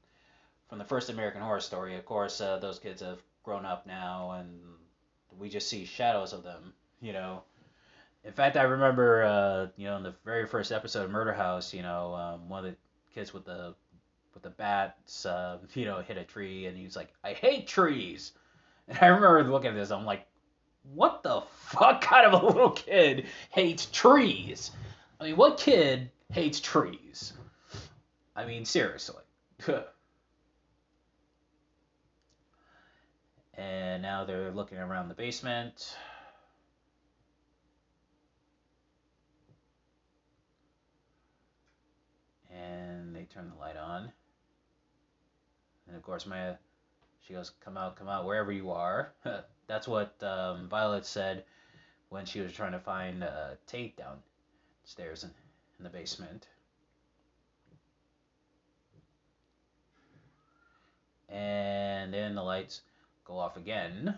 from 0.67 0.79
the 0.79 0.83
first 0.83 1.11
American 1.11 1.41
Horror 1.41 1.59
Story. 1.59 1.95
Of 1.95 2.05
course, 2.05 2.41
uh, 2.41 2.57
those 2.57 2.79
kids 2.79 3.01
have 3.01 3.19
grown 3.43 3.65
up 3.65 3.85
now, 3.85 4.31
and 4.31 4.59
we 5.37 5.49
just 5.49 5.69
see 5.69 5.85
shadows 5.85 6.33
of 6.33 6.43
them. 6.43 6.73
You 7.01 7.13
know. 7.13 7.43
In 8.23 8.33
fact, 8.33 8.57
I 8.57 8.63
remember, 8.63 9.23
uh, 9.23 9.67
you 9.77 9.85
know, 9.85 9.97
in 9.97 10.01
the 10.03 10.15
very 10.25 10.47
first 10.47 10.71
episode 10.71 11.05
of 11.05 11.11
Murder 11.11 11.33
House, 11.33 11.71
you 11.71 11.83
know, 11.83 12.15
um, 12.15 12.49
one 12.49 12.65
of 12.65 12.71
the 12.71 12.77
kids 13.13 13.31
with 13.31 13.45
the 13.45 13.75
with 14.35 14.43
the 14.43 14.51
bats, 14.51 15.25
uh, 15.25 15.57
you 15.73 15.85
know, 15.85 16.01
hit 16.01 16.17
a 16.17 16.23
tree, 16.23 16.67
and 16.67 16.77
he's 16.77 16.95
like, 16.95 17.11
"I 17.23 17.33
hate 17.33 17.67
trees." 17.67 18.33
And 18.87 18.99
I 19.01 19.07
remember 19.07 19.43
looking 19.51 19.71
at 19.71 19.75
this, 19.75 19.89
I'm 19.89 20.05
like, 20.05 20.27
"What 20.93 21.23
the 21.23 21.41
fuck 21.55 22.01
kind 22.09 22.27
of 22.27 22.43
a 22.43 22.45
little 22.45 22.69
kid 22.69 23.25
hates 23.49 23.87
trees?" 23.87 24.69
I 25.19 25.23
mean, 25.23 25.37
what 25.37 25.57
kid 25.57 26.11
hates 26.31 26.59
trees? 26.59 27.33
I 28.35 28.45
mean, 28.45 28.65
seriously. 28.65 29.23
and 33.53 34.01
now 34.01 34.25
they're 34.25 34.51
looking 34.51 34.77
around 34.77 35.07
the 35.07 35.15
basement. 35.15 35.95
And 42.53 43.15
they 43.15 43.23
turn 43.23 43.49
the 43.49 43.59
light 43.59 43.77
on. 43.77 44.11
And 45.87 45.95
of 45.95 46.03
course, 46.03 46.25
Maya, 46.25 46.55
she 47.21 47.33
goes, 47.33 47.51
"Come 47.63 47.77
out, 47.77 47.95
come 47.95 48.09
out, 48.09 48.25
wherever 48.25 48.51
you 48.51 48.71
are." 48.71 49.13
That's 49.67 49.87
what 49.87 50.21
um, 50.21 50.67
Violet 50.69 51.05
said 51.05 51.43
when 52.09 52.25
she 52.25 52.39
was 52.39 52.53
trying 52.53 52.73
to 52.73 52.79
find 52.79 53.23
uh, 53.23 53.51
Tate 53.67 53.97
downstairs 53.97 55.23
in, 55.23 55.31
in 55.79 55.83
the 55.83 55.89
basement. 55.89 56.47
And 61.29 62.13
then 62.13 62.35
the 62.35 62.43
lights 62.43 62.81
go 63.25 63.37
off 63.37 63.57
again. 63.57 64.17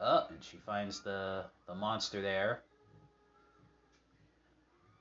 Oh, 0.00 0.26
and 0.28 0.42
she 0.42 0.56
finds 0.56 1.00
the 1.00 1.44
the 1.66 1.74
monster 1.74 2.20
there. 2.20 2.62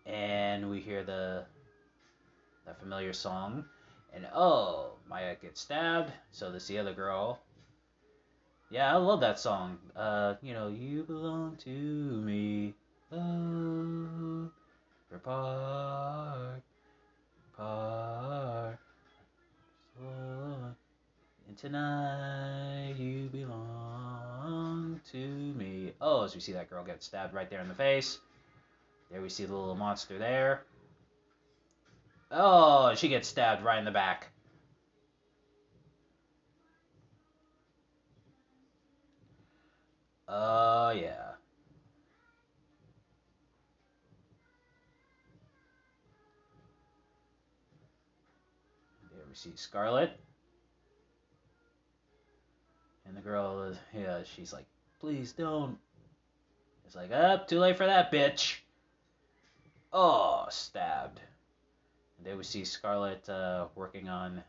And 0.06 0.70
we 0.70 0.80
hear 0.80 1.04
the 1.04 1.46
the 2.66 2.74
familiar 2.74 3.14
song. 3.14 3.66
And 4.14 4.28
oh, 4.34 4.94
Maya 5.10 5.36
gets 5.42 5.62
stabbed. 5.62 6.12
So 6.32 6.52
does 6.52 6.68
the 6.68 6.78
other 6.78 6.94
girl. 6.94 7.40
Yeah, 8.70 8.94
I 8.94 8.98
love 8.98 9.20
that 9.22 9.40
song. 9.40 9.78
Uh, 9.96 10.36
you 10.42 10.54
know, 10.54 10.68
you 10.68 11.04
belong 11.04 11.58
to 11.58 11.70
me. 11.70 12.74
Love 13.12 14.52
your 15.12 15.20
part, 15.20 16.64
part. 17.56 18.80
And 21.48 21.58
tonight 21.58 22.96
you 22.98 23.30
belong 23.32 25.00
to 25.12 25.18
me. 25.18 25.94
Oh, 26.02 26.24
as 26.24 26.34
we 26.34 26.42
see 26.42 26.54
that 26.54 26.70
girl 26.70 26.84
get 26.84 27.04
stabbed 27.04 27.36
right 27.36 27.50
there 27.50 27.62
in 27.62 27.68
the 27.68 27.76
face. 27.76 28.18
There 29.14 29.22
we 29.22 29.30
see 29.30 29.46
the 29.46 29.56
little 29.56 29.76
monster 29.76 30.18
there. 30.18 30.64
Oh, 32.32 32.96
she 32.96 33.10
gets 33.10 33.28
stabbed 33.28 33.64
right 33.64 33.78
in 33.78 33.86
the 33.86 33.92
back. 33.92 34.30
Oh, 40.28 40.90
yeah. 40.90 41.34
There 49.12 49.26
we 49.30 49.36
see 49.36 49.52
Scarlett. 49.54 50.20
And 53.06 53.16
the 53.16 53.22
girl 53.22 53.62
is, 53.62 53.78
yeah, 53.96 54.24
she's 54.24 54.52
like, 54.52 54.66
please 55.00 55.34
don't. 55.34 55.78
It's 56.88 56.96
like, 56.96 57.12
up, 57.12 57.42
oh, 57.44 57.48
too 57.48 57.60
late 57.60 57.78
for 57.78 57.86
that, 57.86 58.12
bitch. 58.12 58.56
Oh, 59.96 60.48
stabbed. 60.50 61.22
And 62.18 62.26
there 62.26 62.36
we 62.36 62.44
see 62.44 62.66
Scarlett 62.66 63.30
uh, 63.30 63.68
working 63.76 64.10
on 64.10 64.44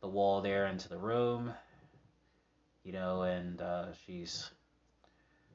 the 0.00 0.08
wall 0.08 0.40
there 0.40 0.66
into 0.66 0.88
the 0.88 0.96
room. 0.96 1.52
You 2.82 2.92
know, 2.92 3.22
and 3.22 3.60
uh, 3.60 3.92
she's 4.06 4.50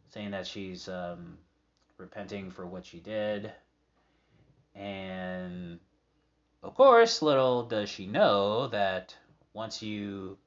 saying 0.09 0.29
that 0.31 0.45
she's 0.45 0.87
um, 0.87 1.39
repenting 1.97 2.51
for 2.51 2.67
what 2.67 2.85
she 2.85 2.99
did. 2.99 3.51
And 4.75 5.79
of 6.61 6.75
course, 6.75 7.23
little 7.23 7.63
does 7.63 7.89
she 7.89 8.05
know 8.05 8.67
that 8.67 9.15
once 9.53 9.81
you 9.81 10.37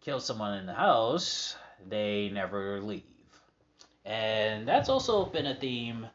kill 0.00 0.18
someone 0.18 0.58
in 0.58 0.66
the 0.66 0.74
house, 0.74 1.54
they 1.88 2.30
never 2.30 2.80
leave. 2.80 3.04
And 4.04 4.66
that's 4.66 4.88
also 4.88 5.26
been 5.26 5.46
a 5.46 5.54
theme, 5.54 6.06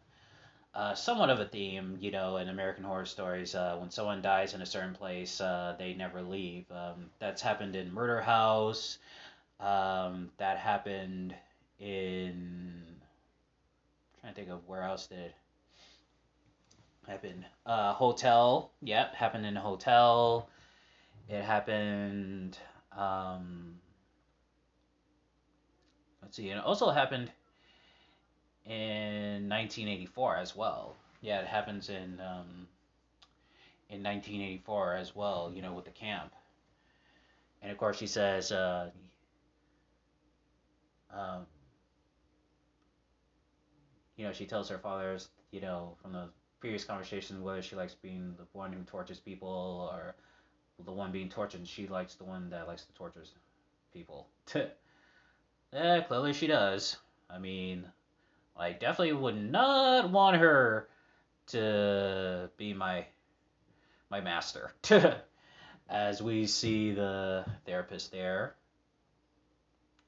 uh, 0.76 0.94
somewhat 0.94 1.30
of 1.30 1.40
a 1.40 1.46
theme, 1.46 1.98
you 2.02 2.12
know, 2.12 2.38
in 2.38 2.50
American 2.50 2.84
Horror 2.84 3.06
Stories. 3.06 3.56
Uh, 3.56 3.78
when 3.80 3.90
someone 3.90 4.22
dies 4.22 4.54
in 4.54 4.62
a 4.62 4.66
certain 4.66 4.94
place, 4.94 5.40
uh, 5.40 5.76
they 5.80 5.94
never 5.94 6.22
leave. 6.22 6.66
Um, 6.70 7.10
that's 7.20 7.42
happened 7.42 7.78
in 7.78 7.94
Murder 7.94 8.22
House. 8.22 8.98
Um, 9.62 10.30
that 10.38 10.58
happened 10.58 11.34
in. 11.80 12.84
I'm 14.14 14.22
trying 14.22 14.34
to 14.34 14.40
think 14.40 14.50
of 14.52 14.68
where 14.68 14.84
else 14.84 15.08
did 15.08 15.20
it 15.20 15.36
happen. 17.08 17.46
Uh, 17.66 17.94
hotel. 17.94 18.72
Yep, 18.82 19.16
happened 19.16 19.46
in 19.46 19.56
a 19.56 19.62
hotel. 19.62 20.50
It 21.30 21.42
happened. 21.42 22.58
Um, 22.98 23.76
let's 26.22 26.36
see. 26.36 26.50
And 26.50 26.60
it 26.60 26.66
also 26.66 26.90
happened 26.90 27.32
in 28.66 29.48
1984 29.48 30.38
as 30.38 30.56
well. 30.56 30.96
Yeah, 31.22 31.40
it 31.40 31.48
happens 31.48 31.90
in 31.90 32.20
um, 32.20 32.68
in 33.90 34.04
1984 34.04 34.96
as 34.96 35.16
well. 35.16 35.52
You 35.54 35.62
know, 35.62 35.74
with 35.74 35.86
the 35.86 35.92
camp. 35.92 36.34
And 37.62 37.72
of 37.72 37.78
course, 37.80 37.98
she 37.98 38.06
says, 38.06 38.52
uh, 38.52 38.92
um, 41.12 41.48
you 44.18 44.26
know, 44.26 44.32
she 44.32 44.46
tells 44.46 44.70
her 44.70 44.78
fathers, 44.78 45.30
you 45.52 45.62
know, 45.62 45.96
from 46.02 46.14
the 46.14 46.30
previous 46.60 46.84
conversation, 46.84 47.42
whether 47.42 47.62
she 47.62 47.76
likes 47.76 47.96
being 47.96 48.36
the 48.38 48.46
one 48.54 48.72
who 48.72 48.84
tortures 48.84 49.20
people 49.20 49.90
or 49.92 50.16
the 50.84 50.92
one 50.92 51.12
being 51.12 51.30
tortured, 51.30 51.60
and 51.60 51.68
she 51.68 51.88
likes 51.88 52.16
the 52.16 52.24
one 52.24 52.50
that 52.50 52.68
likes 52.68 52.84
to 52.86 52.94
torture 52.94 53.24
people. 53.94 54.28
yeah, 55.74 56.02
clearly 56.08 56.34
she 56.34 56.48
does. 56.48 56.98
I 57.30 57.40
mean, 57.40 57.86
I 58.58 58.72
definitely 58.72 59.14
would 59.14 59.52
not 59.52 60.10
want 60.10 60.38
her 60.38 60.88
to 61.48 62.50
be 62.58 62.74
my 62.74 63.06
my 64.10 64.22
master. 64.22 64.74
As 65.90 66.22
we 66.22 66.48
see 66.48 66.92
the 66.92 67.46
therapist 67.66 68.12
there 68.12 68.56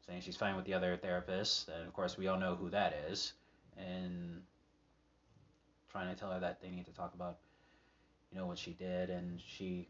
saying 0.08 0.22
she's 0.22 0.36
fine 0.38 0.56
with 0.56 0.66
the 0.66 0.74
other 0.74 0.96
therapist, 0.98 1.70
and 1.70 1.86
of 1.86 1.94
course 1.94 2.18
we 2.18 2.28
all 2.28 2.40
know 2.40 2.56
who 2.56 2.70
that 2.70 2.94
is, 3.10 3.34
and 3.78 4.42
trying 5.92 6.14
to 6.14 6.20
tell 6.20 6.32
her 6.32 6.40
that 6.40 6.62
they 6.62 6.70
need 6.70 6.86
to 6.86 6.94
talk 6.94 7.14
about, 7.14 7.38
you 8.32 8.38
know, 8.38 8.46
what 8.46 8.58
she 8.58 8.72
did, 8.72 9.10
and 9.10 9.42
she 9.46 9.88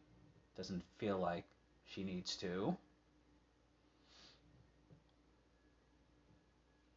doesn't 0.55 0.83
feel 0.97 1.19
like 1.19 1.45
she 1.85 2.03
needs 2.03 2.35
to. 2.37 2.75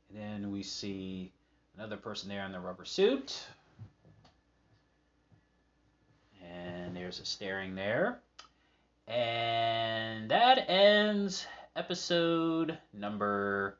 And 0.09 0.19
then 0.19 0.51
we 0.51 0.63
see 0.63 1.33
another 1.81 1.97
person 1.97 2.29
there 2.29 2.45
in 2.45 2.53
the 2.53 2.61
rubber 2.61 2.85
suit. 2.85 3.43
And 6.45 6.95
there's 6.95 7.21
a 7.21 7.25
staring 7.25 7.75
there. 7.75 8.21
And 9.09 10.31
that 10.31 10.69
ends 10.69 11.47
episode 11.75 12.77
number 12.93 13.79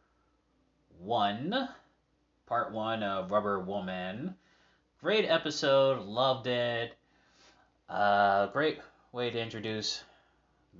one, 0.99 1.69
part 2.47 2.73
one 2.73 3.03
of 3.03 3.31
Rubber 3.31 3.61
Woman. 3.61 4.35
Great 5.03 5.27
episode, 5.27 6.01
loved 6.01 6.47
it. 6.47 6.97
Uh, 7.87 8.47
great 8.47 8.79
way 9.13 9.29
to 9.29 9.39
introduce 9.39 10.03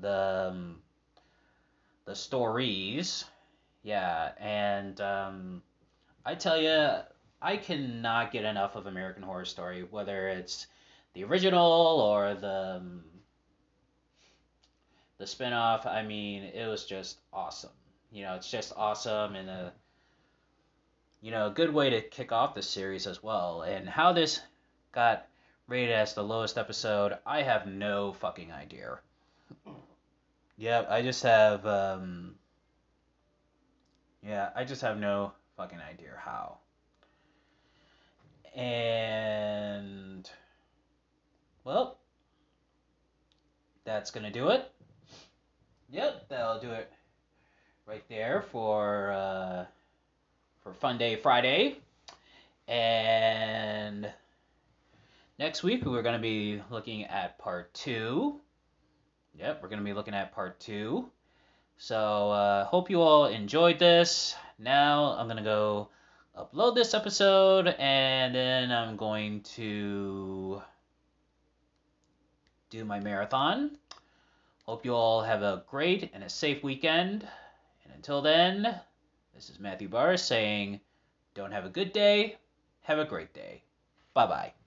the 0.01 0.49
um, 0.53 0.77
the 2.07 2.15
stories. 2.15 3.27
Yeah, 3.83 4.33
and 4.39 4.99
um, 5.03 5.63
I 6.25 6.35
tell 6.35 6.61
you, 6.61 7.01
I 7.43 7.57
cannot 7.57 8.33
get 8.33 8.45
enough 8.45 8.77
of 8.77 8.87
American 8.87 9.23
Horror 9.23 9.45
Story, 9.45 9.83
whether 9.83 10.29
it's 10.29 10.67
the 11.15 11.25
original 11.25 12.01
or 12.01 12.35
the 12.35 12.77
um, 12.77 13.05
the 15.19 15.25
spinoff. 15.25 15.87
I 15.87 16.03
mean, 16.03 16.45
it 16.45 16.67
was 16.67 16.85
just 16.85 17.19
awesome. 17.33 17.71
You 18.13 18.25
know, 18.25 18.35
it's 18.35 18.51
just 18.51 18.73
awesome, 18.77 19.37
and 19.37 19.49
uh, 19.49 19.71
you 21.21 21.31
know, 21.31 21.47
a 21.47 21.51
good 21.51 21.73
way 21.73 21.91
to 21.91 22.01
kick 22.01 22.33
off 22.33 22.55
the 22.55 22.63
series 22.63 23.07
as 23.07 23.23
well. 23.23 23.63
And 23.63 23.89
how 23.89 24.13
this 24.13 24.41
got 24.93 25.27
rated 25.67 25.95
as 25.95 26.15
the 26.15 26.25
lowest 26.25 26.59
episode, 26.59 27.19
I 27.27 27.43
have 27.43 27.67
no 27.67 28.13
fucking 28.15 28.53
idea. 28.53 28.99
yeah, 30.57 30.85
I 30.89 31.03
just 31.03 31.23
have, 31.23 31.67
um, 31.67 32.35
yeah, 34.23 34.51
I 34.57 34.65
just 34.65 34.83
have 34.83 34.99
no 34.99 35.33
fucking 35.57 35.79
idea 35.79 36.13
how. 36.19 36.60
And, 38.55 40.29
well, 41.65 41.99
that's 43.85 44.11
gonna 44.11 44.31
do 44.31 44.49
it. 44.49 44.71
Yep, 45.91 46.29
that'll 46.29 46.61
do 46.61 46.71
it 46.71 46.93
right 47.87 48.05
there 48.09 48.43
for 48.53 49.11
uh, 49.11 49.65
for 50.63 50.73
Funday 50.73 51.21
Friday. 51.21 51.79
And 52.69 54.09
next 55.39 55.65
week 55.65 55.85
we're 55.85 56.03
gonna 56.03 56.21
be 56.21 56.63
looking 56.71 57.05
at 57.05 57.39
part 57.39 57.75
two. 57.75 58.41
Yep, 59.37 59.61
we're 59.63 59.69
gonna 59.69 59.83
be 59.83 59.93
looking 59.93 60.15
at 60.15 60.33
part 60.33 60.61
two. 60.61 61.11
So 61.79 62.31
uh, 62.31 62.65
hope 62.67 62.91
you 62.91 63.01
all 63.01 63.27
enjoyed 63.27 63.81
this. 63.81 64.37
Now 64.59 65.17
I'm 65.19 65.27
gonna 65.27 65.43
go 65.43 65.89
upload 66.37 66.75
this 66.75 66.95
episode 66.95 67.69
and 67.79 68.35
then 68.35 68.71
I'm 68.71 68.97
going 68.97 69.41
to 69.57 70.63
do 72.71 72.85
my 72.85 73.01
marathon. 73.01 73.77
Hope 74.65 74.85
you 74.85 74.95
all 74.95 75.23
have 75.23 75.43
a 75.43 75.65
great 75.69 76.11
and 76.15 76.23
a 76.23 76.29
safe 76.29 76.63
weekend. 76.63 77.27
And 77.85 77.95
until 77.95 78.23
then, 78.23 78.63
this 79.35 79.51
is 79.51 79.59
Matthew 79.59 79.89
Barr 79.89 80.17
saying, 80.17 80.81
don't 81.35 81.53
have 81.53 81.65
a 81.65 81.71
good 81.71 81.93
day, 81.93 82.37
have 82.83 82.99
a 82.99 83.05
great 83.05 83.35
day. 83.35 83.63
Bye 84.15 84.27
bye. 84.27 84.60